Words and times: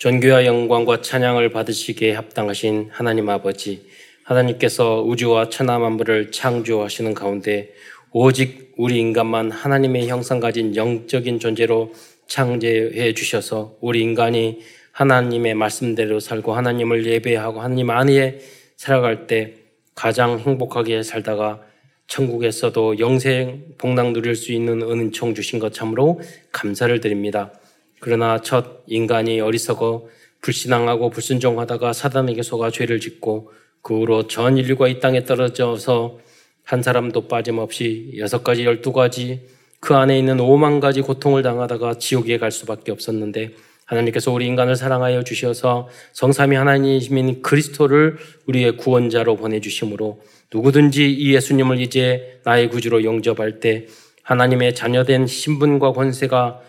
존귀와 0.00 0.46
영광과 0.46 1.02
찬양을 1.02 1.50
받으시기에 1.50 2.14
합당하신 2.14 2.88
하나님 2.90 3.28
아버지, 3.28 3.86
하나님께서 4.24 5.02
우주와 5.02 5.50
천하 5.50 5.78
만물을 5.78 6.32
창조하시는 6.32 7.12
가운데 7.12 7.74
오직 8.10 8.72
우리 8.78 8.98
인간만 8.98 9.50
하나님의 9.50 10.08
형상 10.08 10.40
가진 10.40 10.74
영적인 10.74 11.38
존재로 11.38 11.92
창제해 12.28 13.12
주셔서 13.12 13.76
우리 13.82 14.00
인간이 14.00 14.60
하나님의 14.92 15.52
말씀대로 15.52 16.18
살고 16.18 16.54
하나님을 16.54 17.04
예배하고 17.04 17.60
하나님 17.60 17.90
안에 17.90 18.38
살아갈 18.78 19.26
때 19.26 19.56
가장 19.94 20.38
행복하게 20.38 21.02
살다가 21.02 21.60
천국에서도 22.06 23.00
영생 23.00 23.74
복락 23.76 24.12
누릴 24.12 24.34
수 24.34 24.52
있는 24.52 24.80
은총 24.80 25.34
주신 25.34 25.58
것 25.58 25.74
참으로 25.74 26.22
감사를 26.52 26.98
드립니다. 27.00 27.52
그러나 28.00 28.40
첫 28.40 28.82
인간이 28.86 29.40
어리석어 29.40 30.06
불신앙하고 30.40 31.10
불순종하다가 31.10 31.92
사단에게 31.92 32.42
속아 32.42 32.70
죄를 32.70 32.98
짓고 32.98 33.52
그 33.82 34.00
후로 34.00 34.26
전 34.26 34.56
인류가 34.56 34.88
이 34.88 35.00
땅에 35.00 35.24
떨어져서 35.24 36.18
한 36.64 36.82
사람도 36.82 37.28
빠짐없이 37.28 38.12
여섯 38.18 38.42
가지, 38.42 38.64
열두 38.64 38.92
가지 38.92 39.46
그 39.80 39.94
안에 39.94 40.18
있는 40.18 40.40
오만 40.40 40.80
가지 40.80 41.00
고통을 41.00 41.42
당하다가 41.42 41.94
지옥에 41.94 42.38
갈 42.38 42.50
수밖에 42.50 42.92
없었는데 42.92 43.54
하나님께서 43.86 44.30
우리 44.30 44.46
인간을 44.46 44.76
사랑하여 44.76 45.24
주셔서 45.24 45.88
성삼위 46.12 46.54
하나님인 46.54 47.42
그리스도를 47.42 48.18
우리의 48.46 48.76
구원자로 48.76 49.36
보내주심으로 49.36 50.20
누구든지 50.52 51.10
이 51.10 51.34
예수님을 51.34 51.80
이제 51.80 52.40
나의 52.44 52.70
구주로 52.70 53.04
영접할 53.04 53.58
때 53.58 53.86
하나님의 54.22 54.74
자녀된 54.74 55.26
신분과 55.26 55.92
권세가 55.92 56.60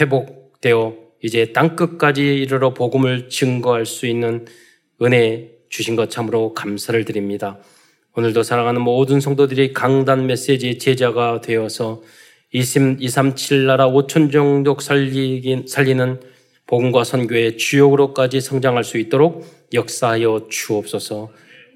회복 0.00 0.39
되어 0.60 0.96
이제 1.22 1.52
땅끝까지 1.52 2.22
이르러 2.22 2.74
복음을 2.74 3.28
증거할 3.28 3.86
수 3.86 4.06
있는 4.06 4.46
은혜 5.02 5.50
주신 5.68 5.96
것 5.96 6.10
참으로 6.10 6.54
감사를 6.54 7.04
드립니다. 7.04 7.58
오늘도 8.16 8.42
사랑하는 8.42 8.80
모든 8.80 9.20
성도들이 9.20 9.72
강단 9.72 10.26
메시지의 10.26 10.78
제자가 10.78 11.40
되어서 11.40 12.02
237 12.52 13.66
나라 13.66 13.88
5천 13.88 14.32
종족 14.32 14.82
살리긴, 14.82 15.66
살리는 15.68 16.20
복음과 16.66 17.04
선교의 17.04 17.56
주역으로까지 17.56 18.40
성장할 18.40 18.82
수 18.82 18.98
있도록 18.98 19.46
역사하여 19.72 20.48
주옵소서. 20.50 21.30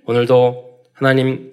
오늘도 0.07 0.81
하나님 0.93 1.53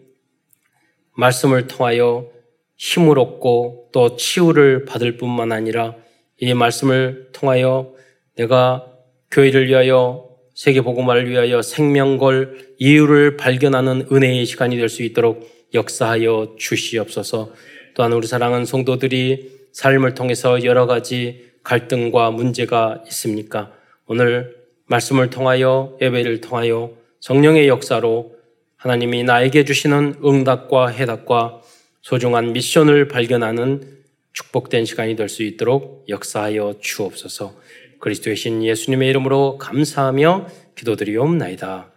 말씀을 1.14 1.68
통하여 1.68 2.30
힘을 2.78 3.20
얻고 3.20 3.90
또 3.94 4.16
치유를 4.16 4.86
받을 4.86 5.18
뿐만 5.18 5.52
아니라 5.52 5.96
이 6.42 6.54
말씀을 6.56 7.30
통하여 7.34 7.94
내가 8.36 8.88
교회를 9.30 9.68
위하여 9.68 10.28
세계 10.56 10.82
복음화를 10.82 11.30
위하여 11.30 11.62
생명걸 11.62 12.76
이유를 12.80 13.38
발견하는 13.38 14.08
은혜의 14.12 14.46
시간이 14.46 14.76
될 14.76 14.90
수 14.90 15.04
있도록 15.04 15.48
역사하여 15.74 16.56
주시옵소서. 16.58 17.54
또한 17.94 18.12
우리 18.12 18.26
사랑하는 18.26 18.66
성도들이 18.66 19.52
삶을 19.72 20.16
통해서 20.16 20.64
여러 20.64 20.88
가지 20.88 21.52
갈등과 21.64 22.32
문제가 22.32 23.04
있습니까? 23.08 23.72
오늘 24.08 24.56
말씀을 24.88 25.30
통하여 25.30 25.96
예배를 26.02 26.42
통하여 26.42 26.92
성령의 27.20 27.68
역사로 27.68 28.36
하나님이 28.78 29.24
나에게 29.24 29.64
주시는 29.64 30.16
응답과 30.26 30.88
해답과 30.88 31.62
소중한 32.02 32.52
미션을 32.52 33.08
발견하는 33.08 34.01
축복된 34.34 34.86
시간이 34.86 35.16
될 35.16 35.30
수 35.30 35.44
있도록 35.44 36.06
역사하여 36.10 36.76
주옵소서. 36.80 37.56
그리스도의 38.00 38.36
신 38.36 38.64
예수님의 38.64 39.10
이름으로 39.10 39.58
감사하며 39.58 40.48
기도드리옵나이다. 40.76 41.92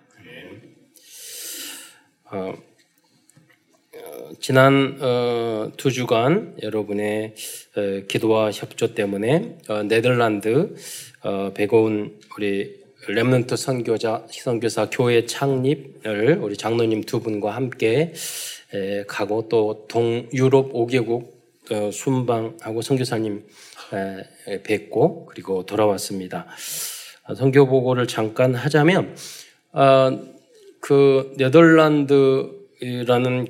어, 2.30 2.54
어, 3.96 4.30
지난 4.40 4.98
어, 5.00 5.72
두 5.76 5.90
주간 5.90 6.56
여러분의 6.62 7.34
어, 7.76 8.06
기도와 8.08 8.50
협조 8.50 8.94
때문에 8.94 9.58
어, 9.68 9.82
네덜란드 9.84 10.74
어, 11.22 11.52
배고운 11.54 12.18
우리 12.36 12.82
렘넌트 13.06 13.56
선교자 13.56 14.26
선교사 14.30 14.88
교회 14.90 15.26
창립을 15.26 16.38
우리 16.40 16.56
장로님 16.56 17.04
두 17.04 17.20
분과 17.20 17.50
함께 17.54 18.12
가고 19.06 19.48
또 19.48 19.86
동유럽 19.88 20.72
5개국 20.72 21.33
어, 21.70 21.90
순방하고 21.90 22.82
선교사님 22.82 23.44
뵙고 24.64 25.26
그리고 25.26 25.64
돌아왔습니다. 25.64 26.46
선교 27.36 27.66
보고를 27.66 28.06
잠깐 28.06 28.54
하자면 28.54 29.16
어, 29.72 30.20
그 30.80 31.32
네덜란드라는 31.38 32.52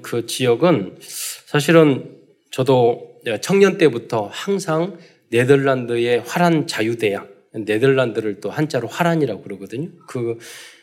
그 0.03 0.27
지역은 0.27 0.99
사실은 1.01 2.19
저도 2.51 3.21
청년 3.41 3.79
때부터 3.79 4.29
항상 4.31 4.99
네덜란드의 5.31 6.23
화란 6.25 6.67
자유대학 6.69 7.29
네덜란드를 7.53 8.41
또 8.41 8.51
한자로 8.51 8.87
화란이라고 8.89 9.43
그러거든요. 9.43 9.89
그 10.07 10.39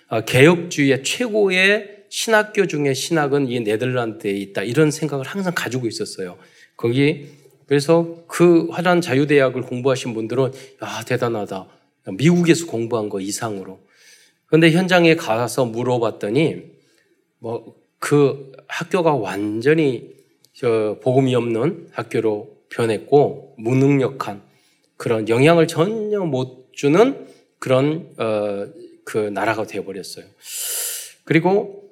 어, 0.09 0.21
개혁주의의 0.21 1.03
최고의 1.03 2.03
신학교 2.09 2.67
중에 2.67 2.93
신학은 2.93 3.47
이 3.47 3.61
네덜란드에 3.61 4.31
있다 4.31 4.63
이런 4.63 4.91
생각을 4.91 5.25
항상 5.25 5.53
가지고 5.55 5.87
있었어요. 5.87 6.37
거기 6.81 7.27
그래서 7.67 8.17
그 8.27 8.67
화란 8.69 8.99
자유대학을 8.99 9.61
공부하신 9.61 10.13
분들은 10.13 10.51
야 10.83 11.03
대단하다. 11.07 11.67
미국에서 12.17 12.65
공부한 12.65 13.07
거 13.07 13.21
이상으로. 13.21 13.79
그런데 14.47 14.71
현장에 14.71 15.15
가서 15.15 15.65
물어봤더니 15.65 16.63
뭐 17.39 17.81
그 18.01 18.51
학교가 18.67 19.13
완전히 19.13 20.09
저 20.53 20.97
복음이 21.03 21.35
없는 21.35 21.89
학교로 21.91 22.49
변했고 22.69 23.55
무능력한 23.59 24.41
그런 24.97 25.29
영향을 25.29 25.67
전혀 25.67 26.19
못 26.21 26.73
주는 26.73 27.27
그런 27.59 28.09
어, 28.17 28.67
그 29.05 29.17
나라가 29.17 29.65
되어버렸어요. 29.67 30.25
그리고 31.25 31.91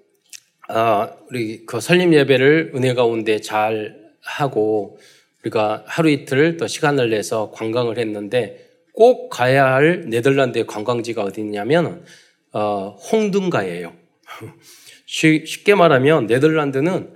아, 0.68 1.14
우리 1.30 1.66
그 1.68 1.80
설립 1.80 2.12
예배를 2.12 2.72
은혜 2.76 2.96
가운데 2.96 3.40
잘 3.40 3.99
하고 4.22 4.98
우리가 5.44 5.84
하루 5.88 6.10
이틀 6.10 6.58
더 6.58 6.68
시간을 6.68 7.10
내서 7.10 7.52
관광을 7.52 7.98
했는데 7.98 8.70
꼭 8.94 9.30
가야 9.30 9.74
할 9.74 10.10
네덜란드의 10.10 10.68
관광지가 10.68 11.24
어디냐면 11.24 12.04
어, 12.52 12.98
홍등가예요. 13.12 13.94
쉽게 15.06 15.76
말하면 15.76 16.28
네덜란드는 16.28 17.14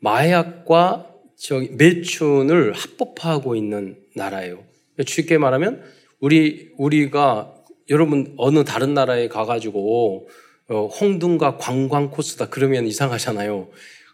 마약과 0.00 1.08
저기 1.36 1.70
매춘을 1.70 2.72
합법화하고 2.72 3.56
있는 3.56 3.96
나라예요. 4.14 4.62
쉽게 5.06 5.38
말하면 5.38 5.82
우리 6.20 6.70
우리가 6.76 7.54
여러분 7.90 8.34
어느 8.36 8.64
다른 8.64 8.94
나라에 8.94 9.28
가가지고 9.28 10.28
어, 10.68 10.86
홍등가 10.86 11.56
관광 11.56 12.10
코스다 12.10 12.48
그러면 12.48 12.86
이상하잖아요. 12.86 13.68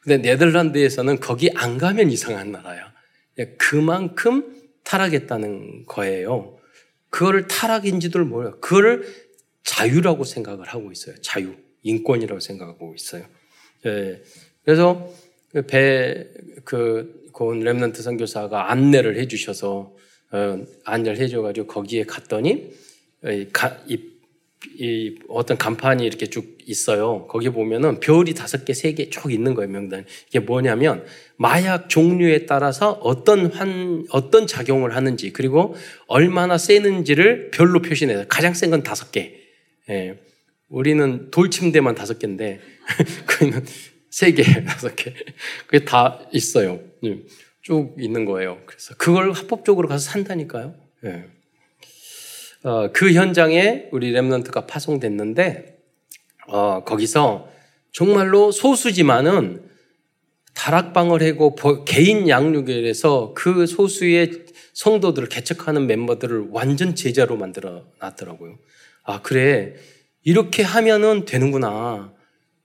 근데 0.09 0.31
네덜란드에서는 0.31 1.21
거기 1.21 1.51
안 1.55 1.77
가면 1.77 2.11
이상한 2.11 2.51
나라야. 2.51 2.95
그만큼 3.59 4.57
타락했다는 4.83 5.85
거예요. 5.85 6.59
그거를 7.11 7.47
타락인지도 7.47 8.25
몰라요. 8.25 8.59
그거를 8.61 9.05
자유라고 9.65 10.25
생각을 10.25 10.67
하고 10.67 10.91
있어요. 10.91 11.15
자유. 11.21 11.55
인권이라고 11.83 12.41
생각하고 12.41 12.95
있어요. 12.97 13.27
예. 13.85 14.23
그래서 14.65 15.13
그 15.53 15.63
배, 15.67 16.27
그, 16.65 17.29
고은 17.33 17.61
랩런트 17.61 17.97
선교사가 17.97 18.71
안내를 18.73 19.19
해 19.19 19.29
주셔서, 19.29 19.95
어, 20.33 20.65
안내를 20.85 21.19
해 21.19 21.29
줘가지고 21.29 21.67
거기에 21.67 22.05
갔더니, 22.05 22.73
이, 23.25 23.49
가, 23.53 23.79
이 23.87 24.19
이 24.77 25.17
어떤 25.29 25.57
간판이 25.57 26.05
이렇게 26.05 26.27
쭉 26.27 26.58
있어요. 26.69 27.27
거기 27.27 27.49
보면은 27.51 27.99
별이 28.01 28.35
다섯 28.35 28.65
개, 28.65 28.75
세 28.75 28.93
개 28.95 29.09
쭉 29.11 29.33
있는 29.33 29.55
거예요, 29.55 29.71
명단. 29.71 30.05
이게 30.29 30.39
뭐냐면 30.39 31.05
마약 31.37 31.89
종류에 31.89 32.47
따라서 32.47 32.93
어떤 33.03 33.47
환, 33.53 34.05
어떤 34.11 34.47
작용을 34.47 34.95
하는지 34.95 35.33
그리고 35.33 35.75
얼마나 36.07 36.59
세는지를 36.59 37.51
별로 37.53 37.81
표시해요. 37.83 38.25
가장 38.29 38.55
센 38.55 38.71
건 38.71 38.83
다섯 38.83 39.11
개. 39.13 39.33
예. 39.89 40.19
우리는 40.69 41.31
돌침대만 41.31 41.95
다섯 41.95 42.19
개인데 42.19 42.61
그는 43.27 43.65
세 44.11 44.33
개, 44.33 44.43
다섯 44.65 44.95
개. 44.95 45.15
그게 45.67 45.85
다 45.87 46.21
있어요. 46.33 46.81
예. 47.05 47.19
쭉 47.63 47.95
있는 47.99 48.25
거예요. 48.27 48.59
그래서 48.67 48.95
그걸 48.99 49.33
합법적으로 49.33 49.89
가서 49.89 50.11
산다니까요. 50.11 50.75
예. 51.07 51.25
어, 52.65 52.91
그 52.93 53.13
현장에 53.13 53.87
우리 53.93 54.13
랩런트가 54.13 54.67
파송됐는데 54.67 55.78
어, 56.49 56.83
거기서 56.85 57.49
정말로 57.93 58.51
소수지만은 58.51 59.69
다락방을 60.55 61.23
하고 61.23 61.55
개인 61.85 62.29
양육에서 62.29 63.33
그 63.35 63.67
소수의 63.67 64.47
성도들을 64.75 65.29
개척하는 65.29 65.87
멤버들을 65.87 66.49
완전 66.51 66.95
제자로 66.95 67.37
만들어 67.37 67.85
놨더라고요. 68.01 68.59
아, 69.05 69.23
그래. 69.23 69.75
이렇게 70.25 70.63
하면은 70.63 71.25
되는구나. 71.25 72.13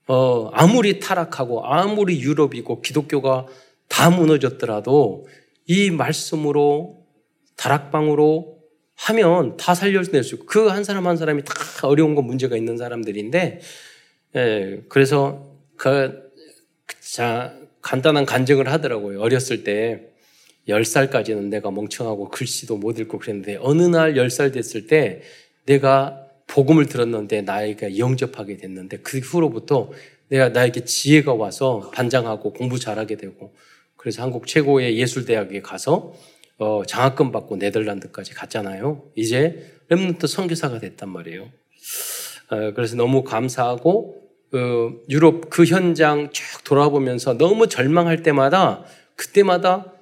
어, 0.06 0.50
아무리 0.52 0.98
타락하고 0.98 1.64
아무리 1.64 2.20
유럽이고 2.20 2.82
기독교가 2.82 3.46
다 3.88 4.10
무너졌더라도 4.10 5.26
이 5.66 5.90
말씀으로 5.90 7.06
다락방으로 7.56 8.53
하면 9.06 9.56
다 9.56 9.74
살려낼 9.74 10.22
수 10.24 10.34
있고 10.36 10.46
그 10.46 10.70
한 10.70 10.84
사람 10.84 11.06
한 11.06 11.16
사람이 11.16 11.44
다 11.44 11.54
어려운 11.88 12.14
거 12.14 12.22
문제가 12.22 12.56
있는 12.56 12.76
사람들인데 12.76 13.60
예, 14.36 14.80
그래서 14.88 15.54
그 15.76 16.30
자, 17.00 17.54
간단한 17.82 18.26
간증을 18.26 18.68
하더라고요. 18.68 19.20
어렸을 19.20 19.62
때 19.62 20.08
10살까지는 20.68 21.48
내가 21.48 21.70
멍청하고 21.70 22.30
글씨도 22.30 22.78
못 22.78 22.98
읽고 22.98 23.18
그랬는데 23.18 23.58
어느 23.60 23.82
날 23.82 24.14
10살 24.14 24.52
됐을 24.52 24.86
때 24.86 25.22
내가 25.66 26.20
복음을 26.46 26.86
들었는데 26.86 27.42
나에게 27.42 27.98
영접하게 27.98 28.56
됐는데 28.56 28.98
그 28.98 29.18
후로부터 29.18 29.90
내가 30.28 30.48
나에게 30.48 30.84
지혜가 30.84 31.34
와서 31.34 31.90
반장하고 31.94 32.52
공부 32.52 32.78
잘하게 32.78 33.16
되고 33.16 33.54
그래서 33.96 34.22
한국 34.22 34.46
최고의 34.46 34.98
예술대학에 34.98 35.60
가서 35.60 36.14
어, 36.58 36.82
장학금 36.86 37.32
받고 37.32 37.56
네덜란드까지 37.56 38.34
갔잖아요. 38.34 39.02
이제 39.16 39.78
렘넌트 39.88 40.26
선교사가 40.26 40.78
됐단 40.78 41.08
말이에요. 41.08 41.50
어, 42.50 42.72
그래서 42.74 42.96
너무 42.96 43.24
감사하고 43.24 44.22
어, 44.52 44.92
유럽 45.08 45.50
그 45.50 45.64
현장 45.64 46.30
쭉 46.30 46.62
돌아보면서 46.64 47.36
너무 47.36 47.68
절망할 47.68 48.22
때마다 48.22 48.84
그때마다 49.16 49.92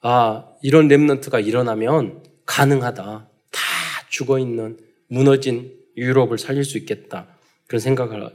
아 0.00 0.48
이런 0.62 0.88
렘넌트가 0.88 1.38
일어나면 1.38 2.24
가능하다. 2.46 3.02
다 3.02 3.60
죽어 4.08 4.38
있는 4.38 4.78
무너진 5.06 5.78
유럽을 5.96 6.38
살릴 6.38 6.64
수 6.64 6.78
있겠다. 6.78 7.28
그런 7.68 7.80
생각을 7.80 8.30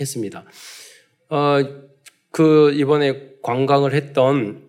했습니다. 0.00 0.44
어, 1.28 1.58
그 2.32 2.72
이번에 2.72 3.36
관광을 3.42 3.94
했던 3.94 4.65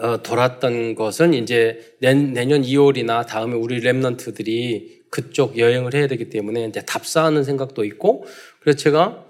어, 0.00 0.22
돌았던 0.22 0.94
것은 0.94 1.34
이제 1.34 1.94
내, 2.00 2.14
년 2.14 2.62
2월이나 2.62 3.26
다음에 3.26 3.54
우리 3.54 3.80
랩런트들이 3.80 4.98
그쪽 5.10 5.58
여행을 5.58 5.94
해야 5.94 6.06
되기 6.06 6.28
때문에 6.28 6.66
이제 6.66 6.82
답사하는 6.82 7.44
생각도 7.44 7.84
있고 7.84 8.24
그래서 8.60 8.78
제가 8.78 9.24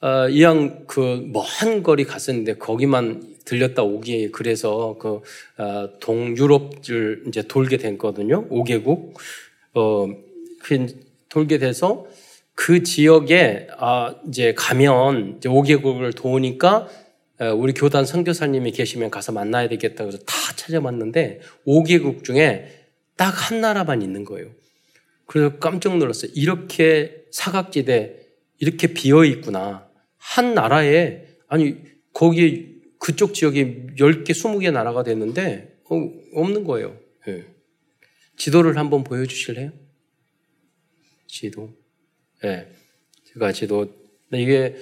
어, 0.00 0.28
이왕 0.28 0.86
그 0.86 1.32
먼 1.32 1.82
거리 1.82 2.04
갔었는데 2.04 2.54
거기만 2.54 3.36
들렸다 3.44 3.82
오기에 3.82 4.30
그래서 4.30 4.96
그 4.98 5.20
어, 5.58 5.98
동유럽을 6.00 7.24
이제 7.28 7.42
돌게 7.42 7.76
됐거든요. 7.76 8.48
5개국 8.48 9.14
어, 9.74 10.08
그 10.60 10.86
돌게 11.28 11.58
돼서 11.58 12.06
그 12.54 12.82
지역에 12.82 13.68
아 13.78 14.14
이제 14.28 14.54
가면 14.54 15.36
이제 15.38 15.48
5개국을 15.48 16.14
도우니까 16.14 16.88
우리 17.40 17.72
교단 17.72 18.04
선교사님이 18.04 18.72
계시면 18.72 19.10
가서 19.10 19.32
만나야 19.32 19.68
되겠다 19.68 20.04
그래서 20.04 20.18
다 20.24 20.34
찾아봤는데 20.56 21.40
5개국 21.66 22.24
중에 22.24 22.82
딱 23.16 23.32
한 23.34 23.60
나라만 23.60 24.02
있는 24.02 24.24
거예요. 24.24 24.50
그래서 25.26 25.58
깜짝 25.58 25.96
놀랐어요. 25.98 26.30
이렇게 26.34 27.24
사각지대 27.30 28.20
이렇게 28.58 28.88
비어 28.88 29.24
있구나. 29.24 29.88
한 30.16 30.54
나라에 30.54 31.26
아니 31.48 31.76
거기 32.12 32.80
그쪽 32.98 33.34
지역에 33.34 33.86
10개, 33.98 34.28
20개 34.28 34.72
나라가 34.72 35.02
됐는데 35.02 35.80
어, 35.90 35.96
없는 36.34 36.64
거예요. 36.64 36.96
네. 37.26 37.44
지도를 38.36 38.76
한번 38.76 39.04
보여 39.04 39.26
주실래요? 39.26 39.72
지도. 41.26 41.70
예. 42.44 42.48
네. 42.48 42.72
제가 43.32 43.52
지도. 43.52 43.92
이게 44.32 44.76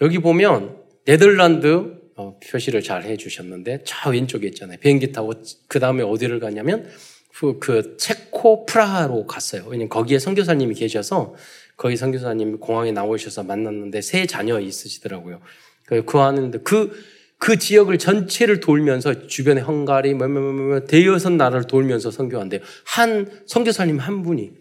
여기 0.00 0.18
보면 0.18 0.85
네덜란드 1.06 2.00
어, 2.16 2.38
표시를 2.40 2.82
잘 2.82 3.04
해주셨는데 3.04 3.80
저 3.84 4.10
왼쪽에 4.10 4.46
있잖아요. 4.48 4.78
비행기 4.78 5.12
타고 5.12 5.32
그 5.68 5.78
다음에 5.78 6.02
어디를 6.02 6.40
가냐면 6.40 6.88
그, 7.34 7.58
그 7.58 7.96
체코 7.98 8.66
프라하로 8.66 9.26
갔어요. 9.26 9.64
왜냐면 9.66 9.88
거기에 9.88 10.18
선교사님이 10.18 10.74
계셔서 10.74 11.34
거기 11.76 11.96
선교사님 11.96 12.58
공항에 12.58 12.92
나오셔서 12.92 13.42
만났는데 13.42 14.00
세 14.00 14.26
자녀 14.26 14.58
있으시더라고요. 14.58 15.40
그, 15.84 16.04
그 16.04 16.18
하는데 16.18 16.58
그, 16.60 16.90
그 17.38 17.58
지역을 17.58 17.98
전체를 17.98 18.60
돌면서 18.60 19.26
주변에 19.26 19.60
헝가리, 19.60 20.14
뭐, 20.14 20.26
뭐, 20.26 20.40
뭐, 20.40 20.52
뭐, 20.52 20.80
대여섯 20.80 21.32
나라를 21.34 21.66
돌면서 21.66 22.10
선교한대요. 22.10 22.60
한 22.86 23.30
선교사님 23.44 23.98
한 23.98 24.22
분이 24.22 24.52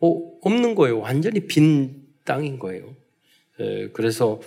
어, 0.00 0.38
없는 0.42 0.76
거예요. 0.76 1.00
완전히 1.00 1.40
빈 1.40 2.04
땅인 2.24 2.60
거예요. 2.60 2.94
에, 3.58 3.88
그래서 3.88 4.40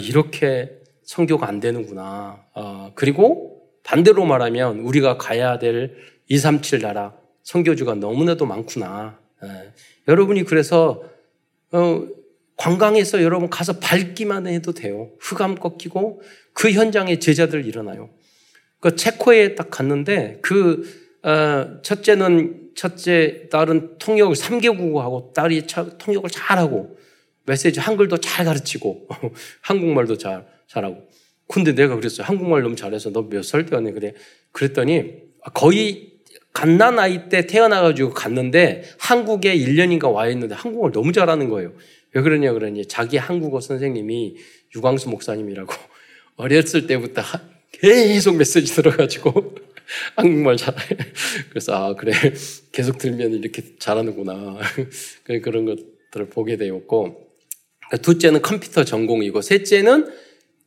이렇게 0.00 0.83
성교가 1.04 1.48
안 1.48 1.60
되는구나. 1.60 2.44
어, 2.54 2.92
그리고 2.94 3.62
반대로 3.82 4.24
말하면 4.24 4.80
우리가 4.80 5.18
가야 5.18 5.58
될 5.58 5.96
237 6.28 6.80
나라 6.80 7.14
성교주가 7.42 7.94
너무나도 7.94 8.46
많구나. 8.46 9.18
예. 9.44 9.72
여러분이 10.08 10.44
그래서 10.44 11.04
어, 11.72 12.06
관광에서 12.56 13.22
여러분 13.22 13.50
가서 13.50 13.78
밟기만 13.78 14.46
해도 14.46 14.72
돼요. 14.72 15.10
흑암 15.20 15.56
꺾이고 15.56 16.22
그 16.52 16.70
현장에 16.70 17.18
제자들 17.18 17.66
일어나요. 17.66 18.10
그 18.80 18.96
체코에 18.96 19.54
딱 19.54 19.70
갔는데 19.70 20.38
그 20.42 20.82
어, 21.22 21.80
첫째는 21.82 22.70
첫째 22.74 23.48
딸은 23.50 23.98
통역을 23.98 24.34
3개국어하고 24.34 25.32
딸이 25.32 25.66
통역을 25.98 26.30
잘하고 26.30 26.96
메시지 27.46 27.80
한글도 27.80 28.18
잘 28.18 28.44
가르치고 28.44 29.08
한국말도 29.62 30.18
잘 30.18 30.53
잘하고. 30.74 31.08
근데 31.48 31.74
내가 31.74 31.94
그랬어요. 31.96 32.26
한국말 32.26 32.62
너무 32.62 32.74
잘해서 32.76 33.10
너 33.10 33.28
몇 33.28 33.42
살 33.44 33.66
때였네 33.66 33.92
그래. 33.92 34.14
그랬더니 34.52 35.12
거의 35.54 36.14
갓난 36.52 36.98
아이 36.98 37.28
때 37.28 37.46
태어나가지고 37.46 38.10
갔는데 38.14 38.84
한국에 38.98 39.56
1년인가 39.56 40.10
와 40.12 40.28
있는데 40.28 40.54
한국어를 40.54 40.92
너무 40.92 41.12
잘하는 41.12 41.48
거예요. 41.48 41.72
왜 42.12 42.22
그러냐 42.22 42.52
그러니 42.52 42.86
자기 42.86 43.16
한국어 43.16 43.60
선생님이 43.60 44.36
유광수 44.76 45.08
목사님이라고 45.10 45.72
어렸을 46.36 46.86
때부터 46.86 47.22
계속 47.72 48.36
메시지 48.36 48.72
들어가지고 48.74 49.56
한국말 50.16 50.56
잘해. 50.56 50.78
그래서 51.50 51.74
아 51.74 51.94
그래 51.94 52.12
계속 52.72 52.98
들면 52.98 53.32
이렇게 53.34 53.62
잘하는구나 53.78 54.58
그런 55.42 55.64
것들을 55.66 56.28
보게 56.30 56.56
되었고 56.56 57.28
둘째는 58.00 58.42
컴퓨터 58.42 58.84
전공이고 58.84 59.42
셋째는 59.42 60.06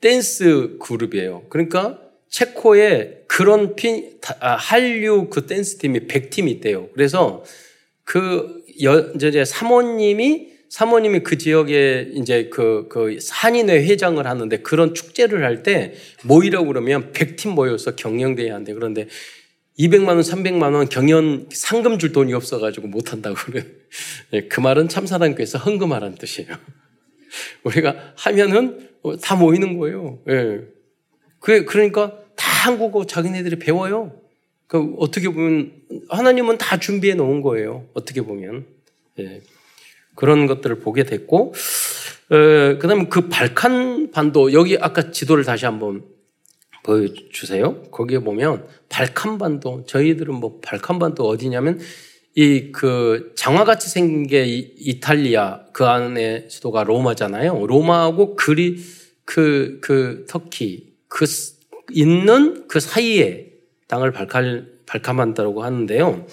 댄스 0.02 0.78
그룹이에요. 0.80 1.46
그러니까 1.50 2.00
체코에 2.30 3.24
그런 3.28 3.76
피, 3.76 4.18
아, 4.40 4.56
한류 4.56 5.30
그 5.30 5.46
댄스 5.46 5.78
팀이 5.78 6.02
100팀이 6.08 6.50
있대요. 6.50 6.90
그래서 6.94 7.44
그 8.04 8.64
여, 8.84 9.12
이제 9.16 9.44
사모님이 9.44 10.58
사모님이 10.70 11.22
그 11.22 11.38
지역에 11.38 12.12
이제 12.14 12.50
그, 12.52 12.88
그 12.90 13.18
한인회 13.32 13.86
회장을 13.86 14.26
하는데 14.26 14.58
그런 14.58 14.94
축제를 14.94 15.44
할 15.44 15.64
때 15.64 15.94
모이라고 16.24 16.68
그러면 16.68 17.14
100팀 17.14 17.50
모여서 17.54 17.96
경연대회 17.96 18.50
한대. 18.50 18.74
그런데 18.74 19.08
200만 19.80 20.10
원, 20.10 20.22
300만 20.22 20.74
원 20.74 20.90
경연 20.90 21.50
상금 21.52 22.00
줄 22.00 22.12
돈이 22.12 22.34
없어가지고 22.34 22.88
못한다고 22.88 23.36
그래. 23.36 23.66
네, 24.32 24.48
그 24.50 24.60
말은 24.60 24.90
참사랑교에서 24.90 25.60
헌금하라는 25.60 26.18
뜻이에요. 26.18 26.56
우리가 27.64 28.14
하면은 28.16 28.90
다 29.22 29.36
모이는 29.36 29.78
거예요. 29.78 30.20
예. 30.30 30.62
그, 31.40 31.66
그러니까 31.66 32.20
다 32.36 32.70
한국어 32.70 33.06
자기네들이 33.06 33.60
배워요. 33.60 34.14
그 34.68 34.96
어떻게 35.00 35.30
보면 35.30 35.72
하나님은 36.10 36.58
다 36.58 36.78
준비해 36.78 37.16
놓은 37.16 37.42
거예요. 37.42 37.86
어떻게 37.94 38.22
보면. 38.22 38.66
예. 39.20 39.42
그런 40.16 40.48
것들을 40.48 40.80
보게 40.80 41.04
됐고, 41.04 41.54
그 42.28 42.80
다음에 42.82 43.06
그 43.08 43.30
발칸 43.30 44.12
반도, 44.12 44.52
여기 44.52 44.78
아까 44.80 45.12
지도를 45.12 45.44
다시 45.44 45.66
한번 45.66 46.04
보여주세요. 46.84 47.84
거기에 47.92 48.20
보면 48.20 48.68
발칸 48.90 49.38
반도, 49.38 49.86
저희들은 49.86 50.34
뭐 50.34 50.60
발칸 50.62 51.00
반도 51.00 51.28
어디냐면 51.28 51.80
이 52.38 52.72
그 52.72 53.34
장화같이 53.36 53.90
생긴 53.90 54.28
게 54.28 54.46
이탈리아 54.46 55.62
그 55.74 55.86
안에 55.86 56.48
수도가 56.50 56.84
로마잖아요. 56.84 57.66
로마하고 57.66 58.36
그리 58.36 58.78
그, 59.26 59.80
그 59.82 60.26
터키 60.30 60.94
그 61.08 61.26
있는 61.92 62.68
그 62.68 62.80
사이에 62.80 63.48
땅을 63.88 64.12
발칼, 64.12 64.68
발칸한다고 64.86 65.64
하는데요. 65.64 66.28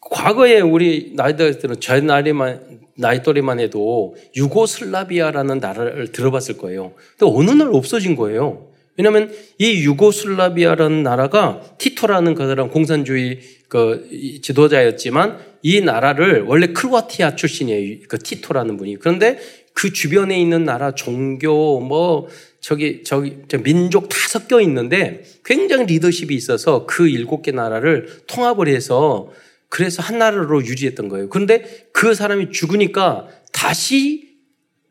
과거에 0.00 0.60
우리 0.60 1.12
나이들은 1.16 1.80
저 1.80 2.00
나이만 2.00 2.80
나이 2.96 3.22
또래만 3.22 3.58
해도 3.58 4.14
유고슬라비아라는 4.36 5.58
나라를 5.58 6.12
들어봤을 6.12 6.56
거예요. 6.58 6.92
근데 7.18 7.34
어느 7.34 7.50
날 7.50 7.68
없어진 7.72 8.14
거예요. 8.14 8.71
왜냐하면 8.96 9.32
이 9.58 9.84
유고슬라비아라는 9.84 11.02
나라가 11.02 11.62
티토라는 11.78 12.34
그 12.34 12.46
사람 12.46 12.68
공산주의 12.68 13.40
그 13.68 14.08
지도자였지만 14.42 15.38
이 15.62 15.80
나라를 15.80 16.42
원래 16.42 16.68
크로아티아 16.68 17.36
출신이에요. 17.36 18.00
그 18.08 18.18
티토라는 18.18 18.76
분이. 18.76 18.96
그런데 18.96 19.38
그 19.72 19.92
주변에 19.92 20.38
있는 20.38 20.64
나라 20.64 20.94
종교 20.94 21.80
뭐 21.80 22.28
저기 22.60 23.02
저기 23.02 23.38
민족 23.62 24.08
다 24.08 24.16
섞여 24.28 24.60
있는데 24.60 25.24
굉장히 25.44 25.86
리더십이 25.86 26.34
있어서 26.34 26.84
그 26.86 27.08
일곱 27.08 27.42
개 27.42 27.50
나라를 27.50 28.08
통합을 28.26 28.68
해서 28.68 29.30
그래서 29.70 30.02
한 30.02 30.18
나라로 30.18 30.66
유지했던 30.66 31.08
거예요. 31.08 31.28
그런데 31.30 31.88
그 31.92 32.14
사람이 32.14 32.50
죽으니까 32.50 33.28
다시 33.52 34.36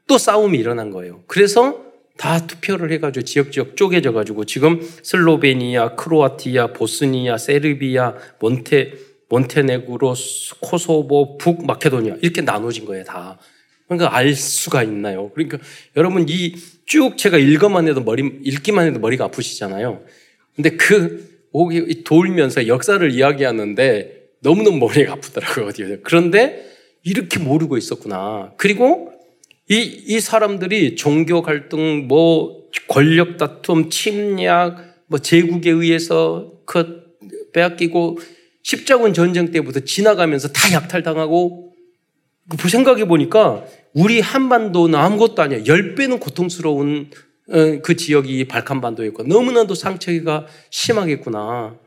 또 0.08 0.18
싸움이 0.18 0.58
일어난 0.58 0.90
거예요. 0.90 1.24
그래서 1.28 1.91
다 2.18 2.46
투표를 2.46 2.92
해가지고 2.92 3.26
지역 3.26 3.52
지역 3.52 3.76
쪼개져가지고 3.76 4.46
지금 4.46 4.82
슬로베니아, 5.04 5.96
크로아티아, 5.96 6.74
보스니아, 6.74 7.38
세르비아, 7.38 8.16
몬테 8.40 8.94
몬테네그로, 9.30 10.14
코소보, 10.60 11.38
북 11.38 11.66
마케도니아 11.66 12.18
이렇게 12.22 12.42
나눠진 12.42 12.86
거예요 12.86 13.04
다. 13.06 13.40
그러니까 13.88 14.16
알 14.16 14.34
수가 14.34 14.84
있나요? 14.84 15.32
그러니까 15.32 15.58
여러분 15.96 16.26
이 16.28 16.56
쭉 16.92 17.18
제가 17.18 17.38
읽어만 17.38 17.88
해도 17.88 18.02
머리 18.02 18.22
읽기만 18.44 18.86
해도 18.86 19.00
머리가 19.00 19.24
아프시잖아요. 19.24 20.02
근데 20.58 20.72
그 20.72 21.48
돌면서 22.04 22.68
역사를 22.68 23.10
이야기하는데 23.10 24.24
너무너무 24.42 24.78
머리가 24.78 25.14
아프더라고요. 25.14 25.70
그런데 26.04 26.70
이렇게 27.04 27.40
모르고 27.40 27.78
있었구나. 27.78 28.52
그리고 28.58 29.14
이, 29.72 30.04
이 30.06 30.20
사람들이 30.20 30.98
종교 30.98 31.42
갈등, 31.42 32.10
뭐, 32.10 32.68
권력 32.90 33.38
다툼, 33.38 33.90
침략, 33.90 34.76
뭐, 35.08 35.20
제국에 35.20 35.72
의해서 35.72 36.52
그 36.66 37.04
빼앗기고, 37.54 38.20
십자군 38.64 39.14
전쟁 39.14 39.50
때부터 39.52 39.80
지나가면서 39.80 40.50
다 40.50 40.74
약탈당하고, 40.74 41.74
그 42.60 42.68
생각해 42.68 43.06
보니까 43.06 43.64
우리 43.94 44.20
한반도는 44.20 45.00
아무것도 45.00 45.42
아니야. 45.42 45.66
열 45.68 45.96
배는 45.96 46.20
고통스러운 46.20 47.10
어, 47.50 47.82
그 47.82 47.96
지역이 47.96 48.50
발칸반도였고, 48.50 49.24
너무나도 49.24 49.74
상처가 49.74 50.48
심하겠구나. 50.70 51.78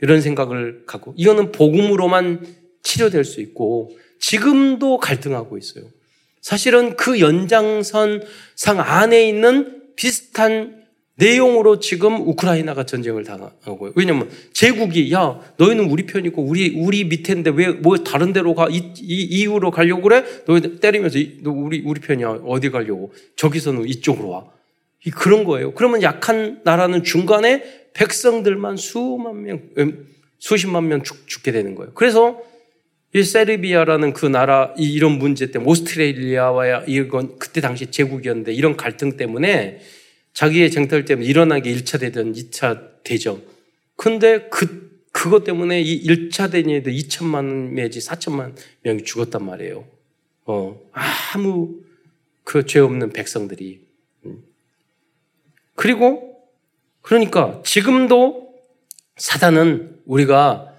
이런 0.00 0.20
생각을 0.20 0.84
갖고, 0.86 1.12
이거는 1.16 1.50
복음으로만 1.50 2.46
치료될 2.84 3.24
수 3.24 3.40
있고, 3.40 3.90
지금도 4.20 4.98
갈등하고 4.98 5.58
있어요. 5.58 5.86
사실은 6.42 6.96
그 6.96 7.20
연장선 7.20 8.22
상 8.56 8.80
안에 8.80 9.26
있는 9.26 9.80
비슷한 9.96 10.82
내용으로 11.14 11.78
지금 11.78 12.26
우크라이나가 12.26 12.84
전쟁을 12.84 13.22
당하고요. 13.22 13.92
왜냐면 13.94 14.28
제국이 14.52 15.12
야 15.12 15.38
너희는 15.56 15.84
우리 15.88 16.04
편이고 16.04 16.42
우리 16.42 16.74
우리 16.76 17.04
밑에인데 17.04 17.50
왜 17.54 17.68
뭐 17.72 17.96
다른 17.98 18.32
데로 18.32 18.54
가 18.54 18.68
이, 18.68 18.92
이 18.98 19.22
이유로 19.22 19.70
가려고 19.70 20.02
그래? 20.02 20.24
너희 20.46 20.80
때리면서 20.80 21.18
너 21.42 21.50
우리 21.52 21.82
우리 21.84 22.00
편이야 22.00 22.40
어디 22.44 22.70
가려고? 22.70 23.12
저기서는 23.36 23.86
이쪽으로 23.88 24.28
와. 24.30 24.44
이 25.06 25.10
그런 25.10 25.44
거예요. 25.44 25.74
그러면 25.74 26.02
약한 26.02 26.60
나라는 26.64 27.04
중간에 27.04 27.62
백성들만 27.94 28.76
수만 28.76 29.42
명 29.42 29.60
음, 29.78 30.06
수십만 30.38 30.88
명 30.88 31.02
죽, 31.04 31.28
죽게 31.28 31.52
되는 31.52 31.74
거예요. 31.76 31.92
그래서 31.94 32.40
이 33.14 33.22
세르비아라는 33.22 34.14
그 34.14 34.26
나라 34.26 34.72
이런 34.78 35.12
문제 35.18 35.50
때문에 35.50 35.70
오스트레일리아와 35.70 36.84
이건 36.86 37.38
그때 37.38 37.60
당시 37.60 37.90
제국이었는데 37.90 38.54
이런 38.54 38.76
갈등 38.76 39.16
때문에 39.16 39.80
자기의 40.32 40.70
쟁탈 40.70 41.04
때문에 41.04 41.26
일어난 41.26 41.60
게 41.60 41.74
1차 41.74 42.00
대전, 42.00 42.32
2차 42.32 43.02
대전. 43.04 43.42
근데 43.96 44.48
그 44.48 44.90
그것 45.12 45.44
때문에 45.44 45.82
이 45.82 46.06
1차 46.06 46.50
대전에도 46.50 46.90
2천만 46.90 47.74
내지 47.74 48.00
4천만 48.00 48.54
명이 48.82 49.04
죽었단 49.04 49.44
말이에요. 49.44 49.84
어, 50.46 50.80
아무 50.92 51.82
그 52.44 52.64
죄 52.64 52.80
없는 52.80 53.12
백성들이. 53.12 53.80
음. 54.24 54.42
그리고 55.74 56.38
그러니까 57.02 57.60
지금도 57.64 58.54
사단은 59.16 60.00
우리가 60.06 60.71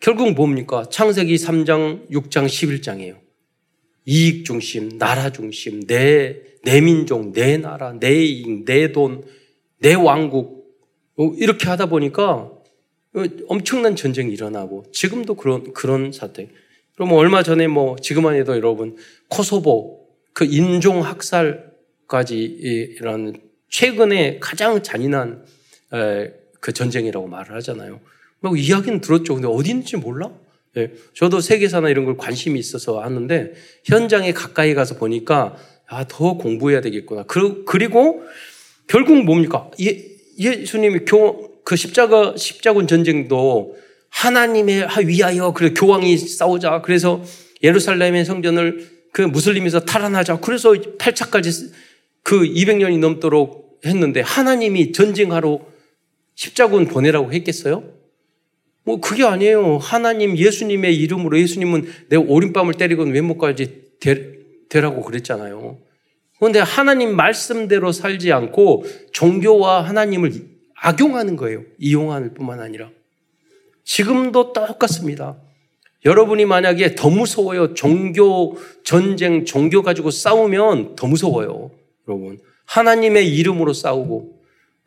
결국 0.00 0.32
뭡니까? 0.32 0.84
창세기 0.90 1.36
3장, 1.36 2.10
6장, 2.10 2.46
11장이에요. 2.46 3.18
이익 4.06 4.46
중심, 4.46 4.96
나라 4.96 5.30
중심, 5.30 5.86
내, 5.86 6.36
내 6.64 6.80
민족, 6.80 7.32
내 7.32 7.58
나라, 7.58 7.92
내 7.92 8.24
이익, 8.24 8.64
내 8.64 8.92
돈, 8.92 9.22
내 9.78 9.92
왕국. 9.92 10.74
어, 11.18 11.32
이렇게 11.36 11.68
하다 11.68 11.86
보니까 11.86 12.24
어, 12.24 13.24
엄청난 13.48 13.94
전쟁이 13.94 14.32
일어나고 14.32 14.86
지금도 14.90 15.34
그런, 15.34 15.74
그런 15.74 16.12
사태. 16.12 16.48
그럼 16.94 17.12
얼마 17.12 17.42
전에 17.42 17.66
뭐 17.66 17.96
지금만 17.96 18.36
해도 18.36 18.56
여러분 18.56 18.96
코소보 19.28 20.06
그 20.32 20.44
인종 20.44 21.02
학살까지 21.02 22.38
이런 22.38 23.34
최근에 23.68 24.38
가장 24.38 24.82
잔인한 24.82 25.44
그 26.60 26.72
전쟁이라고 26.72 27.26
말을 27.26 27.54
하잖아요. 27.56 28.00
뭐 28.40 28.56
이야기는 28.56 29.00
들었죠. 29.00 29.34
근데 29.34 29.48
어디 29.48 29.70
있는지 29.70 29.96
몰라? 29.96 30.30
예, 30.76 30.92
저도 31.14 31.40
세계사나 31.40 31.88
이런 31.88 32.04
걸 32.04 32.16
관심이 32.16 32.58
있어서 32.58 33.00
하는데 33.00 33.52
현장에 33.84 34.32
가까이 34.32 34.74
가서 34.74 34.96
보니까 34.96 35.56
아, 35.86 36.04
더 36.06 36.34
공부해야 36.34 36.80
되겠구나. 36.80 37.24
그, 37.24 37.64
그리고 37.64 38.22
결국 38.86 39.24
뭡니까? 39.24 39.70
예, 39.80 40.04
예수님이 40.38 41.00
교, 41.00 41.62
그 41.64 41.74
십자가, 41.74 42.34
십자군 42.36 42.86
전쟁도 42.86 43.76
하나님의 44.10 44.88
위하여, 45.06 45.52
그래, 45.52 45.74
교황이 45.74 46.16
싸우자. 46.16 46.80
그래서 46.82 47.22
예루살렘의 47.62 48.24
성전을 48.24 48.88
그 49.12 49.22
무슬림에서 49.22 49.80
탈환하자. 49.80 50.38
그래서 50.40 50.72
8차까지 50.72 51.72
그 52.22 52.40
200년이 52.42 52.98
넘도록 52.98 53.80
했는데 53.84 54.20
하나님이 54.20 54.92
전쟁하러 54.92 55.60
십자군 56.36 56.86
보내라고 56.86 57.32
했겠어요? 57.32 57.99
뭐 58.84 59.00
그게 59.00 59.24
아니에요. 59.24 59.78
하나님 59.78 60.36
예수님의 60.36 60.96
이름으로 60.96 61.38
예수님은 61.38 61.88
내 62.08 62.16
오른밤을 62.16 62.74
때리고는 62.74 63.12
왼목까지 63.12 63.90
되라고 64.68 65.02
그랬잖아요. 65.02 65.78
그런데 66.38 66.60
하나님 66.60 67.14
말씀대로 67.14 67.92
살지 67.92 68.32
않고 68.32 68.84
종교와 69.12 69.82
하나님을 69.82 70.32
악용하는 70.74 71.36
거예요. 71.36 71.62
이용하는 71.78 72.32
뿐만 72.32 72.60
아니라. 72.60 72.90
지금도 73.84 74.54
똑같습니다. 74.54 75.36
여러분이 76.06 76.46
만약에 76.46 76.94
더 76.94 77.10
무서워요. 77.10 77.74
종교 77.74 78.56
전쟁, 78.84 79.44
종교 79.44 79.82
가지고 79.82 80.10
싸우면 80.10 80.96
더 80.96 81.06
무서워요. 81.06 81.70
여러분. 82.08 82.38
하나님의 82.64 83.36
이름으로 83.36 83.74
싸우고 83.74 84.39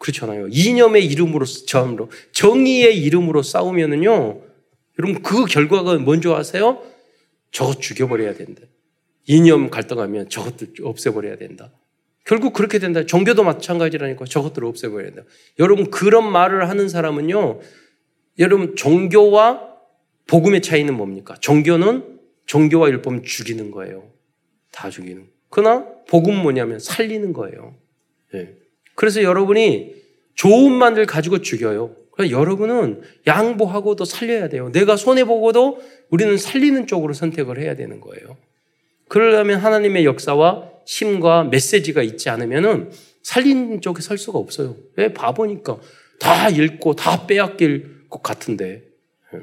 그렇잖아요. 0.04 0.50
이념의 0.50 1.06
이름으로 1.06 1.46
저함으로 1.46 2.12
정의의 2.34 2.98
이름으로 3.04 3.42
싸우면은요. 3.42 4.42
여러분 5.00 5.24
그 5.24 5.46
결과가 5.46 5.98
뭔지 6.00 6.28
아세요? 6.28 6.84
저것 7.52 7.80
죽여버려야 7.80 8.34
된다. 8.34 8.62
이념 9.26 9.70
갈등하면 9.70 10.28
저것들 10.28 10.74
없애버려야 10.84 11.38
된다. 11.38 11.72
결국 12.26 12.52
그렇게 12.52 12.80
된다. 12.80 13.06
종교도 13.06 13.44
마찬가지라니까 13.44 14.26
저것들을 14.26 14.68
없애버려야 14.68 15.12
된다. 15.12 15.24
여러분 15.60 15.90
그런 15.90 16.30
말을 16.30 16.68
하는 16.68 16.90
사람은요. 16.90 17.62
여러분 18.40 18.76
종교와 18.76 19.70
복음의 20.28 20.62
차이는 20.62 20.94
뭡니까? 20.96 21.36
종교는 21.40 22.20
종교와 22.46 22.90
율법은 22.90 23.24
죽이는 23.24 23.72
거예요. 23.72 24.12
다 24.74 24.90
죽이는. 24.90 25.30
그러나 25.50 25.88
복음 26.10 26.36
뭐냐면 26.36 26.80
살리는 26.80 27.32
거예요. 27.32 27.78
네. 28.34 28.63
그래서 28.96 29.24
여러분이 29.24 29.96
좋은 30.36 30.72
만들 30.72 31.06
가지고 31.06 31.42
죽여요. 31.42 31.96
그래서 32.12 32.32
여러분은 32.32 33.02
양보하고 33.26 33.96
도 33.96 34.06
살려야 34.06 34.50
돼요. 34.50 34.72
내가 34.72 34.96
손해보고도 34.96 35.82
우리는 36.10 36.38
살리는 36.38 36.86
쪽으로 36.86 37.14
선택을 37.14 37.60
해야 37.60 37.76
되는 37.76 38.00
거예요. 38.02 38.38
그러려면 39.08 39.60
하나님의 39.60 40.06
역사와 40.06 40.70
힘과 40.86 41.46
메시지가 41.46 42.04
있지 42.04 42.30
않으면은 42.30 42.92
살리는 43.24 43.82
쪽에 43.82 44.02
설 44.02 44.18
수가 44.18 44.38
없어요. 44.38 44.76
왜 44.96 45.14
바보니까 45.14 45.80
다 46.20 46.50
잃고 46.50 46.96
다 46.96 47.26
빼앗길 47.26 48.10
것 48.10 48.22
같은데. 48.22 48.84
예. 49.34 49.40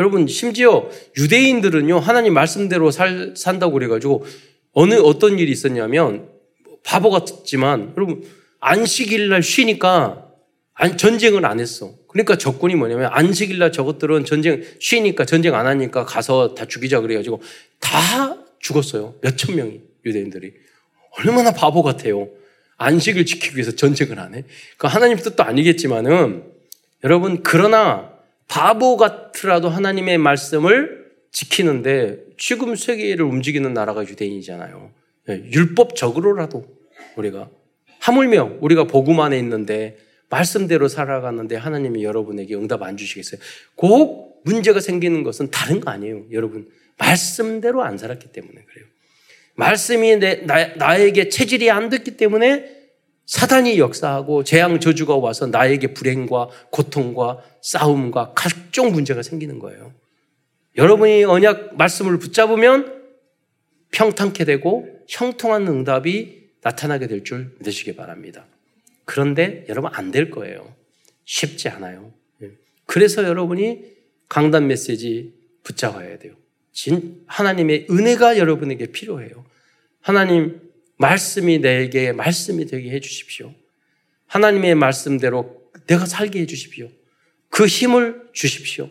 여러분 0.00 0.26
심지어 0.26 0.88
유대인들은요 1.16 1.98
하나님 1.98 2.34
말씀대로 2.34 2.90
살, 2.90 3.34
산다고 3.36 3.74
그래가지고 3.74 4.24
어느 4.72 4.94
어떤 4.94 5.38
일이 5.38 5.52
있었냐면 5.52 6.31
바보 6.84 7.10
같지만 7.10 7.92
여러분 7.96 8.24
안식일 8.60 9.28
날 9.28 9.42
쉬니까 9.42 10.28
전쟁을 10.96 11.44
안 11.46 11.60
했어. 11.60 11.94
그러니까 12.08 12.36
적군이 12.36 12.74
뭐냐면 12.74 13.10
안식일 13.12 13.58
날 13.58 13.72
저것들은 13.72 14.24
전쟁 14.24 14.62
쉬니까 14.80 15.24
전쟁 15.24 15.54
안 15.54 15.66
하니까 15.66 16.04
가서 16.04 16.54
다 16.54 16.66
죽이자 16.66 17.00
그래가지고 17.00 17.40
다 17.80 18.36
죽었어요. 18.60 19.14
몇 19.20 19.36
천 19.36 19.56
명이 19.56 19.80
유대인들이 20.04 20.52
얼마나 21.18 21.52
바보 21.52 21.82
같아요. 21.82 22.28
안식을 22.78 23.26
지키기 23.26 23.56
위해서 23.56 23.72
전쟁을 23.72 24.18
안 24.18 24.34
해. 24.34 24.44
그 24.76 24.86
하나님 24.86 25.16
뜻도 25.16 25.42
아니겠지만은 25.42 26.44
여러분 27.04 27.42
그러나 27.42 28.12
바보 28.48 28.96
같으라도 28.96 29.68
하나님의 29.68 30.18
말씀을 30.18 31.06
지키는데 31.30 32.18
지금 32.38 32.74
세계를 32.74 33.24
움직이는 33.24 33.72
나라가 33.72 34.02
유대인이잖아요. 34.02 34.90
예, 35.28 35.34
율법적으로라도 35.52 36.64
우리가 37.16 37.50
하물며 38.00 38.58
우리가 38.60 38.84
복음 38.84 39.20
안에 39.20 39.38
있는데 39.38 39.96
말씀대로 40.28 40.88
살아가는데 40.88 41.56
하나님이 41.56 42.04
여러분에게 42.04 42.54
응답 42.54 42.82
안 42.82 42.96
주시겠어요? 42.96 43.40
꼭 43.74 44.42
문제가 44.44 44.80
생기는 44.80 45.22
것은 45.22 45.50
다른 45.50 45.80
거 45.80 45.90
아니에요. 45.90 46.24
여러분 46.32 46.68
말씀대로 46.98 47.82
안 47.82 47.98
살았기 47.98 48.32
때문에 48.32 48.54
그래요. 48.54 48.86
말씀이 49.54 50.16
내, 50.16 50.36
나, 50.46 50.74
나에게 50.74 51.28
체질이 51.28 51.70
안 51.70 51.90
됐기 51.90 52.16
때문에 52.16 52.82
사단이 53.26 53.78
역사하고 53.78 54.42
재앙 54.44 54.80
저주가 54.80 55.16
와서 55.16 55.46
나에게 55.46 55.94
불행과 55.94 56.48
고통과 56.70 57.38
싸움과 57.60 58.32
각종 58.34 58.92
문제가 58.92 59.22
생기는 59.22 59.58
거예요. 59.58 59.92
여러분이 60.76 61.24
언약 61.24 61.76
말씀을 61.76 62.18
붙잡으면 62.18 63.01
평탄케 63.92 64.44
되고 64.44 64.88
형통한 65.08 65.66
응답이 65.68 66.50
나타나게 66.62 67.06
될 67.06 67.24
줄 67.24 67.54
믿으시기 67.58 67.94
바랍니다. 67.96 68.46
그런데 69.04 69.64
여러분 69.68 69.90
안 69.94 70.10
될 70.10 70.30
거예요. 70.30 70.74
쉽지 71.24 71.68
않아요. 71.68 72.12
예. 72.42 72.50
그래서 72.86 73.24
여러분이 73.24 73.84
강단 74.28 74.66
메시지 74.66 75.34
붙잡아야 75.62 76.18
돼요. 76.18 76.34
진, 76.72 77.22
하나님의 77.26 77.86
은혜가 77.90 78.38
여러분에게 78.38 78.86
필요해요. 78.86 79.44
하나님 80.00 80.60
말씀이 80.96 81.58
내게 81.60 82.12
말씀이 82.12 82.64
되게 82.66 82.90
해 82.90 83.00
주십시오. 83.00 83.54
하나님의 84.26 84.74
말씀대로 84.74 85.62
내가 85.86 86.06
살게 86.06 86.40
해 86.40 86.46
주십시오. 86.46 86.88
그 87.50 87.66
힘을 87.66 88.28
주십시오. 88.32 88.88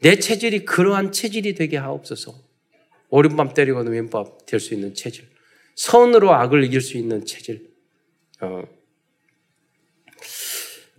내 0.00 0.16
체질이 0.18 0.64
그러한 0.64 1.12
체질이 1.12 1.54
되게 1.54 1.76
하옵소서. 1.76 2.38
오른밤 3.10 3.54
때리고는 3.54 3.92
왼밤 3.92 4.26
될 4.46 4.60
수 4.60 4.74
있는 4.74 4.94
체질. 4.94 5.26
선으로 5.76 6.32
악을 6.32 6.64
이길 6.64 6.80
수 6.80 6.96
있는 6.96 7.24
체질. 7.24 7.70
어, 8.40 8.62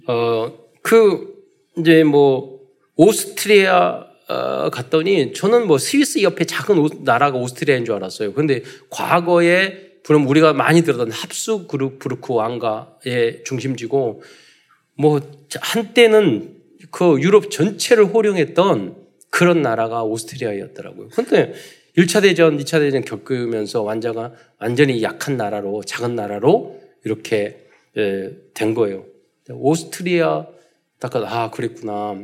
어, 0.07 0.57
그, 0.81 1.43
이제 1.77 2.03
뭐, 2.03 2.59
오스트리아 2.95 4.09
어, 4.29 4.69
갔더니 4.69 5.33
저는 5.33 5.65
뭐 5.65 5.79
스위스 5.79 6.21
옆에 6.21 6.45
작은 6.45 6.77
오, 6.77 6.87
나라가 7.03 7.37
오스트리아인 7.37 7.83
줄 7.83 7.95
알았어요. 7.95 8.33
근데 8.33 8.61
과거에 8.89 9.89
그럼 10.03 10.27
우리가 10.27 10.53
많이 10.53 10.83
들었던 10.83 11.11
합수 11.11 11.65
그룹 11.67 11.97
부르크 11.97 12.33
왕가의 12.33 13.43
중심지고 13.43 14.21
뭐 14.95 15.21
한때는 15.59 16.57
그 16.91 17.19
유럽 17.21 17.49
전체를 17.49 18.05
호령했던 18.05 18.97
그런 19.31 19.61
나라가 19.63 20.03
오스트리아였더라고요. 20.03 21.09
근데 21.09 21.53
1차 21.99 22.21
대전, 22.21 22.57
2차 22.57 22.79
대전 22.79 23.03
겪으면서 23.03 23.81
완자가 23.81 24.31
완전히 24.57 25.03
약한 25.03 25.35
나라로 25.35 25.83
작은 25.83 26.15
나라로 26.15 26.79
이렇게 27.03 27.65
예, 27.97 28.31
된 28.53 28.73
거예요. 28.73 29.03
오스트리아 29.49 30.45
딱아 30.99 31.51
그랬구나. 31.51 32.19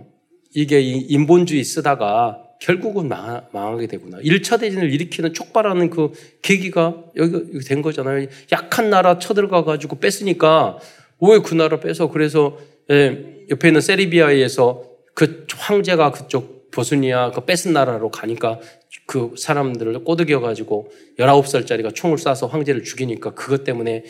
이게 0.53 0.79
인본주의 0.79 1.63
쓰다가 1.65 2.41
결국은 2.62 3.10
망하, 3.10 3.77
게 3.77 3.88
되구나. 3.88 4.20
1차 4.20 4.62
대전을 4.62 4.94
일으키는 4.94 5.34
촉발하는 5.34 5.89
그 5.89 6.13
계기가 6.41 7.03
여기 7.17 7.60
된 7.60 7.82
거잖아요. 7.82 8.27
약한 8.53 8.89
나라 8.89 9.20
쳐들어가 9.20 9.65
가지고 9.65 9.98
뺐으니까 10.00 10.77
왜 11.20 11.39
그 11.39 11.53
나라 11.53 11.82
빼서 11.82 12.10
그래서 12.10 12.58
예, 12.89 13.46
옆에 13.50 13.67
있는 13.67 13.82
세르비아에서 13.82 14.84
그 15.13 15.46
황제가 15.50 16.12
그쪽 16.12 16.54
보스니아 16.75 17.32
그 17.32 17.46
뺏은 17.46 17.74
나라로 17.74 18.12
가니까 18.12 18.60
그 19.08 19.34
사람들을 19.38 20.03
꼬드겨 20.03 20.41
가지고 20.41 20.91
19살짜리가 21.17 21.96
총을 21.96 22.17
쏴서 22.17 22.50
황제를 22.50 22.84
죽이니까 22.84 23.34
그것 23.34 23.63
때문에 23.63 24.03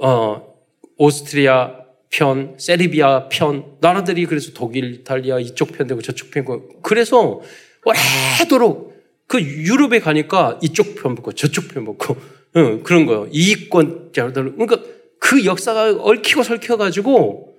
어 0.00 0.56
오스트리아 0.96 1.86
편, 2.08 2.54
세르비아 2.58 3.28
편, 3.28 3.76
나라들이 3.80 4.26
그래서 4.26 4.52
독일, 4.54 4.94
이탈리아 4.94 5.38
이쪽 5.38 5.72
편 5.72 5.86
되고 5.86 6.00
저쪽 6.00 6.30
편 6.30 6.44
되고 6.44 6.80
그래서 6.80 7.42
오래도록 7.84 8.96
그 9.26 9.40
유럽에 9.40 9.98
가니까 9.98 10.58
이쪽 10.62 10.94
편 10.94 11.14
먹고 11.14 11.32
저쪽 11.32 11.68
편 11.68 11.84
먹고 11.84 12.16
응, 12.56 12.82
그런 12.82 13.06
거예요. 13.06 13.28
이익권자들 13.30 14.54
그러니까 14.56 14.80
그 15.18 15.44
역사가 15.44 15.96
얽히고 16.00 16.42
설켜 16.42 16.76
가지고 16.76 17.56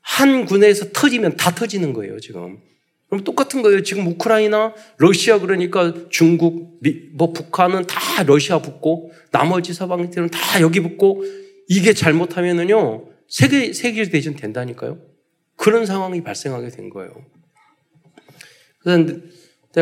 한 0.00 0.44
군에서 0.44 0.92
터지면 0.92 1.36
다 1.36 1.54
터지는 1.54 1.92
거예요 1.92 2.20
지금. 2.20 2.60
그럼 3.08 3.24
똑같은 3.24 3.62
거예요. 3.62 3.82
지금 3.82 4.06
우크라이나, 4.06 4.74
러시아 4.98 5.38
그러니까 5.38 5.94
중국, 6.10 6.78
미, 6.82 7.08
뭐 7.14 7.32
북한은 7.32 7.86
다 7.86 8.22
러시아 8.24 8.60
붙고 8.60 9.12
나머지 9.30 9.72
서방들은 9.72 10.30
다 10.30 10.60
여기 10.60 10.80
붙고 10.80 11.24
이게 11.68 11.92
잘못하면은요 11.94 13.08
세계, 13.28 13.72
세계 13.72 14.04
대전 14.04 14.36
된다니까요. 14.36 14.98
그런 15.56 15.86
상황이 15.86 16.22
발생하게 16.22 16.68
된 16.68 16.90
거예요. 16.90 17.10
그래서 18.80 19.20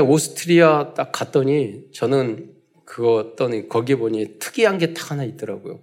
오스트리아 0.05 0.95
딱 0.95 1.13
갔더니 1.13 1.91
저는 1.93 2.53
그거 2.85 3.17
어떤 3.17 3.69
거기 3.69 3.95
보니 3.95 4.39
특이한 4.39 4.79
게 4.79 4.95
딱 4.95 5.11
하나 5.11 5.25
있더라고요. 5.25 5.81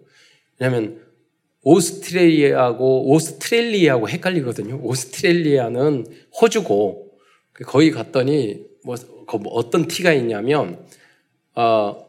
왜냐하면 0.60 1.02
오스트리아하고 1.62 3.12
오스트레일리아하고 3.12 4.10
헷갈리거든요. 4.10 4.80
오스트레일리아는 4.82 6.06
호주고 6.42 7.03
거기 7.66 7.92
갔더니 7.92 8.66
뭐, 8.84 8.96
뭐 9.40 9.54
어떤 9.54 9.88
티가 9.88 10.14
있냐면 10.14 10.86
어, 11.56 12.06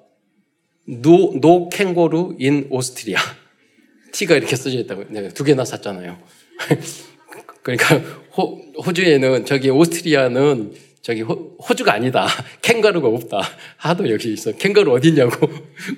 no, 0.86 1.38
no 1.40 1.68
kangaroo 1.68 2.36
in 2.38 2.66
Austria 2.70 3.20
티가 4.12 4.36
이렇게 4.36 4.56
써져 4.56 4.78
있다고요. 4.78 5.06
네, 5.10 5.28
두 5.28 5.44
개나 5.44 5.64
샀잖아요. 5.64 6.18
그러니까 7.62 7.96
호, 8.36 8.60
호주에는 8.84 9.44
저기 9.46 9.70
오스트리아는 9.70 10.74
저기 11.02 11.20
호, 11.20 11.56
주가 11.76 11.94
아니다. 11.94 12.26
캥거루가 12.62 13.08
없다. 13.08 13.42
하도 13.76 14.08
여기 14.10 14.32
있어. 14.32 14.52
캥거루 14.52 14.92
어디냐고 14.92 15.48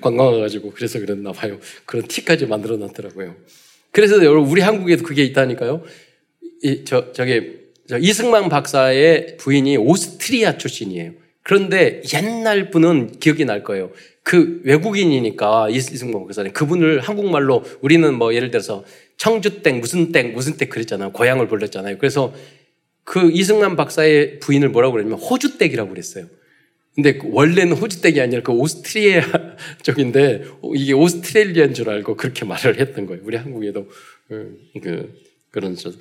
관광 0.01 0.27
와가지고 0.27 0.71
그래서 0.71 0.99
그랬나 0.99 1.31
봐요. 1.31 1.59
그런 1.85 2.05
티까지 2.07 2.45
만들어 2.47 2.75
놨더라고요. 2.77 3.35
그래서 3.91 4.17
여러분 4.23 4.49
우리 4.49 4.61
한국에도 4.61 5.03
그게 5.03 5.23
있다니까요. 5.23 5.83
이, 6.63 6.83
저, 6.83 7.11
저기 7.13 7.31
저 7.33 7.66
이승만 8.01 8.49
박사의 8.49 9.37
부인이 9.37 9.77
오스트리아 9.77 10.57
출신이에요. 10.57 11.13
그런데 11.43 12.01
옛날 12.13 12.69
분은 12.69 13.19
기억이 13.19 13.45
날 13.45 13.63
거예요. 13.63 13.91
그 14.23 14.59
외국인이니까 14.65 15.69
이승만 15.69 16.19
목사님 16.19 16.51
그분을 16.51 16.99
한국말로 16.99 17.63
우리는 17.81 18.13
뭐 18.13 18.33
예를 18.33 18.51
들어서 18.51 18.83
청주땡 19.15 19.79
무슨 19.79 20.11
땡 20.11 20.33
무슨 20.33 20.57
땡 20.57 20.67
그랬잖아요. 20.67 21.13
고향을 21.13 21.47
불렀잖아요. 21.47 21.97
그래서 21.97 22.33
그 23.05 23.31
이승만 23.31 23.77
박사의 23.77 24.39
부인을 24.39 24.67
뭐라고 24.69 24.91
그랬냐면 24.93 25.19
호주댁이라고 25.19 25.89
그랬어요. 25.89 26.25
근데 26.93 27.17
그 27.17 27.29
원래는 27.31 27.77
호주댁이 27.77 28.19
아니라 28.19 28.41
그 28.41 28.51
오스트리아 28.51 29.21
쪽인데 29.83 30.43
이게 30.75 30.91
오스트레일리아인 30.91 31.73
줄 31.73 31.89
알고 31.89 32.17
그렇게 32.17 32.43
말을 32.43 32.81
했던 32.81 33.05
거예요. 33.05 33.21
우리 33.23 33.37
한국에도 33.37 33.87
그, 34.27 34.59
그 34.83 35.13
그런 35.51 35.75
저 35.77 35.91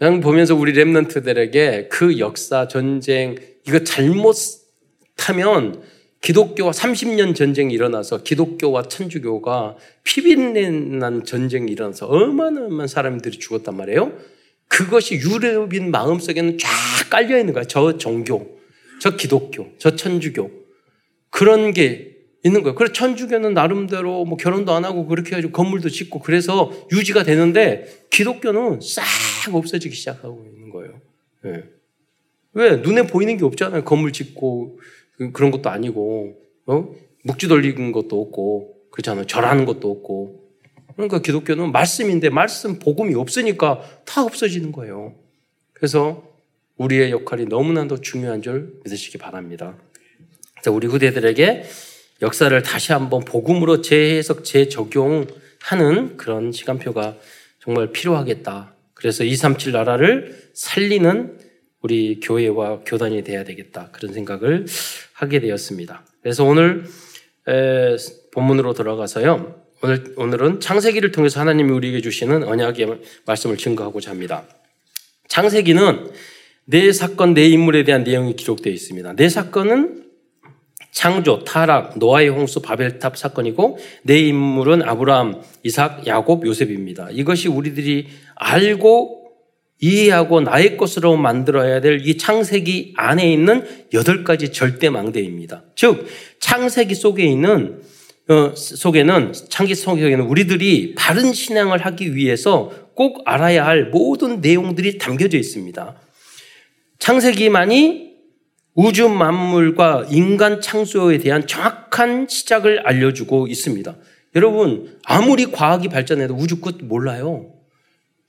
그냥 0.00 0.20
보면서 0.20 0.54
우리 0.54 0.72
랩런트들에게 0.72 1.90
그 1.90 2.18
역사 2.18 2.66
전쟁 2.68 3.36
이거 3.68 3.84
잘못하면 3.84 5.82
기독교와 6.22 6.70
30년 6.70 7.34
전쟁이 7.34 7.74
일어나서 7.74 8.22
기독교와 8.22 8.84
천주교가 8.84 9.76
피비린난 10.04 11.26
전쟁이 11.26 11.70
일어나서 11.70 12.06
얼마나 12.06 12.86
사람들이 12.86 13.38
죽었단 13.38 13.76
말이에요. 13.76 14.14
그것이 14.68 15.16
유럽인 15.16 15.90
마음속에는 15.90 16.56
쫙 16.56 16.68
깔려 17.10 17.38
있는 17.38 17.52
거야. 17.52 17.64
저 17.64 17.98
종교, 17.98 18.58
저 19.02 19.16
기독교, 19.16 19.68
저 19.76 19.96
천주교. 19.96 20.50
그런 21.28 21.74
게 21.74 22.09
있는 22.44 22.62
거예요. 22.62 22.74
그래서 22.74 22.92
천주교는 22.92 23.54
나름대로 23.54 24.24
뭐 24.24 24.36
결혼도 24.36 24.72
안 24.72 24.84
하고 24.84 25.06
그렇게 25.06 25.30
해가지고 25.30 25.52
건물도 25.52 25.90
짓고 25.90 26.20
그래서 26.20 26.70
유지가 26.92 27.22
되는데 27.22 27.86
기독교는 28.10 28.80
싹 28.80 29.54
없어지기 29.54 29.94
시작하고 29.94 30.44
있는 30.46 30.70
거예요. 30.70 31.00
네. 31.42 31.64
왜? 32.52 32.76
눈에 32.76 33.06
보이는 33.06 33.36
게 33.36 33.44
없잖아요. 33.44 33.84
건물 33.84 34.12
짓고 34.12 34.78
그, 35.16 35.32
그런 35.32 35.50
것도 35.50 35.68
아니고, 35.68 36.34
어? 36.66 36.94
묵지 37.24 37.48
돌리는 37.48 37.92
것도 37.92 38.20
없고, 38.20 38.74
그렇잖아요. 38.90 39.26
절하는 39.26 39.66
것도 39.66 39.90
없고. 39.90 40.40
그러니까 40.96 41.20
기독교는 41.20 41.72
말씀인데 41.72 42.30
말씀 42.30 42.78
복음이 42.78 43.14
없으니까 43.14 43.82
다 44.04 44.24
없어지는 44.24 44.72
거예요. 44.72 45.14
그래서 45.72 46.26
우리의 46.76 47.10
역할이 47.10 47.46
너무나도 47.46 48.00
중요한 48.00 48.42
줄 48.42 48.80
믿으시기 48.84 49.18
바랍니다. 49.18 49.76
우리 50.70 50.86
후대들에게 50.86 51.64
역사를 52.22 52.62
다시 52.62 52.92
한번 52.92 53.24
복음으로 53.24 53.80
재해석, 53.80 54.44
재적용하는 54.44 56.16
그런 56.16 56.52
시간표가 56.52 57.16
정말 57.62 57.92
필요하겠다. 57.92 58.74
그래서 58.94 59.24
237 59.24 59.72
나라를 59.72 60.50
살리는 60.52 61.38
우리 61.80 62.20
교회와 62.20 62.80
교단이 62.84 63.24
돼야 63.24 63.44
되겠다. 63.44 63.88
그런 63.92 64.12
생각을 64.12 64.66
하게 65.14 65.40
되었습니다. 65.40 66.04
그래서 66.22 66.44
오늘 66.44 66.84
에, 67.48 67.96
본문으로 68.32 68.74
들어가서요. 68.74 69.60
오늘, 69.82 70.12
오늘은 70.16 70.60
창세기를 70.60 71.12
통해서 71.12 71.40
하나님이 71.40 71.70
우리에게 71.72 72.02
주시는 72.02 72.44
언약의 72.44 73.00
말씀을 73.24 73.56
증거하고자 73.56 74.10
합니다. 74.10 74.44
창세기는 75.28 76.10
네 76.66 76.92
사건, 76.92 77.32
네 77.32 77.48
인물에 77.48 77.84
대한 77.84 78.04
내용이 78.04 78.36
기록되어 78.36 78.72
있습니다. 78.72 79.14
네 79.14 79.28
사건은 79.30 80.09
창조, 80.92 81.44
타락, 81.44 81.98
노아의 81.98 82.28
홍수, 82.28 82.60
바벨탑 82.60 83.16
사건이고 83.16 83.78
네 84.02 84.18
인물은 84.18 84.82
아브라함, 84.82 85.40
이삭, 85.62 86.06
야곱, 86.06 86.46
요셉입니다. 86.46 87.08
이것이 87.12 87.48
우리들이 87.48 88.08
알고 88.34 89.20
이해하고 89.82 90.42
나의 90.42 90.76
것으로 90.76 91.16
만들어야 91.16 91.80
될 91.80 92.02
이 92.04 92.18
창세기 92.18 92.94
안에 92.96 93.32
있는 93.32 93.66
여덟 93.94 94.24
가지 94.24 94.52
절대 94.52 94.90
망대입니다. 94.90 95.64
즉 95.74 96.06
창세기 96.40 96.94
속에 96.94 97.24
있는 97.24 97.80
어, 98.28 98.54
속에는 98.54 99.32
창기 99.48 99.74
속에는 99.74 100.20
우리들이 100.20 100.94
바른 100.96 101.32
신앙을 101.32 101.84
하기 101.84 102.14
위해서 102.14 102.70
꼭 102.94 103.22
알아야 103.24 103.66
할 103.66 103.86
모든 103.86 104.40
내용들이 104.40 104.98
담겨져 104.98 105.36
있습니다. 105.38 105.96
창세기만이 106.98 108.09
우주 108.74 109.08
만물과 109.08 110.06
인간 110.10 110.60
창조에 110.60 111.18
대한 111.18 111.46
정확한 111.46 112.28
시작을 112.28 112.86
알려주고 112.86 113.48
있습니다. 113.48 113.96
여러분, 114.36 114.98
아무리 115.04 115.46
과학이 115.46 115.88
발전해도 115.88 116.34
우주 116.34 116.60
끝 116.60 116.78
몰라요. 116.82 117.52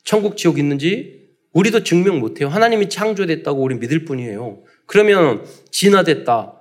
천국, 0.04 0.36
지옥 0.38 0.58
있는지 0.58 1.30
우리도 1.54 1.84
증명 1.84 2.20
못해요. 2.20 2.48
하나님이 2.48 2.90
창조됐다고 2.90 3.62
우리 3.62 3.76
믿을 3.76 4.06
뿐이에요. 4.06 4.64
그러면 4.88 5.46
진화됐다. 5.70 6.54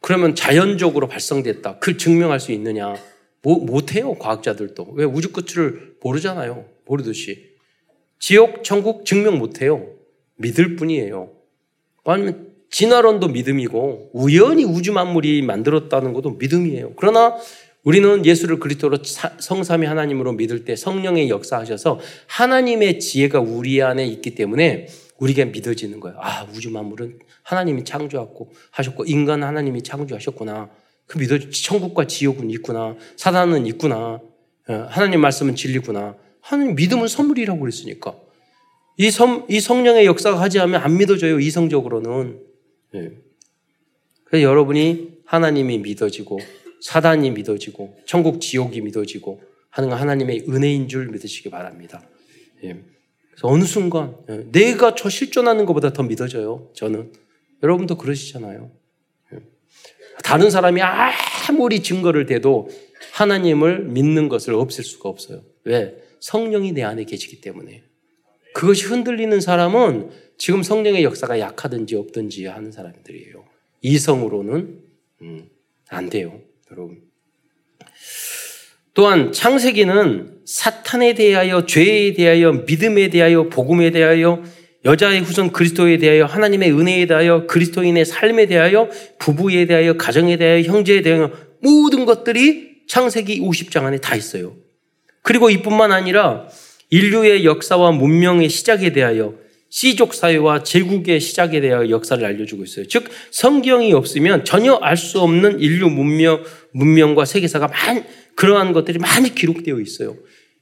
그러면 0.00 0.34
자연적으로 0.34 1.08
발성됐다. 1.08 1.78
그 1.78 1.98
증명할 1.98 2.40
수 2.40 2.52
있느냐? 2.52 2.94
뭐, 3.42 3.58
못해요. 3.58 4.14
과학자들도. 4.14 4.92
왜 4.94 5.04
우주 5.04 5.32
끝을 5.32 5.94
모르잖아요. 6.02 6.64
모르듯이. 6.86 7.50
지옥, 8.18 8.64
천국 8.64 9.04
증명 9.04 9.38
못해요. 9.38 9.92
믿을 10.36 10.76
뿐이에요. 10.76 11.32
아니면 12.04 12.49
진화론도 12.70 13.28
믿음이고 13.28 14.10
우연히 14.12 14.64
우주 14.64 14.92
만물이 14.92 15.42
만들었다는 15.42 16.12
것도 16.12 16.30
믿음이에요. 16.32 16.92
그러나 16.96 17.36
우리는 17.82 18.24
예수를 18.26 18.60
그리스도로 18.60 18.98
성삼위 19.38 19.86
하나님으로 19.86 20.32
믿을 20.32 20.64
때 20.64 20.76
성령의 20.76 21.30
역사하셔서 21.30 21.98
하나님의 22.26 23.00
지혜가 23.00 23.40
우리 23.40 23.82
안에 23.82 24.06
있기 24.06 24.34
때문에 24.34 24.88
우리가 25.18 25.46
믿어지는 25.46 26.00
거예요. 26.00 26.18
아, 26.20 26.46
우주 26.54 26.70
만물은 26.70 27.18
하나님이 27.42 27.84
창조하고 27.84 28.52
하셨고 28.70 29.04
인간 29.04 29.42
하나님이 29.42 29.82
창조하셨구나. 29.82 30.70
그 31.06 31.18
믿어 31.18 31.38
천국과 31.38 32.06
지옥은 32.06 32.50
있구나. 32.50 32.96
사단은 33.16 33.66
있구나. 33.66 34.20
어, 34.68 34.86
하나님 34.88 35.20
말씀은 35.20 35.56
진리구나. 35.56 36.16
하나님 36.40 36.74
믿음은 36.74 37.08
선물이라고 37.08 37.60
그랬으니까. 37.60 38.14
이, 38.96 39.10
성, 39.10 39.46
이 39.48 39.60
성령의 39.60 40.06
역사가 40.06 40.40
하지 40.40 40.60
않으면 40.60 40.82
안 40.82 40.96
믿어져요. 40.96 41.40
이성적으로는. 41.40 42.49
네. 42.92 43.10
그래서 44.24 44.44
여러분이 44.44 45.20
하나님이 45.24 45.78
믿어지고 45.78 46.38
사단이 46.80 47.30
믿어지고 47.30 47.96
천국 48.06 48.40
지옥이 48.40 48.80
믿어지고 48.80 49.42
하는 49.70 49.90
건 49.90 49.98
하나님의 49.98 50.46
은혜인 50.48 50.88
줄 50.88 51.08
믿으시기 51.08 51.50
바랍니다. 51.50 52.02
예. 52.64 52.80
그래서 53.30 53.48
어느 53.48 53.64
순간 53.64 54.16
예. 54.28 54.44
내가 54.50 54.94
저 54.94 55.08
실존하는 55.08 55.66
것보다 55.66 55.92
더 55.92 56.02
믿어져요. 56.02 56.70
저는 56.74 57.12
여러분도 57.62 57.96
그러시잖아요. 57.96 58.70
예. 59.34 59.38
다른 60.24 60.50
사람이 60.50 60.80
아무리 60.82 61.82
증거를 61.82 62.26
대도 62.26 62.68
하나님을 63.12 63.84
믿는 63.84 64.28
것을 64.28 64.54
없앨 64.54 64.84
수가 64.84 65.08
없어요. 65.08 65.42
왜? 65.64 65.96
성령이 66.20 66.72
내 66.72 66.82
안에 66.82 67.04
계시기 67.04 67.40
때문에. 67.40 67.82
그것이 68.54 68.84
흔들리는 68.86 69.40
사람은 69.40 70.10
지금 70.40 70.62
성령의 70.62 71.04
역사가 71.04 71.38
약하든지 71.38 71.96
없든지 71.96 72.46
하는 72.46 72.72
사람들이에요. 72.72 73.44
이성으로는 73.82 74.78
음, 75.20 75.50
안 75.90 76.08
돼요, 76.08 76.40
여러분. 76.72 77.02
또한 78.94 79.32
창세기는 79.32 80.40
사탄에 80.46 81.12
대하여, 81.12 81.66
죄에 81.66 82.14
대하여, 82.14 82.52
믿음에 82.52 83.10
대하여, 83.10 83.50
복음에 83.50 83.90
대하여, 83.90 84.42
여자의 84.86 85.20
후손 85.20 85.52
그리스도에 85.52 85.98
대하여, 85.98 86.24
하나님의 86.24 86.72
은혜에 86.72 87.06
대하여, 87.06 87.46
그리스도인의 87.46 88.06
삶에 88.06 88.46
대하여, 88.46 88.88
부부에 89.18 89.66
대하여, 89.66 89.98
가정에 89.98 90.38
대하여, 90.38 90.62
형제에 90.62 91.02
대하여 91.02 91.32
모든 91.60 92.06
것들이 92.06 92.84
창세기 92.88 93.40
50장 93.40 93.84
안에 93.84 93.98
다 93.98 94.16
있어요. 94.16 94.56
그리고 95.20 95.50
이뿐만 95.50 95.92
아니라 95.92 96.48
인류의 96.88 97.44
역사와 97.44 97.92
문명의 97.92 98.48
시작에 98.48 98.94
대하여 98.94 99.38
시족 99.70 100.14
사회와 100.14 100.62
제국의 100.64 101.20
시작에 101.20 101.60
대하여 101.60 101.88
역사를 101.90 102.22
알려주고 102.24 102.64
있어요. 102.64 102.86
즉 102.88 103.08
성경이 103.30 103.92
없으면 103.92 104.44
전혀 104.44 104.74
알 104.74 104.96
수 104.96 105.20
없는 105.20 105.60
인류 105.60 105.88
문명 105.88 106.42
문명과 106.72 107.24
세계사가 107.24 107.68
많 107.68 108.04
그러한 108.34 108.72
것들이 108.72 108.98
많이 108.98 109.34
기록되어 109.34 109.80
있어요. 109.80 110.16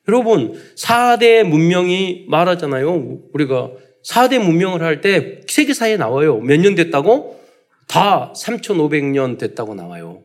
여러분 0.07 0.55
4대 0.77 1.43
문명이 1.43 2.27
말하잖아요. 2.29 3.21
우리가 3.33 3.71
4대 4.05 4.39
문명을 4.39 4.83
할 4.83 5.01
때 5.01 5.41
세계사에 5.49 5.97
나와요. 5.97 6.39
몇 6.41 6.61
년 6.61 6.75
됐다고? 6.75 7.39
다 7.89 8.33
3,500년 8.37 9.39
됐다고 9.39 9.75
나와요. 9.75 10.23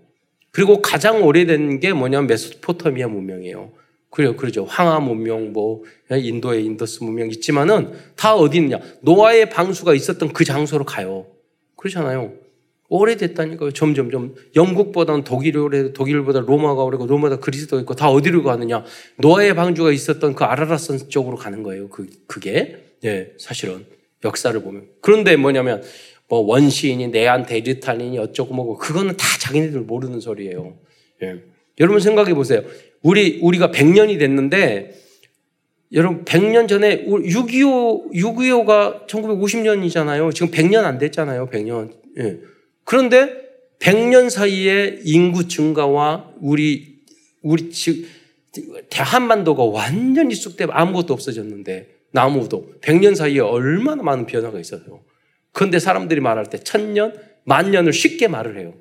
그리고 0.51 0.81
가장 0.81 1.23
오래된 1.23 1.79
게 1.79 1.93
뭐냐면 1.93 2.27
메소포타미아 2.27 3.07
문명이에요. 3.07 3.71
그래요. 4.13 4.35
그러죠. 4.35 4.63
황하 4.63 4.99
문명, 4.99 5.53
뭐, 5.53 5.81
인도의 6.11 6.63
인더스 6.65 7.03
문명 7.03 7.29
있지만은 7.31 7.93
다 8.15 8.35
어디 8.35 8.59
있느냐. 8.59 8.79
노아의 9.01 9.49
방주가 9.49 9.95
있었던 9.95 10.33
그 10.33 10.45
장소로 10.45 10.85
가요. 10.85 11.25
그렇잖아요. 11.77 12.31
오래됐다니까요. 12.89 13.71
점점 13.71 14.11
점 14.11 14.35
영국보다는 14.55 15.23
독일이 15.23 15.57
오래, 15.57 15.93
독일보다 15.93 16.41
로마가 16.41 16.83
오래고 16.83 17.07
로마다 17.07 17.37
그리스도가 17.37 17.81
있고 17.81 17.95
다 17.95 18.11
어디로 18.11 18.43
가느냐. 18.43 18.85
노아의 19.17 19.55
방주가 19.55 19.91
있었던 19.91 20.35
그 20.35 20.43
아라랏산 20.43 21.09
쪽으로 21.09 21.35
가는 21.35 21.63
거예요. 21.63 21.89
그, 21.89 22.07
그게. 22.27 22.83
예, 23.03 23.33
사실은. 23.39 23.87
역사를 24.23 24.61
보면. 24.61 24.89
그런데 25.01 25.35
뭐냐면 25.37 25.81
뭐 26.29 26.41
원시인이 26.41 27.07
네안데르탈린이 27.07 28.19
어쩌고 28.19 28.53
뭐고 28.53 28.77
그거는 28.77 29.17
다 29.17 29.25
자기네들 29.39 29.81
모르는 29.81 30.19
소리예요. 30.19 30.77
예. 31.23 31.41
여러분 31.79 31.99
생각해 31.99 32.35
보세요. 32.35 32.61
우리, 33.03 33.39
우리가 33.41 33.69
100년이 33.69 34.17
됐는데, 34.17 34.95
여러분, 35.91 36.25
100년 36.25 36.67
전에, 36.67 37.05
6.25, 37.05 38.13
6.25가 38.13 39.05
1950년이잖아요. 39.07 40.33
지금 40.33 40.49
100년 40.49 40.85
안 40.85 40.97
됐잖아요. 40.97 41.49
100년. 41.49 41.91
예. 42.19 42.39
그런데 42.83 43.29
100년 43.79 44.29
사이에 44.29 45.01
인구 45.03 45.47
증가와 45.47 46.31
우리, 46.41 47.01
우리 47.41 47.69
지 47.69 48.07
한반도가 48.91 49.63
완전히 49.63 50.33
쑥대 50.33 50.65
아무것도 50.69 51.13
없어졌는데, 51.13 51.89
나무도 52.11 52.75
100년 52.81 53.15
사이에 53.15 53.39
얼마나 53.39 54.01
많은 54.01 54.25
변화가 54.25 54.59
있어요. 54.59 55.03
그런데 55.51 55.79
사람들이 55.79 56.21
말할 56.21 56.49
때 56.49 56.59
천년, 56.59 57.13
만년을 57.43 57.91
쉽게 57.91 58.27
말을 58.27 58.59
해요. 58.59 58.73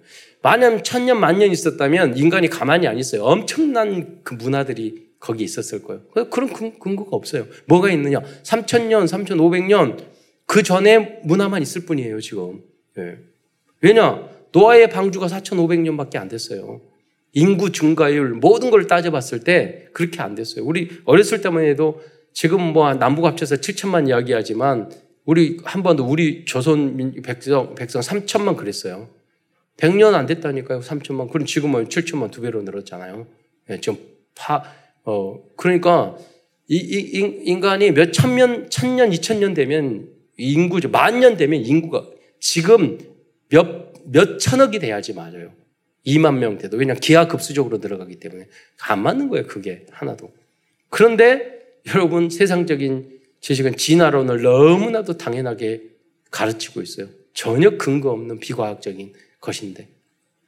만년, 0.42 0.82
천년, 0.82 1.20
만년 1.20 1.50
있었다면 1.50 2.16
인간이 2.16 2.48
가만히 2.48 2.86
안 2.88 2.98
있어요. 2.98 3.22
엄청난 3.22 4.20
그 4.24 4.34
문화들이 4.34 5.12
거기 5.20 5.44
있었을 5.44 5.82
거예요. 5.84 6.02
그런 6.30 6.52
근거가 6.52 7.10
없어요. 7.12 7.46
뭐가 7.66 7.90
있느냐? 7.92 8.20
3천년, 8.42 9.06
3,500년 9.06 9.98
그 10.46 10.62
전에 10.62 11.20
문화만 11.22 11.62
있을 11.62 11.86
뿐이에요, 11.86 12.20
지금. 12.20 12.60
네. 12.96 13.18
왜냐? 13.80 14.28
노아의 14.50 14.90
방주가 14.90 15.28
4,500년밖에 15.28 16.16
안 16.16 16.28
됐어요. 16.28 16.82
인구 17.32 17.72
증가율 17.72 18.34
모든 18.34 18.70
걸 18.70 18.86
따져봤을 18.86 19.40
때 19.44 19.86
그렇게 19.92 20.20
안 20.20 20.34
됐어요. 20.34 20.64
우리 20.64 20.90
어렸을 21.04 21.40
때만 21.40 21.64
해도 21.64 22.02
지금 22.34 22.60
뭐 22.72 22.92
남북 22.94 23.24
합쳐서 23.24 23.56
7천만 23.56 24.08
이야기하지만 24.08 24.90
우리 25.24 25.58
한 25.64 25.82
번도 25.82 26.04
우리 26.04 26.44
조선 26.44 27.22
백성 27.22 27.74
백성 27.74 28.02
3천만 28.02 28.56
그랬어요. 28.56 29.08
100년 29.82 30.14
안 30.14 30.26
됐다니까요. 30.26 30.80
3천만. 30.80 31.28
그럼 31.30 31.44
지금은 31.44 31.88
7천만 31.88 32.30
두 32.30 32.40
배로 32.40 32.62
늘었잖아요. 32.62 33.26
네, 33.66 33.80
지금 33.80 33.98
파, 34.36 34.62
어, 35.04 35.42
그러니까 35.56 36.16
이, 36.68 36.76
이 36.76 37.42
인간이 37.44 37.90
몇 37.90 38.12
천년, 38.12 38.70
천년, 38.70 39.12
이천년 39.12 39.54
되면 39.54 40.08
인구죠. 40.38 40.88
만 40.88 41.18
년 41.20 41.36
되면 41.36 41.60
인구가 41.64 42.06
지금 42.38 42.98
몇, 43.48 43.92
몇 44.04 44.38
천억이 44.38 44.78
돼야지 44.78 45.14
맞아요. 45.14 45.52
2만 46.06 46.38
명 46.38 46.58
돼도. 46.58 46.76
왜냐하면 46.76 47.00
기하급수적으로 47.00 47.78
들어가기 47.78 48.20
때문에. 48.20 48.46
안 48.88 49.02
맞는 49.02 49.28
거예요. 49.28 49.46
그게 49.46 49.86
하나도. 49.90 50.32
그런데 50.90 51.60
여러분 51.88 52.30
세상적인 52.30 53.20
지식은 53.40 53.76
진화론을 53.76 54.42
너무나도 54.42 55.18
당연하게 55.18 55.82
가르치고 56.30 56.82
있어요. 56.82 57.08
전혀 57.34 57.76
근거 57.76 58.10
없는 58.10 58.38
비과학적인 58.38 59.12
것인데. 59.42 59.88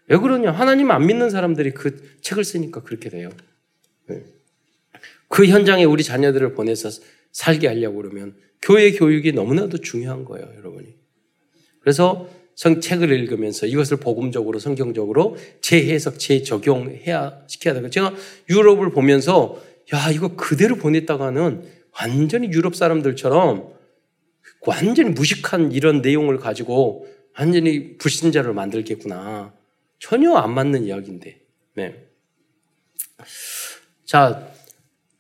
왜 0.07 0.17
그러냐? 0.17 0.51
하나님 0.53 0.91
안 0.91 1.07
믿는 1.07 1.29
사람들이 1.29 1.73
그 1.73 2.19
책을 2.23 2.45
쓰니까 2.45 2.83
그렇게 2.83 3.11
돼요. 3.11 3.31
네. 4.09 4.25
그 5.29 5.47
현장에 5.47 5.85
우리 5.85 6.03
자녀들을 6.03 6.55
보내서 6.55 6.91
살게 7.33 7.69
하려고 7.69 7.97
그러면 7.97 8.35
교회 8.63 8.93
교육이 8.93 9.33
너무나도 9.33 9.79
중요한 9.79 10.25
거예요, 10.25 10.51
여러분이. 10.57 10.95
그래서 11.81 12.31
성 12.55 12.81
책을 12.81 13.11
읽으면서 13.11 13.67
이것을 13.67 13.97
복음적으로 13.99 14.59
성경적으로 14.59 15.37
재해석, 15.61 16.19
재적용해야 16.19 17.43
시켜야 17.49 17.75
되고 17.75 17.91
제가 17.91 18.15
유럽을 18.49 18.91
보면서 18.91 19.61
야 19.93 20.11
이거 20.11 20.37
그대로 20.37 20.77
보냈다가는 20.77 21.65
완전히 22.01 22.49
유럽 22.49 22.77
사람들처럼 22.77 23.75
완전히 24.67 25.11
무식한 25.11 25.73
이런 25.73 26.01
내용을 26.01 26.39
가지고 26.39 27.09
완전히 27.38 27.97
불신자를 27.99 28.55
만들겠구나. 28.55 29.53
전혀 29.99 30.35
안 30.35 30.55
맞는 30.55 30.85
이야기인데. 30.85 31.40
네. 31.75 32.07
자, 34.05 34.49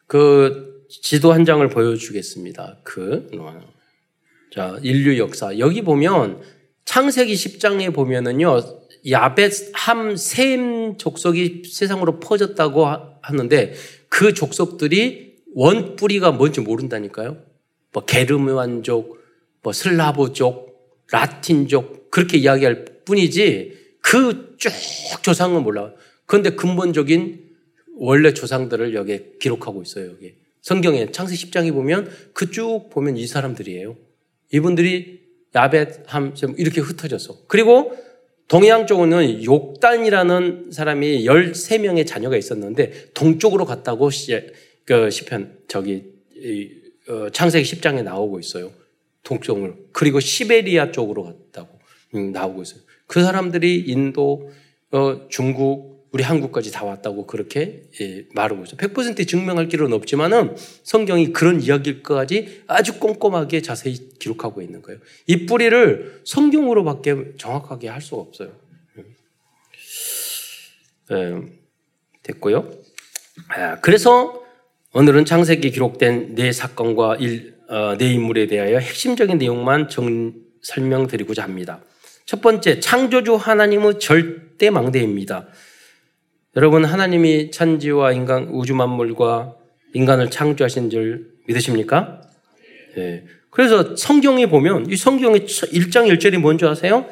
그 0.06 0.86
지도 0.88 1.32
한 1.32 1.44
장을 1.44 1.66
보여주겠습니다. 1.68 2.78
그, 2.84 3.28
자, 4.52 4.78
인류 4.82 5.18
역사. 5.18 5.58
여기 5.58 5.82
보면 5.82 6.42
창세기 6.84 7.34
10장에 7.34 7.92
보면은요, 7.92 8.60
야벳 9.10 9.70
함셈 9.74 10.96
족속이 10.96 11.64
세상으로 11.66 12.20
퍼졌다고 12.20 12.86
하는데 13.20 13.74
그 14.08 14.32
족속들이 14.32 15.34
원 15.54 15.96
뿌리가 15.96 16.32
뭔지 16.32 16.60
모른다니까요. 16.60 17.38
뭐 17.92 18.04
게르만족, 18.04 19.18
뭐 19.62 19.72
슬라브족, 19.72 20.73
라틴족 21.10 22.10
그렇게 22.10 22.38
이야기할 22.38 22.84
뿐이지 23.04 23.96
그 24.00 24.54
쭉 24.58 24.72
조상은 25.22 25.62
몰라요. 25.62 25.92
그런데 26.26 26.50
근본적인 26.50 27.44
원래 27.96 28.32
조상들을 28.32 28.94
여기에 28.94 29.34
기록하고 29.40 29.82
있어요. 29.82 30.10
여기 30.10 30.34
성경에 30.62 31.10
창세 31.10 31.34
10장에 31.34 31.72
보면 31.72 32.10
그 32.32 32.50
쭉 32.50 32.88
보면 32.90 33.16
이 33.16 33.26
사람들이에요. 33.26 33.96
이분들이 34.52 35.20
야벳, 35.54 36.02
함, 36.06 36.34
이렇게 36.56 36.80
흩어져서. 36.80 37.46
그리고 37.46 37.96
동양 38.48 38.86
쪽은 38.86 39.44
욕단이라는 39.44 40.70
사람이 40.72 41.24
13명의 41.24 42.06
자녀가 42.06 42.36
있었는데 42.36 43.10
동쪽으로 43.14 43.64
갔다고 43.64 44.10
시, 44.10 44.32
그 44.84 45.10
시편 45.10 45.58
저기 45.68 46.04
어, 47.08 47.28
창세기 47.30 47.64
10장에 47.70 48.02
나오고 48.02 48.40
있어요. 48.40 48.72
동쪽으로. 49.24 49.74
그리고 49.92 50.20
시베리아 50.20 50.92
쪽으로 50.92 51.24
갔다고 51.24 51.78
음, 52.14 52.32
나오고 52.32 52.62
있어요. 52.62 52.80
그 53.06 53.22
사람들이 53.22 53.80
인도, 53.80 54.50
어, 54.92 55.28
중국, 55.28 55.94
우리 56.12 56.22
한국까지 56.22 56.70
다 56.70 56.84
왔다고 56.84 57.26
그렇게 57.26 57.82
예, 58.00 58.24
말하고 58.34 58.62
있어요. 58.62 58.76
100% 58.76 59.26
증명할 59.26 59.66
길은 59.66 59.92
없지만은 59.92 60.54
성경이 60.84 61.32
그런 61.32 61.60
이야기까지 61.60 62.62
아주 62.68 63.00
꼼꼼하게 63.00 63.62
자세히 63.62 64.10
기록하고 64.20 64.62
있는 64.62 64.80
거예요. 64.80 65.00
이 65.26 65.44
뿌리를 65.46 66.22
성경으로밖에 66.24 67.36
정확하게 67.36 67.88
할 67.88 68.00
수가 68.00 68.22
없어요. 68.22 68.52
네, 71.10 71.42
됐고요. 72.22 72.70
아, 73.48 73.80
그래서 73.80 74.40
오늘은 74.92 75.24
창세기 75.24 75.72
기록된 75.72 76.36
네 76.36 76.52
사건과 76.52 77.16
일, 77.16 77.53
어, 77.68 77.96
네 77.96 78.12
인물에 78.12 78.46
대하여 78.46 78.78
핵심적인 78.78 79.38
내용만 79.38 79.88
정, 79.88 80.34
설명드리고자 80.62 81.42
합니다. 81.42 81.82
첫 82.26 82.40
번째, 82.40 82.80
창조주 82.80 83.34
하나님의 83.36 83.98
절대 83.98 84.70
망대입니다. 84.70 85.48
여러분 86.56 86.84
하나님이 86.84 87.50
천지와 87.50 88.12
인간 88.12 88.48
우주 88.48 88.74
만물과 88.74 89.56
인간을 89.92 90.30
창조하신 90.30 90.90
줄 90.90 91.34
믿으십니까? 91.46 92.20
네. 92.96 93.24
그래서 93.50 93.96
성경에 93.96 94.46
보면 94.46 94.90
이 94.90 94.96
성경의 94.96 95.40
1장 95.40 96.12
1절이 96.12 96.38
뭔지 96.38 96.64
아세요? 96.64 97.08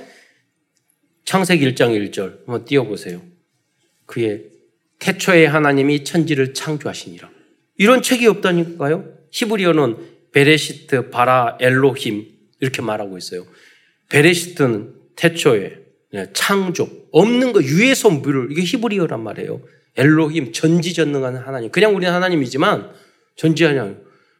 창세기 1.24 1.64
1장 1.72 2.10
1절 2.10 2.38
한번 2.38 2.64
띄워보세요. 2.64 3.22
그의 4.06 4.44
태초에 4.98 5.46
하나님이 5.46 6.04
천지를 6.04 6.54
창조하시니라. 6.54 7.30
이런 7.78 8.02
책이 8.02 8.26
없다니까요. 8.26 9.12
히브리어는 9.32 9.96
베레시트, 10.32 11.10
바라, 11.10 11.56
엘로힘 11.60 12.26
이렇게 12.60 12.82
말하고 12.82 13.18
있어요. 13.18 13.46
베레시트는 14.08 14.94
태초에 15.16 15.78
네, 16.12 16.26
창조 16.34 16.88
없는 17.10 17.52
거 17.52 17.62
유에서 17.62 18.10
물을 18.10 18.48
이게 18.50 18.62
히브리어란 18.62 19.22
말이에요. 19.22 19.62
엘로힘 19.96 20.52
전지전능한 20.52 21.36
하나님. 21.36 21.70
그냥 21.70 21.94
우리는 21.94 22.12
하나님이지만 22.12 22.90
전지하냐. 23.36 23.94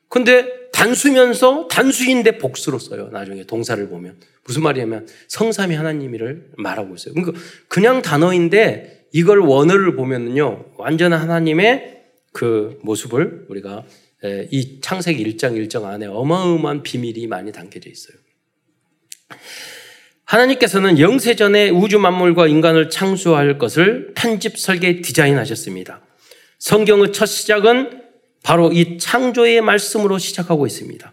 근데 0.09 0.71
단수면서 0.73 1.69
단수인데 1.69 2.39
복수로 2.39 2.79
써요. 2.79 3.09
나중에 3.13 3.45
동사를 3.45 3.87
보면 3.89 4.17
무슨 4.45 4.63
말이냐면 4.63 5.07
성삼이 5.29 5.75
하나님이를 5.75 6.51
말하고 6.57 6.95
있어요. 6.95 7.15
그러니까 7.15 7.39
그냥 7.69 8.03
단어인데 8.03 9.07
이걸 9.13 9.39
원어를 9.41 9.95
보면은요 9.95 10.73
완전한 10.77 11.21
하나님의 11.21 12.03
그 12.33 12.79
모습을 12.83 13.47
우리가 13.49 13.85
이 14.51 14.81
창세기 14.81 15.25
1장 15.25 15.55
1장 15.55 15.85
안에 15.85 16.07
어마어마한 16.07 16.83
비밀이 16.83 17.27
많이 17.27 17.51
담겨져 17.53 17.91
있어요. 17.91 18.17
하나님께서는 20.25 20.99
영세전에 20.99 21.71
우주 21.71 21.99
만물과 21.99 22.47
인간을 22.47 22.89
창조할 22.89 23.59
것을 23.59 24.13
편집, 24.15 24.59
설계, 24.59 25.01
디자인하셨습니다. 25.01 26.01
성경의 26.59 27.13
첫 27.13 27.27
시작은 27.27 28.03
바로 28.43 28.73
이 28.73 28.99
창조의 28.99 29.61
말씀으로 29.61 30.19
시작하고 30.19 30.67
있습니다. 30.67 31.13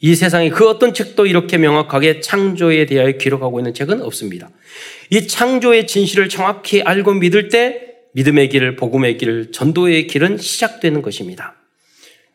이 0.00 0.14
세상에 0.14 0.50
그 0.50 0.68
어떤 0.68 0.94
책도 0.94 1.26
이렇게 1.26 1.58
명확하게 1.58 2.20
창조에 2.20 2.86
대하여 2.86 3.12
기록하고 3.12 3.60
있는 3.60 3.74
책은 3.74 4.02
없습니다. 4.02 4.50
이 5.10 5.26
창조의 5.26 5.86
진실을 5.86 6.28
정확히 6.28 6.82
알고 6.82 7.14
믿을 7.14 7.48
때 7.48 7.94
믿음의 8.14 8.48
길, 8.50 8.76
복음의 8.76 9.18
길, 9.18 9.52
전도의 9.52 10.06
길은 10.06 10.38
시작되는 10.38 11.02
것입니다. 11.02 11.56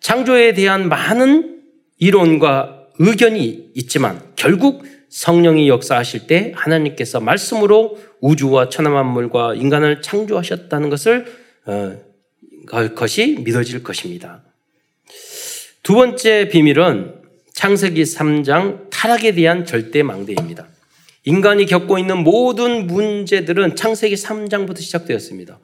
창조에 0.01 0.53
대한 0.53 0.89
많은 0.89 1.61
이론과 1.99 2.87
의견이 2.99 3.71
있지만 3.75 4.21
결국 4.35 4.83
성령이 5.09 5.69
역사하실 5.69 6.27
때 6.27 6.51
하나님께서 6.55 7.19
말씀으로 7.19 7.99
우주와 8.19 8.69
천하 8.69 8.91
만물과 8.91 9.55
인간을 9.55 10.01
창조하셨다는 10.01 10.89
것을 10.89 11.25
어, 11.65 11.97
것이 12.95 13.37
믿어질 13.43 13.83
것입니다. 13.83 14.41
두 15.83 15.95
번째 15.95 16.47
비밀은 16.49 17.15
창세기 17.53 18.03
3장 18.03 18.89
타락에 18.89 19.33
대한 19.33 19.65
절대 19.65 20.03
망대입니다. 20.03 20.67
인간이 21.25 21.65
겪고 21.65 21.99
있는 21.99 22.19
모든 22.19 22.87
문제들은 22.87 23.75
창세기 23.75 24.15
3장부터 24.15 24.79
시작되었습니다. 24.79 25.59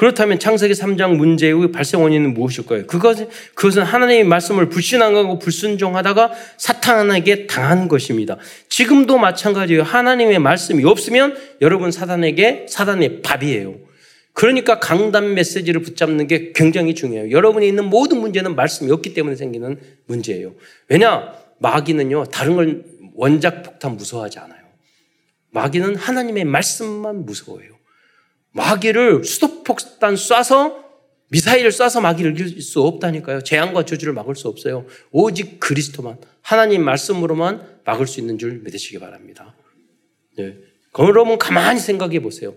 그렇다면 0.00 0.38
창세기 0.38 0.72
3장 0.72 1.16
문제의 1.16 1.72
발생 1.72 2.02
원인은 2.02 2.32
무엇일까요? 2.32 2.86
그것은, 2.86 3.28
그것은 3.54 3.82
하나님의 3.82 4.24
말씀을 4.24 4.70
불신하고 4.70 5.38
불순종하다가 5.38 6.32
사탄에게 6.56 7.46
당한 7.46 7.86
것입니다. 7.86 8.38
지금도 8.70 9.18
마찬가지예요. 9.18 9.82
하나님의 9.82 10.38
말씀이 10.38 10.82
없으면 10.84 11.36
여러분 11.60 11.90
사단에게 11.90 12.64
사단의 12.66 13.20
밥이에요. 13.20 13.74
그러니까 14.32 14.80
강단 14.80 15.34
메시지를 15.34 15.82
붙잡는 15.82 16.28
게 16.28 16.52
굉장히 16.54 16.94
중요해요. 16.94 17.30
여러분이 17.30 17.68
있는 17.68 17.84
모든 17.84 18.22
문제는 18.22 18.56
말씀이 18.56 18.90
없기 18.90 19.12
때문에 19.12 19.36
생기는 19.36 19.78
문제예요. 20.06 20.54
왜냐? 20.88 21.34
마귀는요, 21.58 22.24
다른 22.32 22.56
걸 22.56 22.84
원작 23.14 23.64
폭탄 23.64 23.98
무서워하지 23.98 24.38
않아요. 24.38 24.60
마귀는 25.50 25.96
하나님의 25.96 26.46
말씀만 26.46 27.26
무서워해요. 27.26 27.79
마귀를 28.52 29.24
수도폭탄 29.24 30.14
쏴서 30.14 30.90
미사일을 31.28 31.70
쏴서 31.70 32.00
마귀를 32.00 32.32
이길 32.32 32.60
수 32.60 32.82
없다니까요. 32.82 33.42
재앙과 33.42 33.84
저주를 33.84 34.12
막을 34.12 34.34
수 34.34 34.48
없어요. 34.48 34.86
오직 35.12 35.60
그리스도만 35.60 36.18
하나님 36.42 36.84
말씀으로만 36.84 37.80
막을 37.84 38.06
수 38.06 38.18
있는 38.20 38.38
줄 38.38 38.60
믿으시기 38.64 38.98
바랍니다. 38.98 39.54
네. 40.36 40.56
여러분 40.98 41.38
가만히 41.38 41.78
생각해 41.78 42.20
보세요. 42.20 42.54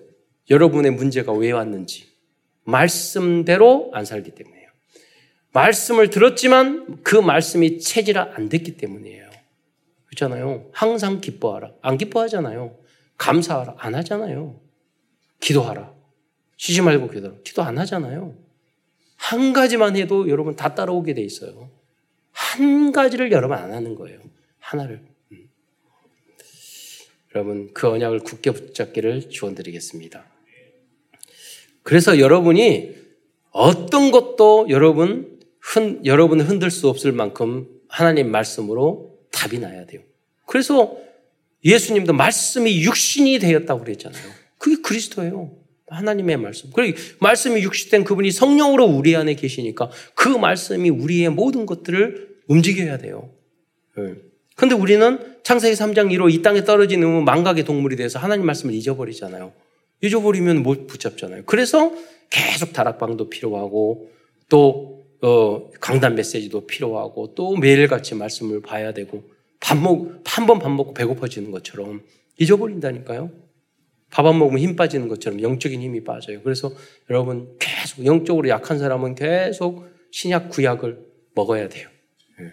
여러분의 0.49 0.91
문제가 0.91 1.31
왜 1.33 1.51
왔는지 1.51 2.07
말씀대로 2.63 3.91
안 3.93 4.05
살기 4.05 4.31
때문이에요. 4.31 4.69
말씀을 5.51 6.09
들었지만 6.09 7.03
그 7.03 7.15
말씀이 7.15 7.79
체질화 7.79 8.31
안 8.35 8.49
됐기 8.49 8.77
때문이에요. 8.77 9.29
그렇잖아요. 10.07 10.69
항상 10.73 11.21
기뻐하라. 11.21 11.73
안 11.81 11.97
기뻐하잖아요. 11.97 12.75
감사하라. 13.17 13.75
안 13.77 13.93
하잖아요. 13.95 14.59
기도하라. 15.43 15.93
쉬지 16.55 16.81
말고 16.81 17.09
기도하라. 17.09 17.41
기도 17.43 17.61
안 17.63 17.77
하잖아요. 17.79 18.33
한 19.17 19.51
가지만 19.51 19.97
해도 19.97 20.29
여러분 20.29 20.55
다 20.55 20.73
따라오게 20.73 21.13
돼 21.13 21.21
있어요. 21.21 21.69
한 22.31 22.91
가지를 22.91 23.31
여러분 23.31 23.57
안 23.57 23.73
하는 23.73 23.95
거예요. 23.95 24.19
하나를. 24.59 25.01
음. 25.33 25.49
여러분 27.35 27.73
그 27.73 27.89
언약을 27.89 28.19
굳게 28.19 28.51
붙잡기를 28.51 29.29
주원드리겠습니다. 29.29 30.25
그래서 31.83 32.19
여러분이 32.19 32.95
어떤 33.51 34.11
것도 34.11 34.67
여러분 34.69 35.39
흔, 35.59 36.05
여러분 36.05 36.39
흔들 36.39 36.71
수 36.71 36.87
없을 36.87 37.11
만큼 37.11 37.67
하나님 37.89 38.31
말씀으로 38.31 39.19
답이 39.31 39.59
나야 39.59 39.85
돼요. 39.85 40.01
그래서 40.45 40.97
예수님도 41.65 42.13
말씀이 42.13 42.83
육신이 42.83 43.39
되었다고 43.39 43.83
그랬잖아요. 43.83 44.42
그게 44.63 44.81
그리스도예요. 44.81 45.51
하나님의 45.87 46.37
말씀. 46.37 46.69
그리고 46.73 46.97
말씀이 47.19 47.61
육신된 47.61 48.05
그분이 48.05 48.31
성령으로 48.31 48.85
우리 48.85 49.13
안에 49.13 49.35
계시니까 49.35 49.91
그 50.15 50.29
말씀이 50.29 50.89
우리의 50.89 51.29
모든 51.31 51.65
것들을 51.65 52.37
움직여야 52.47 52.97
돼요. 52.97 53.29
그런데 54.55 54.75
예. 54.75 54.79
우리는 54.79 55.19
창세기 55.43 55.75
3장 55.75 56.13
1호 56.13 56.33
이 56.33 56.41
땅에 56.41 56.63
떨어지는 56.63 57.25
망각의 57.25 57.65
동물이 57.65 57.97
돼서 57.97 58.19
하나님 58.19 58.45
말씀을 58.45 58.73
잊어버리잖아요. 58.73 59.51
잊어버리면 60.01 60.63
못 60.63 60.87
붙잡잖아요. 60.87 61.43
그래서 61.45 61.91
계속 62.29 62.71
다락방도 62.71 63.29
필요하고 63.29 64.09
또 64.47 65.03
어, 65.21 65.69
강단 65.81 66.15
메시지도 66.15 66.65
필요하고 66.67 67.33
또 67.35 67.57
매일같이 67.57 68.15
말씀을 68.15 68.61
봐야 68.61 68.93
되고 68.93 69.23
밥 69.59 69.77
먹, 69.77 70.21
한 70.23 70.45
번 70.47 70.59
밥 70.59 70.71
먹고 70.71 70.93
배고파지는 70.93 71.51
것처럼 71.51 72.01
잊어버린다니까요. 72.39 73.42
밥 74.13 74.27
안 74.27 74.37
먹으면 74.37 74.59
힘 74.59 74.75
빠지는 74.75 75.07
것처럼 75.07 75.41
영적인 75.41 75.81
힘이 75.81 76.03
빠져요. 76.03 76.41
그래서 76.43 76.71
여러분 77.09 77.47
계속 77.59 78.05
영적으로 78.05 78.47
약한 78.47 78.77
사람은 78.77 79.15
계속 79.15 79.87
신약 80.11 80.49
구약을 80.51 80.99
먹어야 81.33 81.67
돼요. 81.67 81.89
예. 82.39 82.51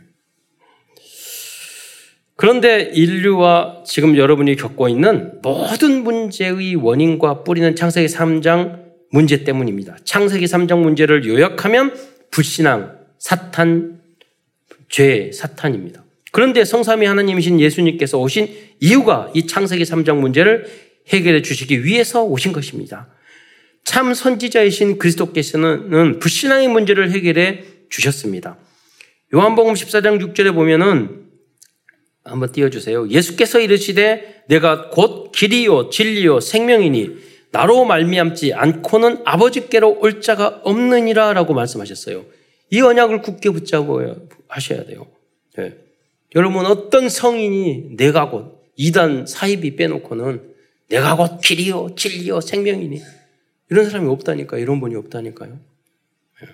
그런데 2.34 2.90
인류와 2.94 3.82
지금 3.86 4.16
여러분이 4.16 4.56
겪고 4.56 4.88
있는 4.88 5.38
모든 5.42 6.02
문제의 6.02 6.76
원인과 6.76 7.44
뿌리는 7.44 7.76
창세기 7.76 8.06
3장 8.06 8.80
문제 9.10 9.44
때문입니다. 9.44 9.98
창세기 10.04 10.46
3장 10.46 10.80
문제를 10.80 11.26
요약하면 11.26 11.94
불신앙, 12.30 12.96
사탄, 13.18 14.00
죄, 14.88 15.30
사탄입니다. 15.30 16.04
그런데 16.32 16.64
성삼위 16.64 17.04
하나님이신 17.04 17.60
예수님께서 17.60 18.18
오신 18.18 18.48
이유가 18.80 19.30
이 19.34 19.46
창세기 19.46 19.82
3장 19.82 20.16
문제를 20.20 20.89
해결해 21.10 21.42
주시기 21.42 21.84
위해서 21.84 22.24
오신 22.24 22.52
것입니다. 22.52 23.08
참 23.84 24.14
선지자이신 24.14 24.98
그리스도께서는 24.98 26.18
불신앙의 26.18 26.68
문제를 26.68 27.10
해결해 27.10 27.64
주셨습니다. 27.88 28.56
요한복음 29.34 29.74
14장 29.74 30.20
6절에 30.20 30.54
보면은 30.54 31.26
한번 32.24 32.52
띄워주세요. 32.52 33.08
예수께서 33.08 33.60
이르시되 33.60 34.44
내가 34.48 34.90
곧 34.90 35.32
길이요 35.32 35.90
진리요 35.90 36.40
생명이니 36.40 37.30
나로 37.52 37.84
말미암지 37.84 38.52
않고는 38.52 39.22
아버지께로 39.24 39.98
올 40.00 40.20
자가 40.20 40.60
없느니라라고 40.62 41.54
말씀하셨어요. 41.54 42.24
이 42.70 42.80
언약을 42.80 43.22
굳게 43.22 43.50
붙잡고 43.50 44.28
하셔야 44.46 44.84
돼요. 44.84 45.06
네. 45.56 45.76
여러분 46.36 46.66
어떤 46.66 47.08
성인이 47.08 47.96
내가 47.96 48.30
곧 48.30 48.62
이단 48.76 49.26
사입이 49.26 49.74
빼놓고는 49.74 50.49
내가 50.90 51.16
곧 51.16 51.40
길이요 51.40 51.94
진리요 51.94 52.40
생명이니 52.40 53.00
이런 53.70 53.88
사람이 53.88 54.08
없다니까 54.10 54.58
이런 54.58 54.80
분이 54.80 54.96
없다니까요. 54.96 55.52
네. 56.42 56.48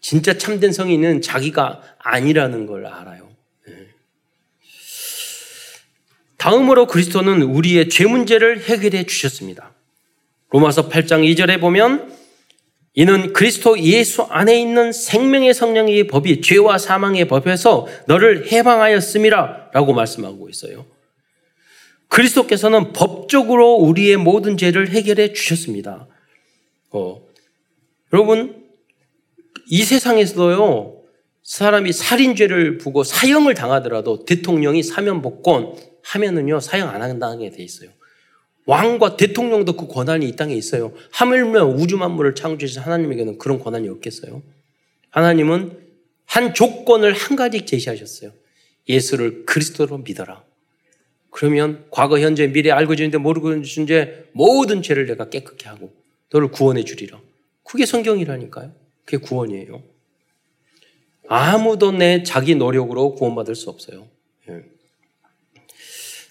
진짜 0.00 0.38
참된 0.38 0.72
성인은 0.72 1.20
자기가 1.20 1.82
아니라는 1.98 2.66
걸 2.66 2.86
알아요. 2.86 3.28
네. 3.66 3.74
다음으로 6.36 6.86
그리스도는 6.86 7.42
우리의 7.42 7.88
죄 7.88 8.06
문제를 8.06 8.62
해결해 8.62 9.04
주셨습니다. 9.04 9.72
로마서 10.50 10.88
8장 10.88 11.28
2절에 11.34 11.60
보면 11.60 12.14
이는 12.94 13.32
그리스도 13.32 13.78
예수 13.80 14.22
안에 14.22 14.60
있는 14.60 14.92
생명의 14.92 15.54
성령의 15.54 16.06
법이 16.06 16.40
죄와 16.40 16.78
사망의 16.78 17.26
법에서 17.26 17.88
너를 18.06 18.50
해방하였음이라 18.50 19.70
라고 19.72 19.92
말씀하고 19.92 20.48
있어요. 20.48 20.86
그리스도께서는 22.10 22.92
법적으로 22.92 23.76
우리의 23.76 24.16
모든 24.16 24.56
죄를 24.56 24.90
해결해 24.90 25.32
주셨습니다. 25.32 26.08
어, 26.90 27.22
여러분, 28.12 28.66
이 29.68 29.82
세상에서도요, 29.82 31.02
사람이 31.42 31.92
살인죄를 31.92 32.78
부고 32.78 33.04
사형을 33.04 33.54
당하더라도 33.54 34.24
대통령이 34.24 34.82
사면 34.82 35.22
복권 35.22 35.74
하면은요, 36.02 36.60
사형 36.60 36.88
안 36.88 37.00
한다게 37.02 37.50
돼 37.50 37.62
있어요. 37.62 37.90
왕과 38.66 39.16
대통령도 39.16 39.76
그 39.76 39.86
권한이 39.86 40.28
이 40.28 40.36
땅에 40.36 40.54
있어요. 40.54 40.92
하물며 41.12 41.64
우주 41.64 41.96
만물을 41.96 42.34
창조하신 42.34 42.82
하나님에게는 42.82 43.38
그런 43.38 43.58
권한이 43.58 43.88
없겠어요? 43.88 44.42
하나님은 45.10 45.78
한 46.26 46.54
조건을 46.54 47.12
한 47.12 47.36
가지 47.36 47.64
제시하셨어요. 47.64 48.32
예수를 48.88 49.44
그리스도로 49.46 49.98
믿어라. 49.98 50.49
그러면 51.30 51.84
과거, 51.90 52.18
현재, 52.18 52.46
미래 52.48 52.70
알고 52.70 52.96
지는데 52.96 53.18
모르고 53.18 53.62
지는데 53.62 54.30
모든 54.32 54.82
죄를 54.82 55.06
내가 55.06 55.28
깨끗게 55.28 55.68
하고 55.68 55.92
너를 56.32 56.50
구원해 56.50 56.84
주리라. 56.84 57.20
그게 57.64 57.86
성경이라니까요. 57.86 58.72
그게 59.04 59.16
구원이에요. 59.18 59.82
아무도 61.28 61.92
내 61.92 62.24
자기 62.24 62.56
노력으로 62.56 63.14
구원받을 63.14 63.54
수 63.54 63.70
없어요. 63.70 64.08
예. 64.48 64.64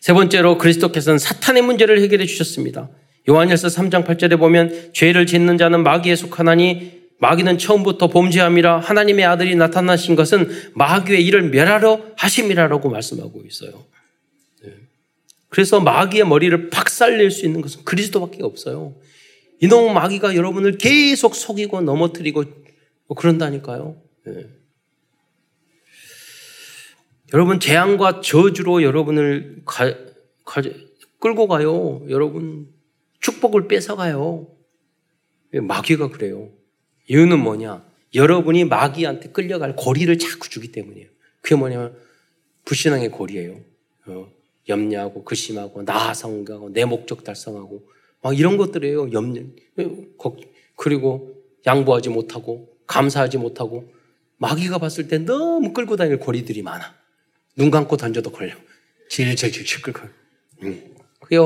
세 0.01 0.13
번째로 0.13 0.57
그리스도께서는 0.57 1.17
사탄의 1.17 1.61
문제를 1.63 2.01
해결해 2.01 2.25
주셨습니다. 2.25 2.89
요한일서 3.29 3.67
3장 3.67 4.05
8절에 4.05 4.37
보면 4.37 4.91
죄를 4.93 5.25
짓는 5.25 5.57
자는 5.57 5.83
마귀에 5.83 6.15
속하나니 6.15 6.99
마귀는 7.19 7.57
처음부터 7.57 8.07
범죄함이라 8.07 8.79
하나님의 8.79 9.25
아들이 9.25 9.55
나타나신 9.55 10.15
것은 10.15 10.49
마귀의 10.73 11.25
일을 11.25 11.49
멸하러 11.49 12.01
하심이라라고 12.17 12.89
말씀하고 12.89 13.43
있어요. 13.45 13.85
네. 15.49 15.55
그래서 15.55 15.79
마귀의 15.79 16.27
머리를 16.27 16.69
박살낼 16.69 17.31
수 17.31 17.45
있는 17.45 17.61
것은 17.61 17.83
그리스도밖에 17.83 18.43
없어요. 18.43 18.95
이놈 19.59 19.93
마귀가 19.93 20.35
여러분을 20.35 20.77
계속 20.77 21.35
속이고 21.35 21.81
넘어뜨리고 21.81 22.43
뭐 23.07 23.17
그런다니까요. 23.17 24.01
네. 24.25 24.47
여러분 27.33 27.59
재앙과 27.59 28.21
저주로 28.21 28.81
여러분을 28.81 29.61
가, 29.65 29.93
가, 30.45 30.61
끌고 31.19 31.47
가요. 31.47 32.05
여러분 32.09 32.69
축복을 33.19 33.67
뺏어가요. 33.67 34.47
마귀가 35.53 36.09
그래요. 36.09 36.51
이유는 37.07 37.39
뭐냐? 37.39 37.83
여러분이 38.15 38.65
마귀한테 38.65 39.29
끌려갈 39.29 39.75
고리를 39.75 40.17
자꾸 40.17 40.49
주기 40.49 40.71
때문이에요. 40.71 41.09
그게 41.41 41.55
뭐냐면 41.55 41.97
불신앙의 42.65 43.09
고리예요. 43.09 43.59
어, 44.07 44.31
염려하고 44.69 45.23
근심하고 45.23 45.83
나성하고 45.83 46.71
내 46.71 46.85
목적 46.85 47.23
달성하고 47.23 47.83
막 48.21 48.37
이런 48.37 48.57
것들이에요. 48.57 49.11
염려 49.11 49.41
그리고 50.75 51.33
양보하지 51.65 52.09
못하고 52.09 52.69
감사하지 52.87 53.37
못하고 53.37 53.91
마귀가 54.37 54.77
봤을 54.77 55.07
때 55.07 55.17
너무 55.17 55.73
끌고 55.73 55.97
다닐 55.97 56.17
고리들이 56.19 56.61
많아. 56.61 56.95
눈 57.57 57.71
감고 57.71 57.97
던져도 57.97 58.31
걸려. 58.31 58.55
질질질질 59.09 59.81
끌고. 59.81 60.07
응. 60.63 60.95
그게 61.19 61.37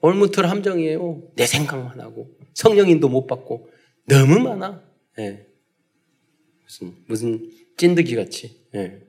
얼무틀 0.00 0.48
함정이에요. 0.48 1.32
내 1.34 1.46
생각만 1.46 2.00
하고 2.00 2.30
성령인도 2.54 3.08
못 3.08 3.26
받고 3.26 3.68
너무 4.06 4.38
많아. 4.38 4.82
예. 5.18 5.46
무슨 6.62 6.94
무슨 7.06 7.50
찐득이 7.76 8.14
같이. 8.14 8.68
예. 8.74 9.00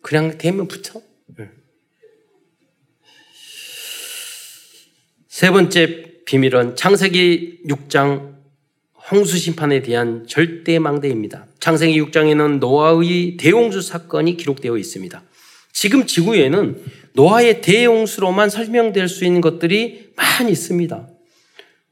그냥 0.00 0.38
되면 0.38 0.68
붙여. 0.68 1.02
예. 1.40 1.50
세 5.34 5.50
번째 5.50 6.22
비밀은 6.26 6.76
창세기 6.76 7.62
6장 7.66 8.36
홍수 9.10 9.36
심판에 9.36 9.82
대한 9.82 10.28
절대 10.28 10.78
망대입니다. 10.78 11.48
창세기 11.58 12.00
6장에는 12.02 12.60
노아의 12.60 13.36
대홍수 13.36 13.82
사건이 13.82 14.36
기록되어 14.36 14.78
있습니다. 14.78 15.22
지금 15.72 16.06
지구에는 16.06 16.80
노아의 17.14 17.62
대용수로만 17.62 18.48
설명될 18.48 19.08
수 19.08 19.24
있는 19.24 19.40
것들이 19.40 20.12
많이 20.14 20.52
있습니다. 20.52 21.08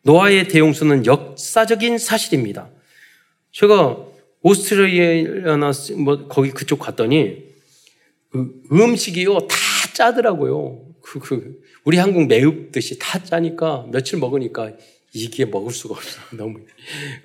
노아의 0.02 0.46
대용수는 0.46 1.04
역사적인 1.04 1.98
사실입니다. 1.98 2.70
제가 3.50 4.06
오스트레일리아나 4.42 5.72
뭐 5.96 6.28
거기 6.28 6.52
그쪽 6.52 6.78
갔더니 6.78 7.38
그 8.30 8.62
음식이요 8.70 9.48
다 9.48 9.56
짜더라고요. 9.94 10.92
그, 11.02 11.18
그 11.18 11.60
우리 11.84 11.98
한국 11.98 12.26
매웁듯이 12.26 12.98
다 12.98 13.22
짜니까 13.22 13.86
며칠 13.90 14.18
먹으니까 14.18 14.72
이게 15.12 15.44
먹을 15.44 15.72
수가 15.72 15.94
없어. 15.94 16.20
너무 16.36 16.60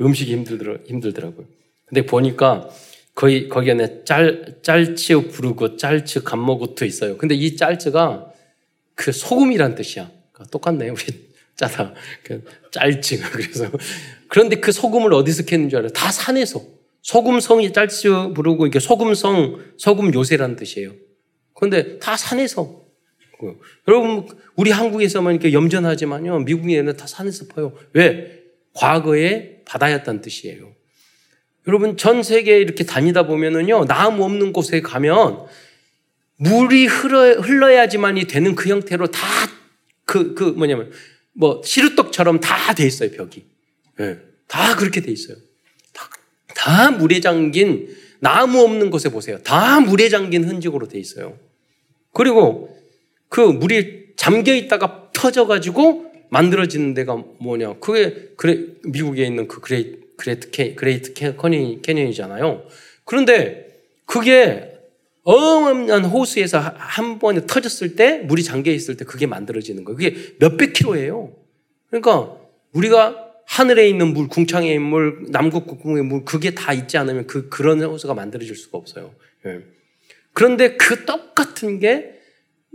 음식이 0.01 0.31
힘들더라 0.33 0.77
힘들더라고요. 0.85 1.45
근데 1.85 2.05
보니까 2.05 2.69
거의 3.15 3.49
거기 3.49 3.71
안에 3.71 4.03
짤 4.03 4.57
짤츠 4.61 5.29
부르고 5.29 5.77
짤츠 5.77 6.23
감모구트 6.23 6.83
있어요. 6.85 7.17
근데 7.17 7.35
이 7.35 7.55
짤츠가 7.55 8.31
그 8.95 9.11
소금이란 9.11 9.75
뜻이야. 9.75 10.11
똑같네, 10.51 10.89
우리 10.89 11.03
짜다. 11.55 11.93
그 12.23 12.43
짤증. 12.71 13.19
그래서. 13.31 13.69
그런데 14.27 14.57
그 14.57 14.71
소금을 14.71 15.13
어디서 15.13 15.43
캐는 15.45 15.69
줄 15.69 15.79
알아요? 15.79 15.91
다 15.91 16.11
산에서. 16.11 16.61
소금성이 17.01 17.71
짤수 17.71 18.33
부르고 18.35 18.67
이게 18.67 18.79
소금성, 18.79 19.59
소금 19.77 20.13
요새라는 20.13 20.57
뜻이에요. 20.57 20.91
그런데 21.53 21.97
다 21.99 22.17
산에서. 22.17 22.86
그, 23.39 23.59
여러분, 23.87 24.27
우리 24.55 24.71
한국에서만 24.71 25.33
이렇게 25.33 25.53
염전하지만요, 25.53 26.39
미국에는 26.39 26.97
다 26.97 27.05
산에서 27.07 27.45
퍼요. 27.47 27.73
왜? 27.93 28.43
과거에 28.73 29.61
바다였다는 29.65 30.21
뜻이에요. 30.21 30.73
여러분, 31.67 31.97
전 31.97 32.23
세계 32.23 32.59
이렇게 32.59 32.85
다니다 32.85 33.27
보면은요, 33.27 33.85
나무 33.85 34.23
없는 34.23 34.53
곳에 34.53 34.81
가면 34.81 35.45
물이 36.37 36.85
흘러, 36.85 37.41
흘러야지만이 37.41 38.25
되는 38.25 38.55
그 38.55 38.69
형태로 38.69 39.07
다 39.07 39.21
그, 40.05 40.33
그 40.33 40.43
뭐냐면, 40.43 40.91
뭐, 41.33 41.61
시루떡처럼 41.63 42.39
다 42.39 42.73
돼 42.73 42.85
있어요, 42.85 43.11
벽이. 43.11 43.45
네. 43.97 44.17
다 44.47 44.75
그렇게 44.75 45.01
돼 45.01 45.11
있어요. 45.11 45.37
다, 45.93 46.09
다 46.55 46.91
물에 46.91 47.19
잠긴, 47.19 47.93
나무 48.19 48.61
없는 48.61 48.89
곳에 48.89 49.09
보세요. 49.09 49.37
다 49.43 49.79
물에 49.79 50.09
잠긴 50.09 50.45
흔적으로 50.45 50.87
돼 50.87 50.97
있어요. 50.97 51.37
그리고 52.13 52.76
그 53.29 53.41
물이 53.41 54.13
잠겨 54.15 54.53
있다가 54.53 55.09
터져가지고 55.13 56.11
만들어지는 56.29 56.93
데가 56.93 57.23
뭐냐. 57.39 57.75
그게, 57.79 58.29
그래, 58.35 58.65
미국에 58.83 59.25
있는 59.25 59.47
그 59.47 59.61
그레이, 59.61 59.95
그레이트, 60.17 60.51
캐, 60.51 60.75
그레이트 60.75 61.13
캐니, 61.13 61.81
캐년이잖아요. 61.81 62.63
그런데 63.05 63.67
그게 64.05 64.73
어마어마한 65.23 66.05
호수에서 66.05 66.59
한 66.59 67.19
번에 67.19 67.45
터졌을 67.45 67.95
때 67.95 68.19
물이 68.19 68.43
잠겨 68.43 68.71
있을 68.71 68.95
때 68.95 69.05
그게 69.05 69.25
만들어지는 69.27 69.83
거예요. 69.83 69.97
그게 69.97 70.35
몇백 70.39 70.73
킬로예요. 70.73 71.33
그러니까 71.89 72.37
우리가 72.71 73.27
하늘에 73.45 73.87
있는 73.87 74.13
물, 74.13 74.27
궁창에 74.27 74.73
있는 74.73 74.83
물, 74.83 75.25
남극 75.29 75.67
국궁의 75.67 76.03
물 76.03 76.25
그게 76.25 76.53
다 76.53 76.73
있지 76.73 76.97
않으면 76.97 77.27
그 77.27 77.49
그런 77.49 77.81
호수가 77.81 78.13
만들어질 78.13 78.55
수가 78.55 78.77
없어요. 78.77 79.13
예. 79.45 79.59
그런데 80.33 80.75
그 80.77 81.05
똑같은 81.05 81.79
게 81.79 82.16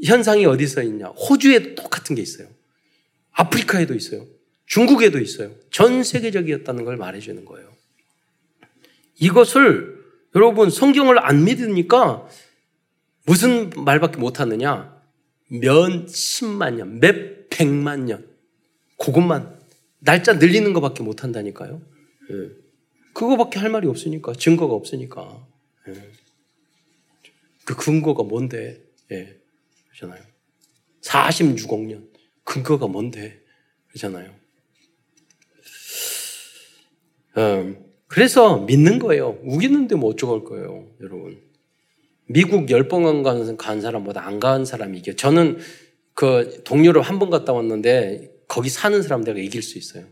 현상이 0.04 0.46
어디서 0.46 0.82
있냐? 0.82 1.08
호주에도 1.08 1.74
똑같은 1.74 2.16
게 2.16 2.22
있어요. 2.22 2.48
아프리카에도 3.32 3.94
있어요. 3.94 4.26
중국에도 4.66 5.18
있어요. 5.18 5.54
전 5.70 6.02
세계적이었다는 6.02 6.84
걸 6.84 6.96
말해주는 6.96 7.44
거예요. 7.44 7.72
이것을 9.20 10.02
여러분 10.34 10.70
성경을 10.70 11.24
안 11.24 11.44
믿으니까 11.44 12.28
무슨 13.26 13.70
말밖에 13.70 14.16
못하느냐? 14.16 15.00
몇 15.48 16.08
십만 16.08 16.76
년, 16.76 17.00
몇 17.00 17.48
백만 17.50 18.06
년. 18.06 18.26
그것만 18.98 19.60
날짜 19.98 20.32
늘리는 20.32 20.72
것밖에 20.72 21.02
못한다니까요. 21.02 21.80
예. 22.30 22.50
그거밖에 23.12 23.58
할 23.58 23.70
말이 23.70 23.86
없으니까 23.86 24.32
증거가 24.32 24.74
없으니까. 24.74 25.46
예. 25.88 26.10
그 27.64 27.76
근거가 27.76 28.22
뭔데? 28.22 28.82
예. 29.10 29.41
그렇잖아요. 30.02 30.22
46억 31.02 31.86
년 31.86 32.08
근거가 32.44 32.86
뭔데? 32.88 33.40
그렇잖아요. 33.88 34.34
음, 37.38 37.84
그래서 38.08 38.58
믿는 38.58 38.98
거예요. 38.98 39.38
우기는데 39.42 39.94
뭐 39.94 40.10
어쩌고 40.10 40.44
거예요, 40.44 40.88
여러분. 41.00 41.40
미국 42.26 42.70
열번 42.70 43.22
간 43.56 43.80
사람보다 43.80 44.26
안 44.26 44.40
간 44.40 44.64
사람이 44.64 44.98
이겨. 44.98 45.12
저는 45.14 45.58
그 46.14 46.62
동료를 46.64 47.02
한 47.02 47.18
번 47.18 47.30
갔다 47.30 47.52
왔는데 47.52 48.30
거기 48.48 48.68
사는 48.68 49.00
사람 49.02 49.22
내가 49.24 49.38
이길 49.38 49.62
수 49.62 49.78
있어요. 49.78 50.06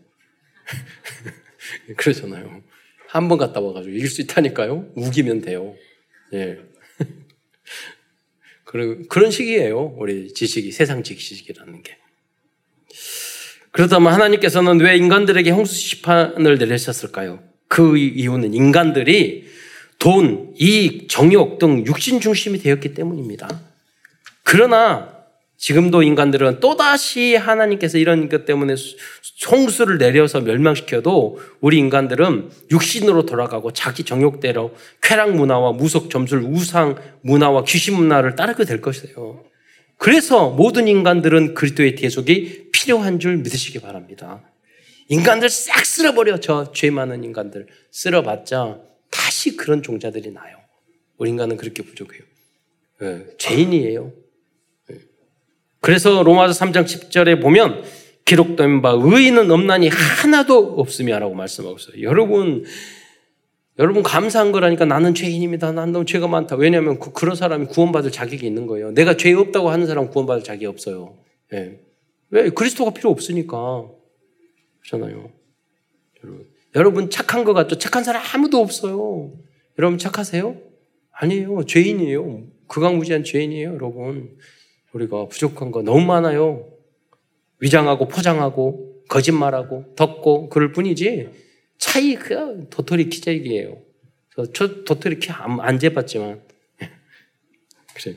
그러잖아요. 1.96 2.62
한 3.08 3.28
번 3.28 3.38
갔다 3.38 3.60
와가지고 3.60 3.94
이길 3.94 4.08
수 4.08 4.22
있다니까요. 4.22 4.92
우기면 4.94 5.40
돼요. 5.42 5.74
예. 6.32 6.58
그런 8.70 9.30
식이에요. 9.30 9.96
우리 9.98 10.32
지식이, 10.32 10.70
세상 10.70 11.02
지식이라는 11.02 11.82
게. 11.82 11.96
그렇다면 13.72 14.12
하나님께서는 14.12 14.80
왜 14.80 14.96
인간들에게 14.96 15.50
홍수 15.50 15.74
심판을 15.74 16.58
내리셨을까요? 16.58 17.42
그 17.66 17.96
이유는 17.96 18.54
인간들이 18.54 19.48
돈, 19.98 20.54
이익, 20.58 21.08
정욕 21.08 21.58
등 21.58 21.84
육신 21.84 22.20
중심이 22.20 22.58
되었기 22.58 22.94
때문입니다. 22.94 23.48
그러나 24.44 25.19
지금도 25.60 26.02
인간들은 26.02 26.60
또다시 26.60 27.34
하나님께서 27.36 27.98
이런 27.98 28.30
것 28.30 28.46
때문에 28.46 28.74
홍수를 29.50 29.98
내려서 29.98 30.40
멸망시켜도 30.40 31.38
우리 31.60 31.76
인간들은 31.76 32.50
육신으로 32.70 33.26
돌아가고 33.26 33.70
자기 33.74 34.04
정욕대로 34.04 34.74
쾌락 35.02 35.32
문화와 35.36 35.72
무속 35.72 36.08
점술, 36.08 36.42
우상 36.44 36.96
문화와 37.20 37.64
귀신 37.64 37.94
문화를 37.94 38.36
따르게 38.36 38.64
될 38.64 38.80
것이에요. 38.80 39.44
그래서 39.98 40.48
모든 40.48 40.88
인간들은 40.88 41.52
그리스도의 41.52 41.94
대속이 41.94 42.70
필요한 42.72 43.20
줄 43.20 43.36
믿으시기 43.36 43.80
바랍니다. 43.80 44.42
인간들 45.08 45.50
싹 45.50 45.84
쓸어버려. 45.84 46.40
저 46.40 46.72
죄 46.72 46.90
많은 46.90 47.22
인간들. 47.22 47.66
쓸어봤자 47.90 48.78
다시 49.10 49.58
그런 49.58 49.82
종자들이 49.82 50.30
나요. 50.30 50.56
우리 51.18 51.28
인간은 51.28 51.58
그렇게 51.58 51.82
부족해요. 51.82 52.22
네, 53.02 53.26
죄인이에요. 53.36 54.10
네. 55.80 55.86
그래서 55.86 56.22
로마서 56.22 56.64
3장 56.64 56.84
10절에 56.84 57.40
보면 57.40 57.82
기록된 58.24 58.82
바 58.82 58.90
의인은 58.90 59.50
없나니 59.50 59.88
하나도 59.88 60.74
없으며라고 60.78 61.34
말씀하고 61.34 61.76
있어요. 61.76 62.02
여러분 62.02 62.64
여러분 63.78 64.02
감사한 64.02 64.52
거라니까 64.52 64.84
나는 64.84 65.14
죄인입니다. 65.14 65.72
난 65.72 65.90
너무 65.90 66.04
죄가 66.04 66.28
많다. 66.28 66.56
왜냐하면 66.56 66.98
그, 66.98 67.24
런 67.24 67.34
사람이 67.34 67.66
구원받을 67.66 68.12
자격이 68.12 68.46
있는 68.46 68.66
거예요. 68.66 68.90
내가 68.92 69.16
죄 69.16 69.32
없다고 69.32 69.70
하는 69.70 69.86
사람 69.86 70.10
구원받을 70.10 70.44
자격이 70.44 70.66
없어요. 70.66 71.16
네. 71.50 71.80
왜 72.28 72.50
그리스도가 72.50 72.92
필요 72.92 73.10
없으니까 73.10 73.88
그렇잖아요. 74.80 75.30
여러분, 76.22 76.46
여러분 76.74 77.10
착한 77.10 77.44
것 77.44 77.54
같죠? 77.54 77.78
착한 77.78 78.04
사람 78.04 78.22
아무도 78.34 78.58
없어요. 78.58 79.32
여러분 79.78 79.98
착하세요? 79.98 80.56
아니에요. 81.12 81.64
죄인이에요. 81.64 82.44
극악무지한 82.66 83.24
죄인이에요, 83.24 83.74
여러분. 83.74 84.36
우리가 84.92 85.28
부족한 85.28 85.70
거 85.70 85.82
너무 85.82 86.04
많아요. 86.04 86.66
위장하고 87.58 88.08
포장하고 88.08 89.04
거짓말하고 89.08 89.94
덮고 89.96 90.48
그럴 90.48 90.72
뿐이지 90.72 91.28
차이 91.78 92.14
그 92.14 92.66
도토리 92.70 93.08
키재기예요. 93.08 93.78
저 94.54 94.84
도토리 94.84 95.18
키안 95.18 95.60
안 95.60 95.78
재봤지만 95.78 96.40
그래. 97.94 98.16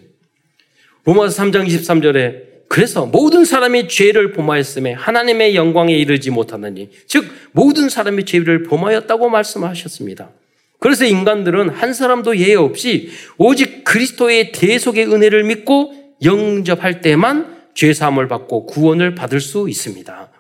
로마서 1.06 1.44
3장 1.44 1.68
23절에 1.68 2.54
그래서 2.70 3.06
모든 3.06 3.46
사람이 3.46 3.88
죄를 3.88 4.32
범하였음에 4.32 4.94
하나님의 4.94 5.56
영광에 5.56 5.96
이르지 5.96 6.32
못하느니 6.32 6.90
즉 7.08 7.26
모든 7.52 7.90
사람이 7.90 8.26
죄를 8.26 8.64
범하였다고 8.64 9.30
말씀하셨습니다. 9.30 10.32
그래서 10.80 11.06
인간들은 11.06 11.70
한 11.70 11.94
사람도 11.94 12.38
예외 12.38 12.56
없이 12.56 13.10
오직 13.38 13.84
그리스도의 13.84 14.52
대속의 14.52 15.06
은혜를 15.08 15.44
믿고 15.44 16.03
영접할 16.24 17.02
때만 17.02 17.64
죄 17.74 17.94
사함을 17.94 18.28
받고 18.28 18.66
구원을 18.66 19.16
받을 19.16 19.40
수 19.40 19.68
있습니다. 19.70 20.32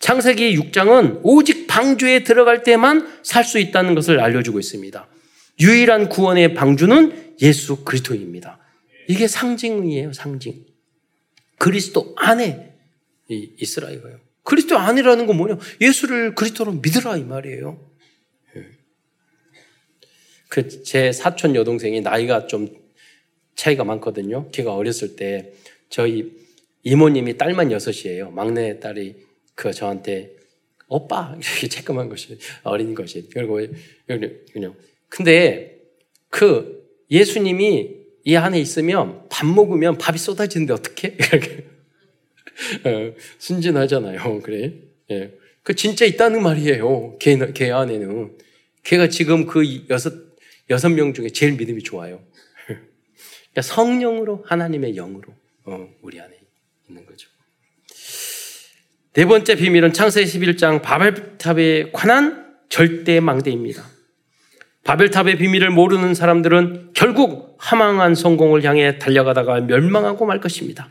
창세기 0.00 0.56
6장은 0.56 1.20
오직 1.22 1.66
방주에 1.66 2.24
들어갈 2.24 2.62
때만 2.62 3.20
살 3.22 3.44
수 3.44 3.58
있다는 3.58 3.94
것을 3.94 4.20
알려주고 4.20 4.58
있습니다. 4.58 5.06
유일한 5.60 6.08
구원의 6.08 6.54
방주는 6.54 7.34
예수 7.42 7.84
그리스도입니다. 7.84 8.58
이게 9.08 9.26
상징이에요, 9.26 10.12
상징. 10.12 10.64
그리스도 11.58 12.14
안에 12.16 12.74
있으라 13.28 13.90
이거예요. 13.90 14.18
그리스도 14.44 14.78
안이라는 14.78 15.26
건 15.26 15.36
뭐냐? 15.36 15.58
예수를 15.80 16.34
그리스도로 16.34 16.72
믿으라 16.72 17.16
이 17.16 17.24
말이에요. 17.24 17.80
예. 18.56 18.66
그제 20.48 21.12
사촌 21.12 21.54
여동생이 21.54 22.00
나이가 22.00 22.46
좀 22.46 22.68
차이가 23.58 23.82
많거든요. 23.82 24.48
걔가 24.52 24.72
어렸을 24.74 25.16
때 25.16 25.52
저희 25.90 26.32
이모님이 26.84 27.36
딸만 27.36 27.72
여섯이에요. 27.72 28.30
막내 28.30 28.78
딸이 28.78 29.16
그 29.56 29.72
저한테 29.72 30.36
오빠 30.86 31.36
이렇게 31.36 31.66
체크한 31.68 32.08
것이 32.08 32.38
어린 32.62 32.94
것이 32.94 33.28
그리고 33.30 33.60
그냥 34.52 34.74
근데 35.08 35.80
그 36.30 36.88
예수님이 37.10 37.96
이 38.24 38.36
안에 38.36 38.60
있으면 38.60 39.26
밥 39.28 39.44
먹으면 39.44 39.98
밥이 39.98 40.18
쏟아지는데 40.18 40.72
어떻게? 40.72 41.16
어, 42.84 43.14
순진하잖아요. 43.38 44.40
그래. 44.42 44.74
예. 45.10 45.32
그 45.62 45.74
진짜 45.74 46.04
있다는 46.04 46.42
말이에요. 46.42 47.16
걔, 47.18 47.36
걔 47.52 47.72
안에는. 47.72 48.36
걔가 48.84 49.08
지금 49.08 49.46
그 49.46 49.86
여섯, 49.90 50.12
여섯 50.70 50.90
명 50.90 51.12
중에 51.12 51.30
제일 51.30 51.54
믿음이 51.54 51.82
좋아요. 51.82 52.20
그러니까 53.58 53.62
성령으로, 53.62 54.44
하나님의 54.46 54.94
영으로, 54.94 55.34
어, 55.64 55.88
우리 56.02 56.20
안에 56.20 56.30
있는 56.88 57.04
거죠. 57.04 57.28
네 59.14 59.24
번째 59.26 59.56
비밀은 59.56 59.92
창세기 59.92 60.26
11장 60.26 60.80
바벨탑에 60.80 61.90
관한 61.92 62.46
절대 62.68 63.18
망대입니다. 63.18 63.84
바벨탑의 64.84 65.38
비밀을 65.38 65.70
모르는 65.70 66.14
사람들은 66.14 66.90
결국 66.94 67.56
하망한 67.58 68.14
성공을 68.14 68.62
향해 68.62 68.98
달려가다가 68.98 69.60
멸망하고 69.62 70.24
말 70.24 70.40
것입니다. 70.40 70.90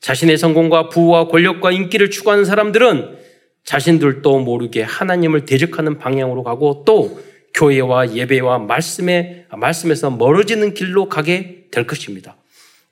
자신의 0.00 0.38
성공과 0.38 0.88
부와 0.90 1.26
권력과 1.26 1.72
인기를 1.72 2.10
추구하는 2.10 2.44
사람들은 2.44 3.18
자신들도 3.64 4.38
모르게 4.40 4.82
하나님을 4.82 5.44
대적하는 5.44 5.98
방향으로 5.98 6.44
가고 6.44 6.84
또 6.86 7.20
교회와 7.54 8.14
예배와 8.14 8.60
말씀에, 8.60 9.46
말씀에서 9.50 10.10
멀어지는 10.10 10.74
길로 10.74 11.08
가게 11.08 11.65
될 11.76 11.86
것입니다. 11.86 12.38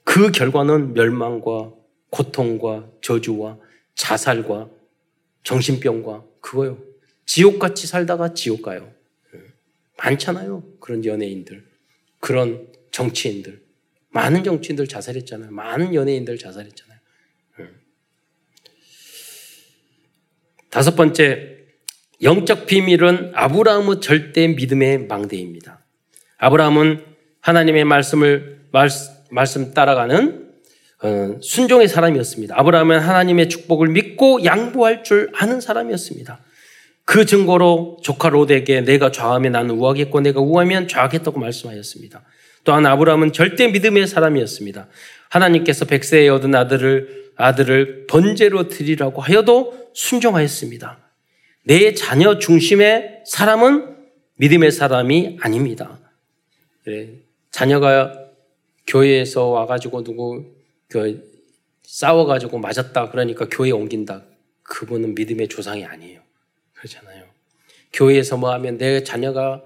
그 0.03 0.31
결과는 0.31 0.93
멸망과 0.93 1.73
고통과 2.11 2.87
저주와 3.01 3.57
자살과 3.95 4.69
정신병과 5.43 6.23
그거요. 6.39 6.77
지옥같이 7.25 7.87
살다가 7.87 8.35
지옥 8.35 8.61
가요. 8.61 8.93
많잖아요. 9.97 10.63
그런 10.79 11.03
연예인들. 11.03 11.65
그런 12.19 12.67
정치인들. 12.91 13.63
많은 14.09 14.43
정치인들 14.43 14.87
자살했잖아요. 14.87 15.49
많은 15.49 15.95
연예인들 15.95 16.37
자살했잖아요. 16.37 16.99
다섯 20.69 20.95
번째, 20.95 21.57
영적 22.21 22.67
비밀은 22.67 23.31
아브라함의 23.33 24.01
절대 24.01 24.47
믿음의 24.47 25.07
망대입니다. 25.07 25.83
아브라함은 26.37 27.03
하나님의 27.41 27.85
말씀을 27.85 28.54
말씀 29.31 29.73
따라가는 29.73 30.45
어, 31.03 31.37
순종의 31.41 31.87
사람이었습니다. 31.87 32.55
아브라함은 32.57 32.99
하나님의 32.99 33.49
축복을 33.49 33.89
믿고 33.89 34.43
양보할 34.43 35.03
줄 35.03 35.29
아는 35.35 35.61
사람이었습니다. 35.61 36.39
그 37.03 37.25
증거로 37.25 37.99
조카 38.01 38.29
롯에게 38.29 38.81
내가 38.81 39.11
좌하면 39.11 39.51
나는 39.51 39.71
우하겠고 39.71 40.21
내가 40.21 40.41
우하면 40.41 40.87
좌하겠다고 40.87 41.39
말씀하였습니다. 41.39 42.23
또한 42.63 42.85
아브라함은 42.85 43.31
절대 43.33 43.67
믿음의 43.67 44.07
사람이었습니다. 44.07 44.87
하나님께서 45.29 45.85
백세에 45.85 46.27
얻은 46.29 46.55
아들을 46.55 47.25
아들을 47.37 48.07
번제로 48.07 48.69
드리라고 48.69 49.21
하여도 49.21 49.91
순종하였습니다. 49.93 50.99
내 51.63 51.93
자녀 51.93 52.39
중심의 52.39 53.23
사람은 53.25 53.95
믿음의 54.37 54.71
사람이 54.71 55.37
아닙니다. 55.41 55.99
그래. 56.83 57.09
자녀가 57.51 58.24
교회에서 58.87 59.47
와가지고 59.47 60.03
누구 60.03 60.45
그 60.87 61.31
싸워가지고 61.83 62.57
맞았다 62.59 63.09
그러니까 63.09 63.47
교회 63.49 63.71
옮긴다. 63.71 64.23
그분은 64.63 65.15
믿음의 65.15 65.47
조상이 65.47 65.85
아니에요. 65.85 66.21
그렇잖아요. 66.73 67.25
교회에서 67.93 68.37
뭐 68.37 68.51
하면 68.53 68.77
내 68.77 69.03
자녀가 69.03 69.63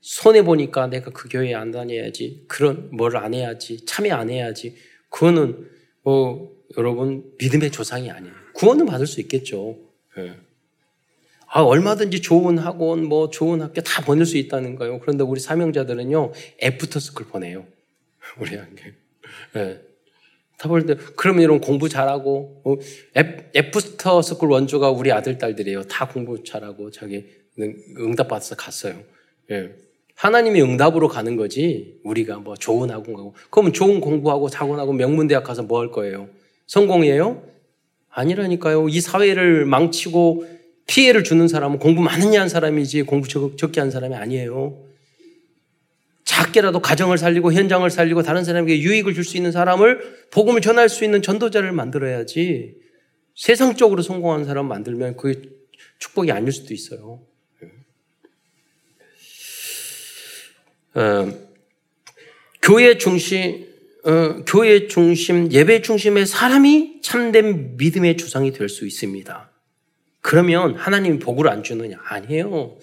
손해 0.00 0.42
보니까 0.42 0.88
내가 0.88 1.10
그 1.10 1.28
교회에 1.28 1.54
안 1.54 1.70
다녀야지. 1.70 2.44
그런 2.48 2.88
뭘 2.92 3.16
안 3.16 3.34
해야지. 3.34 3.84
참여 3.86 4.14
안 4.14 4.30
해야지. 4.30 4.76
그거는 5.08 5.68
뭐 6.02 6.54
여러분 6.76 7.32
믿음의 7.38 7.70
조상이 7.70 8.10
아니에요. 8.10 8.34
구원은 8.54 8.86
받을 8.86 9.06
수 9.06 9.20
있겠죠. 9.20 9.78
네. 10.16 10.34
아, 11.46 11.60
얼마든지 11.60 12.22
좋은 12.22 12.56
학원, 12.58 13.04
뭐 13.04 13.28
좋은 13.28 13.60
학교 13.60 13.82
다 13.82 14.02
보낼 14.02 14.24
수 14.24 14.38
있다는 14.38 14.74
거예요. 14.76 15.00
그런데 15.00 15.22
우리 15.22 15.38
사명자들은요, 15.38 16.32
after 16.62 16.91
school 16.91 17.26
보내요. 17.26 17.66
우리 18.38 18.56
학교. 18.56 18.76
네. 19.54 19.80
다 20.58 20.68
보는데 20.68 20.94
그러면 21.16 21.42
이런 21.42 21.60
공부 21.60 21.88
잘하고 21.88 22.62
어, 22.64 22.76
after 23.56 24.22
school 24.22 24.50
원조가 24.50 24.90
우리 24.90 25.10
아들 25.10 25.38
딸들이에요. 25.38 25.82
다 25.84 26.06
공부 26.06 26.42
잘하고 26.44 26.90
자기 26.90 27.26
응답 27.98 28.28
받아서 28.28 28.54
갔어요. 28.54 28.94
예. 29.50 29.74
하나님이 30.14 30.62
응답으로 30.62 31.08
가는 31.08 31.36
거지 31.36 31.98
우리가 32.04 32.36
뭐 32.38 32.54
좋은 32.54 32.90
학원 32.90 33.14
가고 33.14 33.34
그러면 33.50 33.72
좋은 33.72 34.00
공부하고 34.00 34.48
학원하고 34.52 34.92
명문 34.92 35.26
대학 35.26 35.42
가서 35.42 35.62
뭐 35.64 35.80
할 35.80 35.90
거예요? 35.90 36.28
성공이에요? 36.68 37.42
아니라니까요. 38.10 38.88
이 38.88 39.00
사회를 39.00 39.64
망치고 39.64 40.46
피해를 40.86 41.24
주는 41.24 41.48
사람은 41.48 41.78
공부 41.78 42.02
많이 42.02 42.36
한 42.36 42.48
사람이지 42.48 43.02
공부 43.02 43.56
적게 43.56 43.80
한 43.80 43.90
사람이 43.90 44.14
아니에요. 44.14 44.78
작게라도 46.24 46.80
가정을 46.80 47.18
살리고 47.18 47.52
현장을 47.52 47.88
살리고 47.90 48.22
다른 48.22 48.44
사람에게 48.44 48.80
유익을 48.80 49.14
줄 49.14 49.24
수 49.24 49.36
있는 49.36 49.52
사람을 49.52 50.28
복음을 50.30 50.60
전할 50.60 50.88
수 50.88 51.04
있는 51.04 51.22
전도자를 51.22 51.72
만들어야지 51.72 52.74
세상적으로 53.36 54.02
성공한 54.02 54.44
사람 54.44 54.66
만들면 54.68 55.16
그게 55.16 55.40
축복이 55.98 56.30
아닐 56.32 56.52
수도 56.52 56.74
있어요. 56.74 57.22
어, 60.94 61.32
교회 62.60 62.98
중심, 62.98 63.66
어, 64.04 64.44
교회 64.44 64.86
중심, 64.88 65.50
예배 65.50 65.82
중심의 65.82 66.26
사람이 66.26 67.00
참된 67.02 67.76
믿음의 67.76 68.16
주상이 68.16 68.52
될 68.52 68.68
수 68.68 68.86
있습니다. 68.86 69.50
그러면 70.20 70.76
하나님이 70.76 71.18
복을 71.18 71.48
안 71.48 71.62
주느냐? 71.64 71.98
아니에요. 72.04 72.76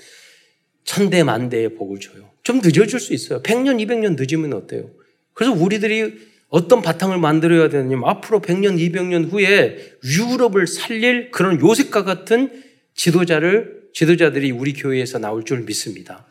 천대 0.89 1.21
만대의 1.21 1.75
복을 1.75 1.99
줘요. 1.99 2.31
좀 2.41 2.61
늦어질 2.63 2.99
수 2.99 3.13
있어요. 3.13 3.43
100년, 3.43 3.77
200년 3.85 4.15
늦으면 4.19 4.53
어때요? 4.53 4.89
그래서 5.35 5.53
우리들이 5.53 6.15
어떤 6.47 6.81
바탕을 6.81 7.19
만들어야 7.19 7.69
되느냐면 7.69 8.09
앞으로 8.09 8.41
100년, 8.41 8.79
200년 8.79 9.31
후에 9.31 9.77
유럽을 10.03 10.65
살릴 10.65 11.29
그런 11.29 11.61
요셉과 11.61 12.03
같은 12.03 12.63
지도자를 12.95 13.83
지도자들이 13.93 14.49
우리 14.49 14.73
교회에서 14.73 15.19
나올 15.19 15.45
줄 15.45 15.61
믿습니다. 15.61 16.25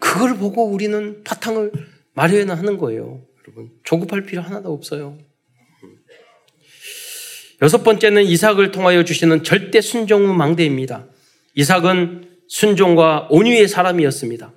그걸 0.00 0.36
보고 0.36 0.64
우리는 0.64 1.22
바탕을 1.22 1.70
마련하는 2.14 2.78
거예요. 2.78 3.24
여러분 3.46 3.70
조급할 3.84 4.24
필요 4.24 4.42
하나도 4.42 4.72
없어요. 4.72 5.18
여섯 7.62 7.84
번째는 7.84 8.24
이삭을 8.24 8.72
통하여 8.72 9.04
주시는 9.04 9.44
절대 9.44 9.80
순종의 9.80 10.34
망대입니다. 10.34 11.06
이삭은 11.54 12.29
순종과 12.50 13.28
온유의 13.30 13.68
사람이었습니다. 13.68 14.52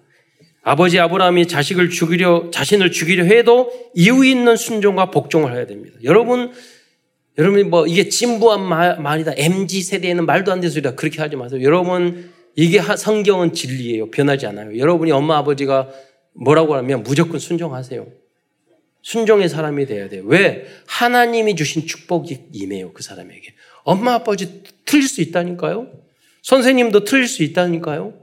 아버지 0.63 0.99
아브라함이 0.99 1.47
자식을 1.47 1.89
죽이려 1.89 2.49
자신을 2.51 2.91
죽이려 2.91 3.23
해도 3.23 3.71
이유 3.93 4.25
있는 4.25 4.55
순종과 4.55 5.11
복종을 5.11 5.53
해야 5.53 5.67
됩니다. 5.67 5.97
여러분 6.03 6.51
여러분이 7.37 7.63
뭐 7.63 7.85
이게 7.85 8.09
진부한 8.09 8.61
말이다. 9.01 9.33
MZ 9.37 9.81
세대에는 9.83 10.25
말도 10.25 10.51
안 10.51 10.59
되는 10.59 10.71
소리다. 10.71 10.95
그렇게 10.95 11.21
하지 11.21 11.35
마세요. 11.35 11.61
여러분 11.61 12.31
이게 12.55 12.81
성경은 12.81 13.53
진리예요. 13.53 14.09
변하지 14.09 14.47
않아요. 14.47 14.77
여러분이 14.77 15.11
엄마 15.11 15.37
아버지가 15.37 15.89
뭐라고 16.33 16.75
하면 16.75 17.03
무조건 17.03 17.39
순종하세요. 17.39 18.07
순종의 19.03 19.49
사람이 19.49 19.85
돼야 19.85 20.09
돼요. 20.09 20.23
왜? 20.25 20.65
하나님이 20.87 21.55
주신 21.55 21.85
축복이 21.85 22.45
임해요. 22.53 22.93
그 22.93 23.03
사람에게. 23.03 23.53
엄마 23.83 24.13
아버지 24.13 24.63
틀릴 24.85 25.07
수 25.07 25.21
있다니까요. 25.21 26.02
선생님도 26.43 27.05
틀릴 27.05 27.27
수 27.27 27.41
있다니까요. 27.43 28.13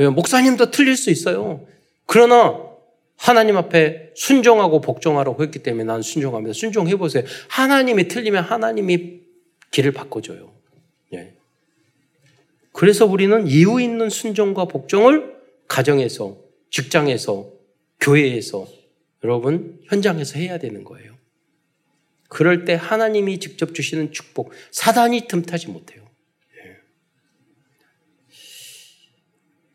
예, 0.00 0.08
목사님도 0.08 0.70
틀릴 0.70 0.96
수 0.96 1.10
있어요. 1.10 1.66
그러나 2.06 2.60
하나님 3.16 3.56
앞에 3.56 4.10
순종하고 4.14 4.80
복종하라고 4.80 5.42
했기 5.42 5.60
때문에 5.60 5.84
난 5.84 6.02
순종합니다. 6.02 6.52
순종해 6.52 6.96
보세요. 6.96 7.24
하나님이 7.48 8.08
틀리면 8.08 8.44
하나님이 8.44 9.20
길을 9.70 9.92
바꿔줘요. 9.92 10.52
예. 11.14 11.34
그래서 12.72 13.06
우리는 13.06 13.46
이유 13.46 13.80
있는 13.80 14.10
순종과 14.10 14.66
복종을 14.66 15.34
가정에서, 15.68 16.36
직장에서, 16.70 17.50
교회에서, 18.00 18.66
여러분 19.22 19.78
현장에서 19.84 20.38
해야 20.38 20.58
되는 20.58 20.84
거예요. 20.84 21.14
그럴 22.28 22.64
때 22.64 22.74
하나님이 22.74 23.38
직접 23.38 23.74
주시는 23.74 24.12
축복, 24.12 24.50
사단이 24.72 25.28
틈타지 25.28 25.68
못해요. 25.68 26.03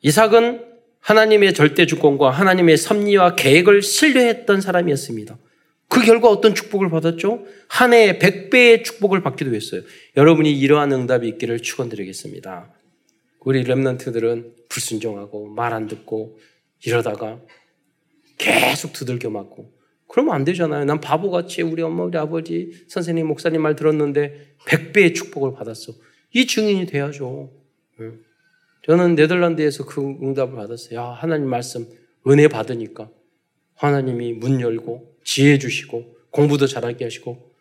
이삭은 0.02 0.66
하나님의 1.00 1.54
절대 1.54 1.86
주권과 1.86 2.30
하나님의 2.32 2.78
섭리와 2.78 3.36
계획을 3.36 3.82
신뢰했던 3.82 4.62
사람이었습니다. 4.62 5.38
그 5.88 6.06
결과 6.06 6.30
어떤 6.30 6.54
축복을 6.54 6.90
받았죠? 6.90 7.46
한 7.68 7.94
해에 7.94 8.20
100배의 8.20 8.84
축복을 8.84 9.22
받기도 9.24 9.54
했어요. 9.56 9.82
여러분이 10.16 10.58
이러한 10.60 10.92
응답이 10.92 11.28
있기를 11.30 11.62
축원드리겠습니다. 11.62 12.72
우리 13.40 13.64
렘넌트들은 13.64 14.54
불순종하고 14.70 15.48
말 15.48 15.74
안 15.74 15.88
듣고 15.88 16.38
이러다가 16.86 17.40
계속 18.38 18.94
두들겨 18.94 19.30
맞고 19.30 19.72
그러면 20.08 20.34
안 20.34 20.44
되잖아요. 20.44 20.86
난 20.86 21.00
바보같이 21.00 21.62
우리 21.62 21.82
엄마, 21.84 22.04
우리 22.04 22.18
아버지, 22.18 22.72
선생님, 22.88 23.28
목사님 23.28 23.62
말 23.62 23.76
들었는데 23.76 24.56
100배의 24.66 25.14
축복을 25.14 25.54
받았어. 25.54 25.94
이 26.34 26.48
증인이 26.48 26.86
돼야죠. 26.88 27.52
저는 28.90 29.14
네덜란드에서 29.14 29.86
그 29.86 30.02
응답을 30.02 30.56
받았어요. 30.56 31.00
야, 31.00 31.04
하나님 31.10 31.48
말씀 31.48 31.88
은혜 32.26 32.48
받으니까 32.48 33.12
하나님이 33.76 34.34
문 34.34 34.62
열고 34.62 35.20
지혜 35.24 35.60
주시고 35.60 36.18
공부도 36.32 36.66
잘하게 36.66 37.04
하시고 37.04 37.54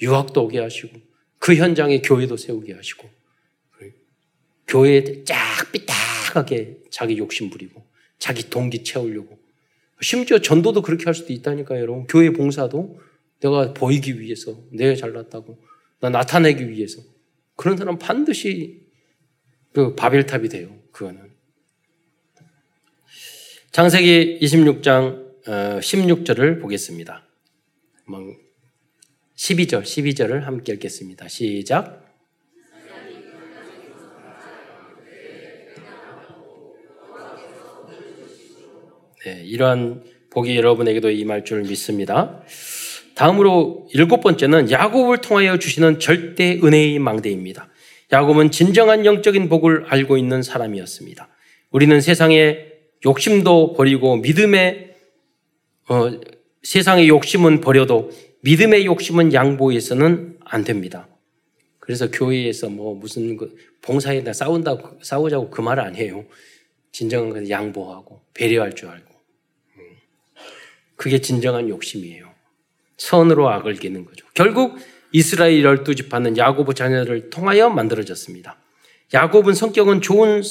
유학도 0.00 0.44
오게 0.44 0.60
하시고 0.60 0.96
그 1.40 1.56
현장에 1.56 2.02
교회도 2.02 2.36
세우게 2.36 2.74
하시고 2.74 3.10
교회에 4.68 5.24
쫙 5.24 5.36
삐딱하게 5.72 6.82
자기 6.90 7.18
욕심 7.18 7.50
부리고 7.50 7.84
자기 8.20 8.48
동기 8.48 8.84
채우려고 8.84 9.40
심지어 10.00 10.38
전도도 10.38 10.82
그렇게 10.82 11.06
할 11.06 11.14
수도 11.14 11.32
있다니까요, 11.32 11.80
여러분. 11.80 12.06
교회 12.06 12.30
봉사도 12.30 13.00
내가 13.40 13.74
보이기 13.74 14.20
위해서 14.20 14.56
내가 14.70 14.94
잘났다고 14.94 15.58
나 15.98 16.10
나타내기 16.10 16.68
위해서 16.68 17.02
그런 17.56 17.76
사람 17.76 17.98
반드시 17.98 18.85
그 19.76 19.94
바벨탑이 19.94 20.48
돼요. 20.48 20.74
그거는 20.90 21.20
창세기 23.72 24.38
26장 24.40 25.44
16절을 25.44 26.56
어, 26.56 26.60
보겠습니다. 26.62 27.22
12절, 29.36 29.82
12절을 29.82 30.40
함께 30.44 30.72
읽겠습니다. 30.72 31.28
시작. 31.28 32.06
네, 39.26 39.42
이러한 39.44 40.04
복이 40.30 40.56
여러분에게도 40.56 41.10
임할 41.10 41.44
줄 41.44 41.64
믿습니다. 41.64 42.42
다음으로 43.14 43.90
일곱 43.92 44.22
번째는 44.22 44.70
야곱을 44.70 45.20
통하여 45.20 45.58
주시는 45.58 46.00
절대 46.00 46.58
은혜의 46.64 46.98
망대입니다. 46.98 47.68
야곱은 48.12 48.50
진정한 48.50 49.04
영적인 49.04 49.48
복을 49.48 49.86
알고 49.88 50.16
있는 50.16 50.42
사람이었습니다. 50.42 51.28
우리는 51.70 52.00
세상의 52.00 52.72
욕심도 53.04 53.72
버리고 53.72 54.16
믿음의 54.16 54.94
어, 55.88 56.20
세상의 56.62 57.08
욕심은 57.08 57.60
버려도 57.60 58.10
믿음의 58.42 58.86
욕심은 58.86 59.32
양보해서는 59.32 60.38
안 60.44 60.64
됩니다. 60.64 61.08
그래서 61.78 62.10
교회에서 62.10 62.68
뭐 62.68 62.94
무슨 62.94 63.36
그 63.36 63.54
봉사에다 63.82 64.32
싸운다고 64.32 64.98
싸우자고 65.02 65.50
그안 65.50 65.94
해요. 65.94 66.24
진정한 66.90 67.48
양보하고 67.48 68.22
배려할 68.34 68.74
줄 68.74 68.88
알고. 68.88 69.14
음. 69.76 69.82
그게 70.96 71.20
진정한 71.20 71.68
욕심이에요. 71.68 72.34
선으로 72.96 73.48
악을 73.50 73.74
기는 73.74 74.04
거죠. 74.04 74.26
결국 74.34 74.78
이스라엘 75.12 75.62
열두 75.62 75.94
지파는 75.94 76.36
야곱의 76.36 76.74
자녀를 76.74 77.30
통하여 77.30 77.70
만들어졌습니다. 77.70 78.56
야곱은 79.14 79.54
성격은 79.54 80.00
좋은 80.00 80.42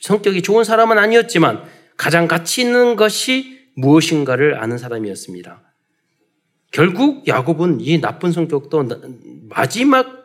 성격이 0.00 0.42
좋은 0.42 0.64
사람은 0.64 0.98
아니었지만 0.98 1.62
가장 1.96 2.26
가치 2.26 2.62
있는 2.62 2.96
것이 2.96 3.60
무엇인가를 3.74 4.60
아는 4.60 4.78
사람이었습니다. 4.78 5.62
결국 6.70 7.28
야곱은 7.28 7.80
이 7.80 8.00
나쁜 8.00 8.32
성격도 8.32 8.88
마지막 9.48 10.24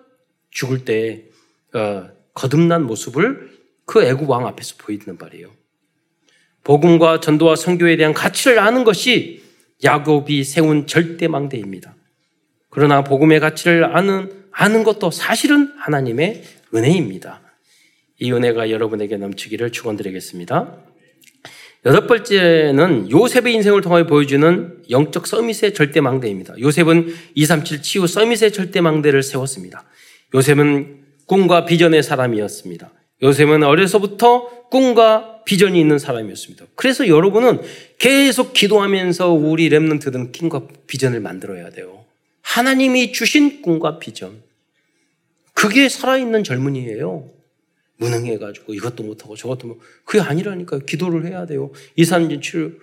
죽을 0.50 0.84
때 0.84 1.26
어, 1.74 2.10
거듭난 2.34 2.84
모습을 2.84 3.52
그 3.86 4.04
애굽 4.04 4.30
왕 4.30 4.48
앞에서 4.48 4.76
보이는 4.78 5.18
말이에요. 5.20 5.52
복음과 6.64 7.20
전도와 7.20 7.56
성교에 7.56 7.98
대한 7.98 8.14
가치를 8.14 8.60
아는 8.60 8.84
것이 8.84 9.44
야곱이 9.84 10.44
세운 10.44 10.88
절대망대입니다. 10.88 11.96
그러나 12.70 13.04
복음의 13.04 13.40
가치를 13.40 13.96
아는 13.96 14.32
아는 14.52 14.84
것도 14.84 15.12
사실은 15.12 15.72
하나님의 15.78 16.44
은혜입니다. 16.74 17.42
이 18.20 18.32
은혜가 18.32 18.72
여러분에게 18.72 19.18
넘치기를 19.18 19.72
축원드리겠습니다. 19.72 20.78
여덟 21.86 22.08
번째는 22.08 23.10
요셉의 23.10 23.54
인생을 23.54 23.82
통해 23.82 24.06
보여주는 24.06 24.84
영적 24.90 25.26
서밋의 25.28 25.74
절대망대입니다. 25.74 26.60
요셉은 26.60 27.14
237 27.36 27.82
치유 27.82 28.06
서밋의 28.06 28.52
절대망대를 28.52 29.24
세웠습니다. 29.24 29.86
요셉은 30.36 31.00
꿈과 31.26 31.66
비전의 31.66 32.04
사람이었습니다. 32.04 32.92
요셉은 33.24 33.64
어려서부터 33.64 34.68
꿈과 34.70 35.44
비전이 35.46 35.80
있는 35.80 36.00
사람이었습니다. 36.00 36.66
그래서 36.76 37.08
여러분은 37.08 37.62
계속 37.98 38.54
기도하면서 38.54 39.32
우리 39.32 39.70
랩런트들은 39.70 40.38
꿈과 40.38 40.68
비전을 40.88 41.22
만들어야 41.22 41.70
돼요. 41.70 41.99
하나님이 42.50 43.12
주신 43.12 43.62
꿈과 43.62 44.00
비전. 44.00 44.42
그게 45.54 45.88
살아있는 45.88 46.44
젊은이에요. 46.44 47.30
무능해가지고 47.98 48.74
이것도 48.74 49.04
못하고 49.04 49.36
저것도 49.36 49.68
못 49.68 49.80
그게 50.04 50.20
아니라니까요. 50.20 50.80
기도를 50.82 51.28
해야 51.28 51.46
돼요. 51.46 51.72
2, 51.96 52.06
3, 52.06 52.42
7 52.42 52.80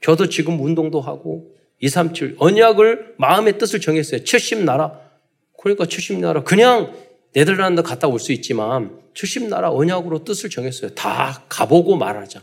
저도 0.00 0.28
지금 0.30 0.58
운동도 0.62 1.00
하고 1.02 1.54
2, 1.80 1.88
3, 1.90 2.14
7 2.14 2.36
언약을 2.38 3.16
마음의 3.18 3.58
뜻을 3.58 3.80
정했어요. 3.80 4.22
70나라. 4.22 4.98
그러니까 5.60 5.84
70나라. 5.84 6.42
그냥 6.44 6.94
네덜란드 7.34 7.82
갔다 7.82 8.08
올 8.08 8.18
수 8.18 8.32
있지만 8.32 8.98
70나라 9.12 9.76
언약으로 9.76 10.24
뜻을 10.24 10.48
정했어요. 10.48 10.94
다 10.94 11.44
가보고 11.50 11.96
말하자. 11.96 12.42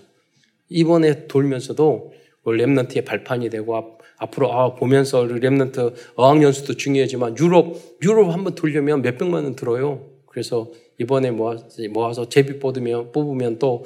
이번에 0.70 1.26
돌면서도 1.28 2.14
랩런트의 2.46 3.06
발판이 3.06 3.50
되고 3.50 3.95
앞으로 4.18 4.54
아, 4.54 4.76
보면서 4.76 5.24
랩런트 5.24 5.94
어학연수도 6.16 6.76
중요하지만 6.76 7.38
유럽 7.38 7.76
유럽 8.04 8.32
한번 8.32 8.56
돌려면 8.56 9.02
몇 9.02 9.18
백만 9.18 9.44
원 9.44 9.56
들어요. 9.56 10.10
그래서 10.28 10.72
이번에 11.00 11.32
모아서 11.32 12.30
제비 12.30 12.60
뽑으면, 12.60 13.12
뽑으면 13.12 13.60
또 13.60 13.86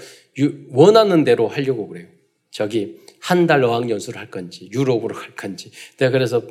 원하는 0.72 1.24
대로 1.24 1.48
하려고 1.48 1.88
그래요. 1.88 2.08
저기 2.52 3.00
한 3.20 3.48
달 3.48 3.64
어학연수를 3.64 4.20
할 4.20 4.32
건지 4.32 4.70
유럽으로 4.72 5.14
갈 5.16 5.36
건지. 5.36 5.72
내가 5.98 6.12
그래서 6.12 6.42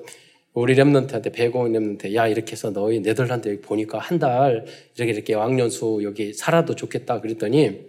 우리 0.55 0.74
랩런트한테 0.74 1.33
배고온 1.33 1.72
랩런트 1.72 2.14
야 2.14 2.26
이렇게 2.26 2.53
해서 2.53 2.70
너희 2.72 3.01
네덜란드 3.01 3.49
여기 3.49 3.61
보니까 3.61 3.99
한 3.99 4.18
달 4.18 4.64
이렇게 4.97 5.12
이렇게 5.12 5.35
어학연수 5.35 6.01
여기 6.03 6.33
살아도 6.35 6.74
좋겠다 6.74 7.20
그랬더니 7.20 7.81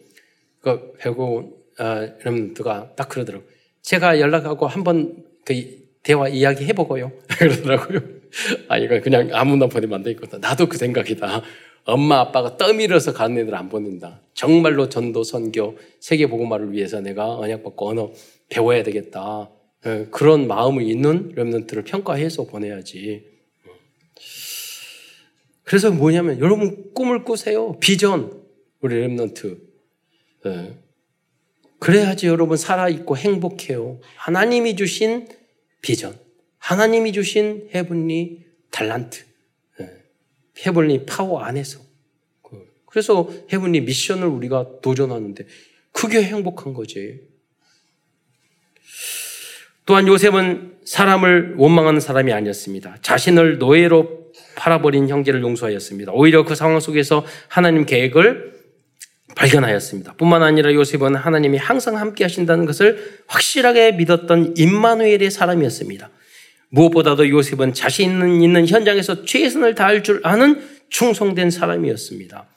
그 0.62 0.94
배고온 1.00 1.54
어, 1.80 1.84
랩런트가 2.24 2.96
딱 2.96 3.10
그러더라고. 3.10 3.44
제가 3.82 4.20
연락하고 4.20 4.68
한번 4.68 5.24
그 5.46 5.78
대화 6.04 6.28
이야기 6.28 6.66
해보고요. 6.66 7.12
그러더라고요. 7.39 8.00
아, 8.68 8.78
이거 8.78 9.00
그냥 9.02 9.30
아무나 9.34 9.68
보내면 9.68 9.97
안 9.97 10.04
되겠다. 10.04 10.38
나도 10.38 10.68
그 10.68 10.78
생각이다. 10.78 11.41
엄마 11.86 12.20
아빠가 12.20 12.58
떠밀어서 12.58 13.14
가는 13.14 13.38
애들 13.38 13.56
안 13.56 13.70
보낸다. 13.70 14.22
정말로 14.34 14.89
전도 14.89 15.24
선교 15.24 15.78
세계 16.00 16.28
복음화를 16.28 16.72
위해서 16.72 17.02
내가 17.02 17.38
언약 17.38 17.64
받고 17.64 17.89
언어 17.89 18.12
배워야 18.50 18.84
되겠다. 18.84 19.50
예, 19.86 20.08
그런 20.12 20.47
마음이 20.47 20.88
있는 20.88 21.32
렘넌트를 21.36 21.84
평가해서 21.84 22.45
보내야지. 22.45 23.26
그래서 25.64 25.91
뭐냐면 25.91 26.39
여러분 26.39 26.93
꿈을 26.93 27.24
꾸세요. 27.24 27.78
비전 27.80 28.43
우리 28.82 29.00
Remnant. 28.99 29.57
예. 30.45 30.74
그래야지 31.80 32.28
여러분 32.28 32.58
살아있고 32.58 33.16
행복해요. 33.16 34.00
하나님이 34.16 34.76
주신 34.76 35.28
비전. 35.82 36.17
하나님이 36.57 37.13
주신 37.13 37.69
heavenly 37.74 38.45
달란트. 38.71 39.25
heavenly 40.66 41.05
power 41.05 41.41
안에서. 41.41 41.80
그래서 42.86 43.30
heavenly 43.53 43.82
mission을 43.82 44.28
우리가 44.27 44.82
도전하는데 44.82 45.45
그게 45.91 46.23
행복한 46.23 46.73
거지. 46.73 47.21
또한 49.86 50.07
요셉은 50.07 50.80
사람을 50.86 51.55
원망하는 51.57 51.99
사람이 51.99 52.32
아니었습니다. 52.34 52.97
자신을 53.01 53.57
노예로 53.57 54.32
팔아버린 54.55 55.07
형제를 55.07 55.41
용서하였습니다. 55.41 56.11
오히려 56.13 56.43
그 56.43 56.55
상황 56.55 56.80
속에서 56.80 57.25
하나님 57.47 57.86
계획을 57.86 58.59
발견하였습니다. 59.40 60.14
뿐만 60.14 60.44
아니라 60.44 60.74
요셉은 60.74 61.16
하나님이 61.16 61.58
항상 61.58 61.96
함께 61.96 62.26
하신다는 62.26 62.66
것을 62.66 63.24
확실하게 63.28 63.94
믿었던 63.94 64.56
임마누엘의 64.58 65.32
사람이었습니다. 65.32 66.10
무엇보다도 66.70 67.30
요셉은 67.30 67.74
자신 67.74 68.42
있는 68.42 68.68
현장에서 68.68 69.24
최선을 69.24 69.76
다할 69.76 70.04
줄 70.04 70.20
아는 70.24 70.62
충성된 70.90 71.52
사람이었습니다. 71.52 72.48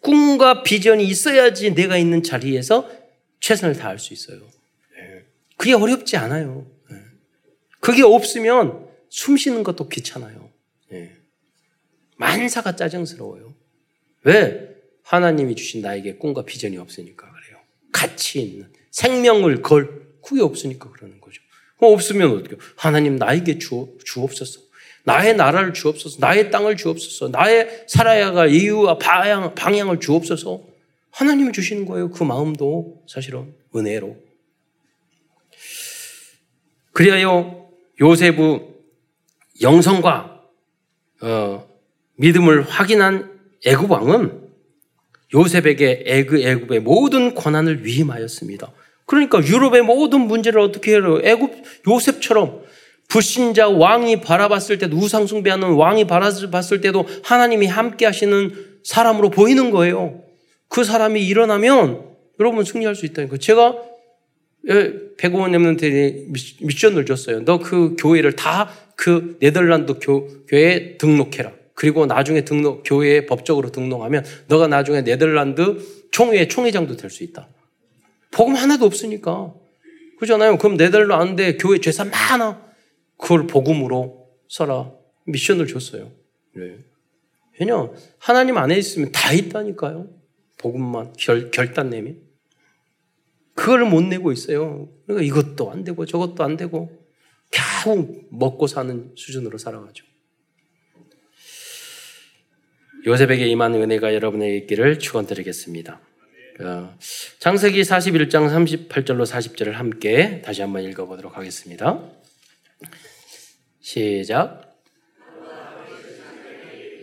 꿈과 0.00 0.62
비전이 0.62 1.04
있어야지 1.04 1.74
내가 1.74 1.96
있는 1.96 2.22
자리에서 2.22 2.88
최선을 3.40 3.76
다할 3.76 3.98
수 3.98 4.14
있어요. 4.14 4.38
예. 4.96 5.24
그게 5.56 5.74
어렵지 5.74 6.16
않아요. 6.16 6.66
예. 6.92 6.96
그게 7.80 8.04
없으면 8.04 8.86
숨 9.08 9.36
쉬는 9.36 9.64
것도 9.64 9.88
귀찮아요. 9.88 10.50
예. 10.92 11.16
만사가 12.16 12.76
짜증스러워요. 12.76 13.54
왜? 14.22 14.67
하나님이 15.08 15.54
주신 15.56 15.80
나에게 15.80 16.16
꿈과 16.16 16.44
비전이 16.44 16.76
없으니까 16.76 17.30
그래요. 17.30 17.58
가치 17.92 18.42
있는 18.42 18.70
생명을 18.90 19.62
걸 19.62 20.06
그게 20.22 20.42
없으니까 20.42 20.90
그러는 20.90 21.18
거죠. 21.18 21.40
없으면 21.78 22.36
어떻게? 22.36 22.56
하나님 22.76 23.16
나에게 23.16 23.58
주, 23.58 23.96
주옵소서. 24.04 24.60
나의 25.04 25.34
나라를 25.36 25.72
주옵소서. 25.72 26.18
나의 26.20 26.50
땅을 26.50 26.76
주옵소서. 26.76 27.28
나의 27.28 27.86
살아야 27.88 28.34
할 28.34 28.50
이유와 28.50 28.98
방향, 28.98 29.54
방향을 29.54 30.00
주옵소서. 30.00 30.62
하나님이 31.10 31.52
주시는 31.52 31.86
거예요. 31.86 32.10
그 32.10 32.22
마음도 32.24 33.02
사실은 33.08 33.54
은혜로. 33.74 34.14
그리하여 36.92 37.66
요셉의 37.98 38.68
영성과 39.62 40.42
어, 41.22 41.66
믿음을 42.16 42.62
확인한 42.68 43.40
애굽 43.64 43.90
왕은 43.90 44.47
요셉에게 45.34 46.04
애그 46.06 46.40
애굽의 46.40 46.80
모든 46.80 47.34
권한을 47.34 47.84
위임하였습니다. 47.84 48.72
그러니까 49.06 49.44
유럽의 49.44 49.82
모든 49.82 50.22
문제를 50.22 50.60
어떻게 50.60 50.92
해요? 50.92 51.20
애굽 51.22 51.62
요셉처럼 51.88 52.62
불신자 53.08 53.68
왕이 53.68 54.20
바라봤을 54.20 54.78
때도 54.78 54.96
우상 54.96 55.26
숭배하는 55.26 55.72
왕이 55.72 56.06
바라봤을 56.06 56.80
때도 56.80 57.06
하나님이 57.22 57.66
함께 57.66 58.04
하시는 58.04 58.52
사람으로 58.84 59.30
보이는 59.30 59.70
거예요. 59.70 60.22
그 60.68 60.84
사람이 60.84 61.26
일어나면 61.26 62.04
여러분 62.38 62.64
승리할 62.64 62.94
수 62.94 63.06
있다니까. 63.06 63.38
제가 63.38 63.76
100원 64.66 65.50
렘런트에 65.52 66.26
미션을 66.60 67.06
줬어요. 67.06 67.44
너 67.44 67.58
그 67.58 67.96
교회를 67.98 68.36
다 68.36 68.68
그 68.98 69.36
네덜란드 69.38 69.94
교, 70.00 70.26
교회에 70.48 70.98
등록해라. 70.98 71.52
그리고 71.78 72.06
나중에 72.06 72.40
등록, 72.44 72.82
교회에 72.84 73.26
법적으로 73.26 73.70
등록하면 73.70 74.24
너가 74.48 74.66
나중에 74.66 75.02
네덜란드 75.04 75.78
총회 76.10 76.48
총회장도 76.48 76.96
될 76.96 77.08
수 77.08 77.22
있다. 77.22 77.48
복음 78.32 78.56
하나도 78.56 78.84
없으니까. 78.84 79.54
그렇잖아요. 80.16 80.58
그럼 80.58 80.76
네덜란드 80.76 81.56
교회 81.56 81.78
재산 81.78 82.10
많아. 82.10 82.60
그걸 83.16 83.46
복음으로 83.46 84.26
써라. 84.48 84.90
미션을 85.26 85.68
줬어요. 85.68 86.10
네. 86.56 86.78
왜냐? 87.60 87.90
하나님 88.18 88.58
안에 88.58 88.76
있으면 88.76 89.12
다 89.12 89.32
있다니까요. 89.32 90.08
복음만 90.58 91.12
결, 91.16 91.52
결단 91.52 91.90
내면. 91.90 92.20
그걸 93.54 93.84
못 93.84 94.02
내고 94.02 94.32
있어요. 94.32 94.88
그러니까 95.06 95.24
이것도 95.24 95.70
안 95.70 95.84
되고 95.84 96.04
저것도 96.04 96.42
안 96.42 96.56
되고 96.56 96.90
겨우 97.52 98.24
먹고 98.32 98.66
사는 98.66 99.12
수준으로 99.14 99.58
살아가죠. 99.58 100.07
요셉에게 103.08 103.46
임한 103.46 103.74
은혜가 103.74 104.12
여러분에게 104.12 104.54
있기를 104.58 104.98
축원드리겠습니다. 104.98 105.98
어, 106.60 106.94
장세기 107.38 107.80
41장 107.80 108.50
38절로 108.90 109.24
40절을 109.24 109.72
함께 109.72 110.42
다시 110.42 110.60
한번 110.60 110.82
읽어보도록 110.82 111.38
하겠습니다. 111.38 112.02
시작. 113.80 114.76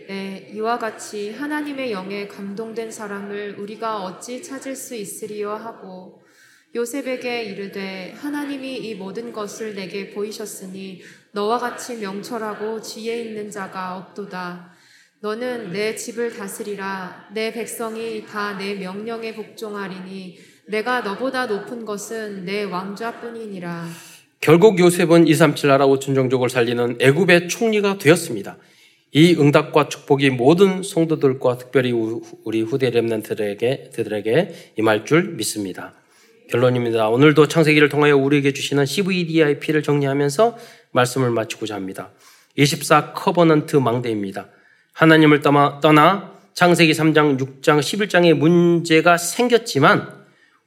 네, 0.06 0.48
이와 0.54 0.78
같이 0.78 1.32
하나님의 1.32 1.90
영에 1.90 2.28
감동된 2.28 2.92
사람을 2.92 3.56
우리가 3.58 4.04
어찌 4.04 4.40
찾을 4.44 4.76
수 4.76 4.94
있으리요 4.94 5.54
하고 5.54 6.22
요셉에게 6.76 7.42
이르되 7.42 8.12
하나님이 8.16 8.76
이 8.76 8.94
모든 8.94 9.32
것을 9.32 9.74
내게 9.74 10.10
보이셨으니 10.10 11.02
너와 11.32 11.58
같이 11.58 11.96
명철하고 11.96 12.80
지혜 12.80 13.22
있는 13.22 13.50
자가 13.50 13.96
없도다. 13.96 14.75
너는 15.20 15.72
내 15.72 15.94
집을 15.94 16.36
다스리라. 16.36 17.28
내 17.32 17.52
백성이 17.52 18.24
다 18.26 18.56
내 18.58 18.74
명령에 18.74 19.34
복종하리니 19.34 20.38
내가 20.68 21.00
너보다 21.00 21.46
높은 21.46 21.84
것은 21.84 22.44
내 22.44 22.64
왕좌뿐이니라. 22.64 23.86
결국 24.40 24.78
요셉은 24.78 25.26
237 25.26 25.68
나라 25.70 25.86
5천 25.86 26.14
종족을 26.14 26.50
살리는 26.50 26.98
애굽의 27.00 27.48
총리가 27.48 27.98
되었습니다. 27.98 28.58
이 29.12 29.34
응답과 29.38 29.88
축복이 29.88 30.30
모든 30.30 30.82
성도들과 30.82 31.56
특별히 31.56 31.92
우리 31.92 32.60
후대 32.60 32.90
Remnant들에게 32.90 33.90
들에게 33.94 34.72
임할 34.76 35.06
줄 35.06 35.34
믿습니다. 35.34 35.94
결론입니다. 36.50 37.08
오늘도 37.08 37.48
창세기를 37.48 37.88
통하여 37.88 38.16
우리에게 38.16 38.52
주시는 38.52 38.84
CVDIP를 38.84 39.82
정리하면서 39.82 40.58
말씀을 40.92 41.30
마치고자 41.30 41.74
합니다. 41.74 42.12
24 42.56 43.14
covenant 43.14 43.76
망대입니다. 43.76 44.48
하나님을 44.96 45.42
떠나 45.42 46.32
창세기 46.54 46.92
3장, 46.92 47.38
6장, 47.38 47.80
11장의 47.80 48.32
문제가 48.32 49.18
생겼지만 49.18 50.10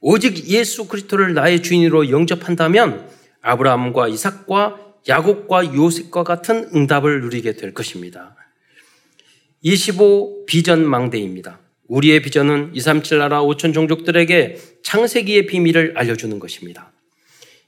오직 0.00 0.46
예수 0.46 0.86
그리스도를 0.86 1.34
나의 1.34 1.62
주인으로 1.62 2.10
영접한다면 2.10 3.08
아브라함과 3.42 4.06
이삭과 4.06 4.78
야곱과 5.08 5.74
요셉과 5.74 6.22
같은 6.22 6.70
응답을 6.72 7.22
누리게 7.22 7.54
될 7.54 7.74
것입니다. 7.74 8.36
25 9.62 10.46
비전 10.46 10.86
망대입니다. 10.86 11.58
우리의 11.88 12.22
비전은 12.22 12.70
237 12.72 13.18
나라 13.18 13.42
5천 13.42 13.74
종족들에게 13.74 14.58
창세기의 14.84 15.46
비밀을 15.46 15.94
알려주는 15.96 16.38
것입니다. 16.38 16.92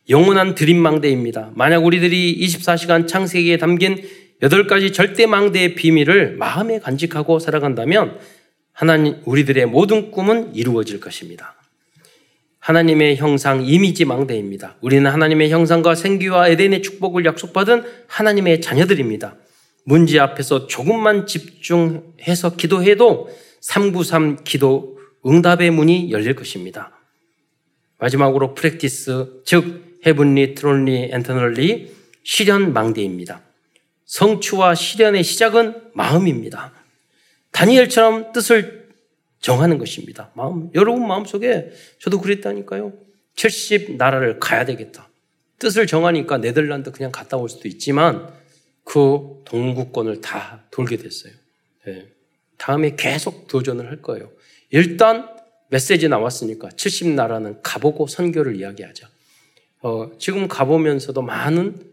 영원한 0.08 0.54
드림 0.54 0.78
망대입니다. 0.78 1.50
만약 1.54 1.84
우리들이 1.84 2.38
24시간 2.40 3.08
창세기에 3.08 3.56
담긴 3.58 4.00
8가지 4.42 4.92
절대 4.92 5.26
망대의 5.26 5.76
비밀을 5.76 6.36
마음에 6.36 6.80
간직하고 6.80 7.38
살아간다면 7.38 8.18
하나님, 8.72 9.20
우리들의 9.24 9.66
모든 9.66 10.10
꿈은 10.10 10.54
이루어질 10.54 10.98
것입니다. 10.98 11.54
하나님의 12.58 13.16
형상 13.16 13.64
이미지 13.64 14.04
망대입니다. 14.04 14.76
우리는 14.80 15.08
하나님의 15.08 15.50
형상과 15.50 15.94
생기와 15.94 16.48
에덴의 16.48 16.82
축복을 16.82 17.24
약속받은 17.24 17.84
하나님의 18.08 18.60
자녀들입니다. 18.60 19.36
문제 19.84 20.18
앞에서 20.18 20.66
조금만 20.66 21.26
집중해서 21.26 22.56
기도해도 22.56 23.28
393 23.60 24.44
기도 24.44 24.98
응답의 25.24 25.70
문이 25.70 26.10
열릴 26.10 26.34
것입니다. 26.34 26.92
마지막으로 27.98 28.54
practice, 28.54 29.42
즉 29.44 30.00
heavenly, 30.04 30.54
thronely, 30.54 31.10
eternally 31.12 31.92
실현 32.24 32.72
망대입니다. 32.72 33.42
성취와 34.12 34.74
실현의 34.74 35.24
시작은 35.24 35.92
마음입니다. 35.94 36.74
다니엘처럼 37.50 38.32
뜻을 38.32 38.90
정하는 39.40 39.78
것입니다. 39.78 40.30
마음, 40.34 40.70
여러분 40.74 41.06
마음속에 41.06 41.72
저도 41.98 42.20
그랬다니까요. 42.20 42.92
70 43.36 43.96
나라를 43.96 44.38
가야 44.38 44.66
되겠다. 44.66 45.08
뜻을 45.58 45.86
정하니까 45.86 46.36
네덜란드 46.36 46.92
그냥 46.92 47.10
갔다 47.10 47.38
올 47.38 47.48
수도 47.48 47.68
있지만 47.68 48.28
그 48.84 49.40
동구권을 49.46 50.20
다 50.20 50.62
돌게 50.70 50.98
됐어요. 50.98 51.32
네. 51.86 52.08
다음에 52.58 52.94
계속 52.94 53.46
도전을 53.48 53.88
할 53.88 54.02
거예요. 54.02 54.30
일단 54.68 55.26
메시지 55.70 56.10
나왔으니까 56.10 56.68
70 56.76 57.14
나라는 57.14 57.62
가보고 57.62 58.06
선교를 58.06 58.56
이야기하자. 58.56 59.08
어, 59.80 60.10
지금 60.18 60.48
가보면서도 60.48 61.22
많은 61.22 61.78
예, 61.78 61.91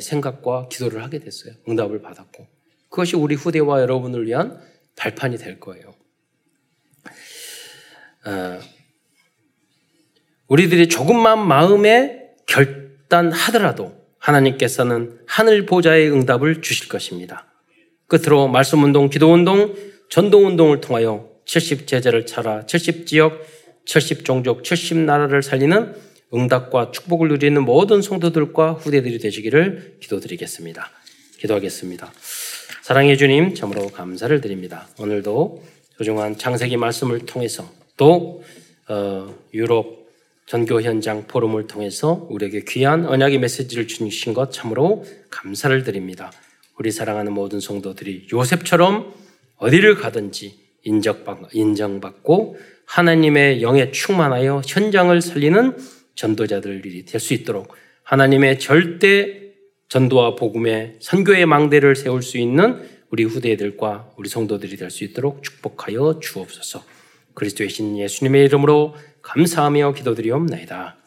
생각과 0.00 0.68
기도를 0.68 1.02
하게 1.02 1.18
됐어요. 1.18 1.54
응답을 1.68 2.02
받았고. 2.02 2.46
그것이 2.88 3.16
우리 3.16 3.34
후대와 3.34 3.80
여러분을 3.80 4.26
위한 4.26 4.60
발판이 4.96 5.38
될 5.38 5.60
거예요. 5.60 5.94
어, 8.26 8.60
우리들이 10.48 10.88
조금만 10.88 11.46
마음에 11.46 12.28
결단하더라도 12.46 13.94
하나님께서는 14.18 15.20
하늘 15.26 15.64
보좌의 15.64 16.10
응답을 16.10 16.60
주실 16.60 16.88
것입니다. 16.88 17.46
끝으로 18.06 18.48
말씀 18.48 18.82
운동, 18.82 19.08
기도 19.08 19.32
운동, 19.32 19.74
전도 20.10 20.44
운동을 20.44 20.80
통하여 20.80 21.30
70 21.46 21.86
제자를 21.86 22.26
차라 22.26 22.66
70 22.66 23.06
지역, 23.06 23.40
70 23.86 24.24
종족, 24.24 24.64
70 24.64 24.98
나라를 24.98 25.42
살리는 25.42 25.94
응답과 26.32 26.92
축복을 26.92 27.28
누리는 27.28 27.62
모든 27.64 28.02
성도들과 28.02 28.72
후대들이 28.74 29.18
되시기를 29.18 29.96
기도드리겠습니다. 30.00 30.90
기도하겠습니다. 31.38 32.12
사랑해 32.82 33.16
주님, 33.16 33.54
참으로 33.54 33.88
감사를 33.88 34.40
드립니다. 34.40 34.88
오늘도 34.98 35.62
소중한 35.96 36.36
창세기 36.38 36.76
말씀을 36.76 37.20
통해서 37.20 37.68
또 37.96 38.42
어, 38.88 39.34
유럽 39.54 40.00
전교 40.46 40.82
현장 40.82 41.26
포럼을 41.28 41.66
통해서 41.68 42.26
우리에게 42.28 42.64
귀한 42.66 43.06
언약의 43.06 43.38
메시지를 43.38 43.86
주신 43.86 44.34
것 44.34 44.50
참으로 44.50 45.04
감사를 45.30 45.84
드립니다. 45.84 46.32
우리 46.76 46.90
사랑하는 46.90 47.32
모든 47.32 47.60
성도들이 47.60 48.28
요셉처럼 48.32 49.14
어디를 49.58 49.94
가든지 49.94 50.58
인정받고 51.52 52.58
하나님의 52.86 53.62
영에 53.62 53.92
충만하여 53.92 54.62
현장을 54.66 55.20
살리는 55.20 55.76
전도자들이 56.14 57.04
될 57.04 57.20
수 57.20 57.34
있도록 57.34 57.74
하나님의 58.04 58.58
절대 58.58 59.40
전도와 59.88 60.36
복음의 60.36 60.96
선교의 61.00 61.46
망대를 61.46 61.96
세울 61.96 62.22
수 62.22 62.38
있는 62.38 62.82
우리 63.10 63.24
후대들과 63.24 64.12
우리 64.16 64.28
성도들이 64.28 64.76
될 64.76 64.90
수 64.90 65.04
있도록 65.04 65.42
축복하여 65.42 66.20
주옵소서. 66.20 66.84
그리스도의 67.34 67.70
신 67.70 67.98
예수님의 67.98 68.44
이름으로 68.46 68.94
감사하며 69.22 69.94
기도드리옵나이다. 69.94 70.99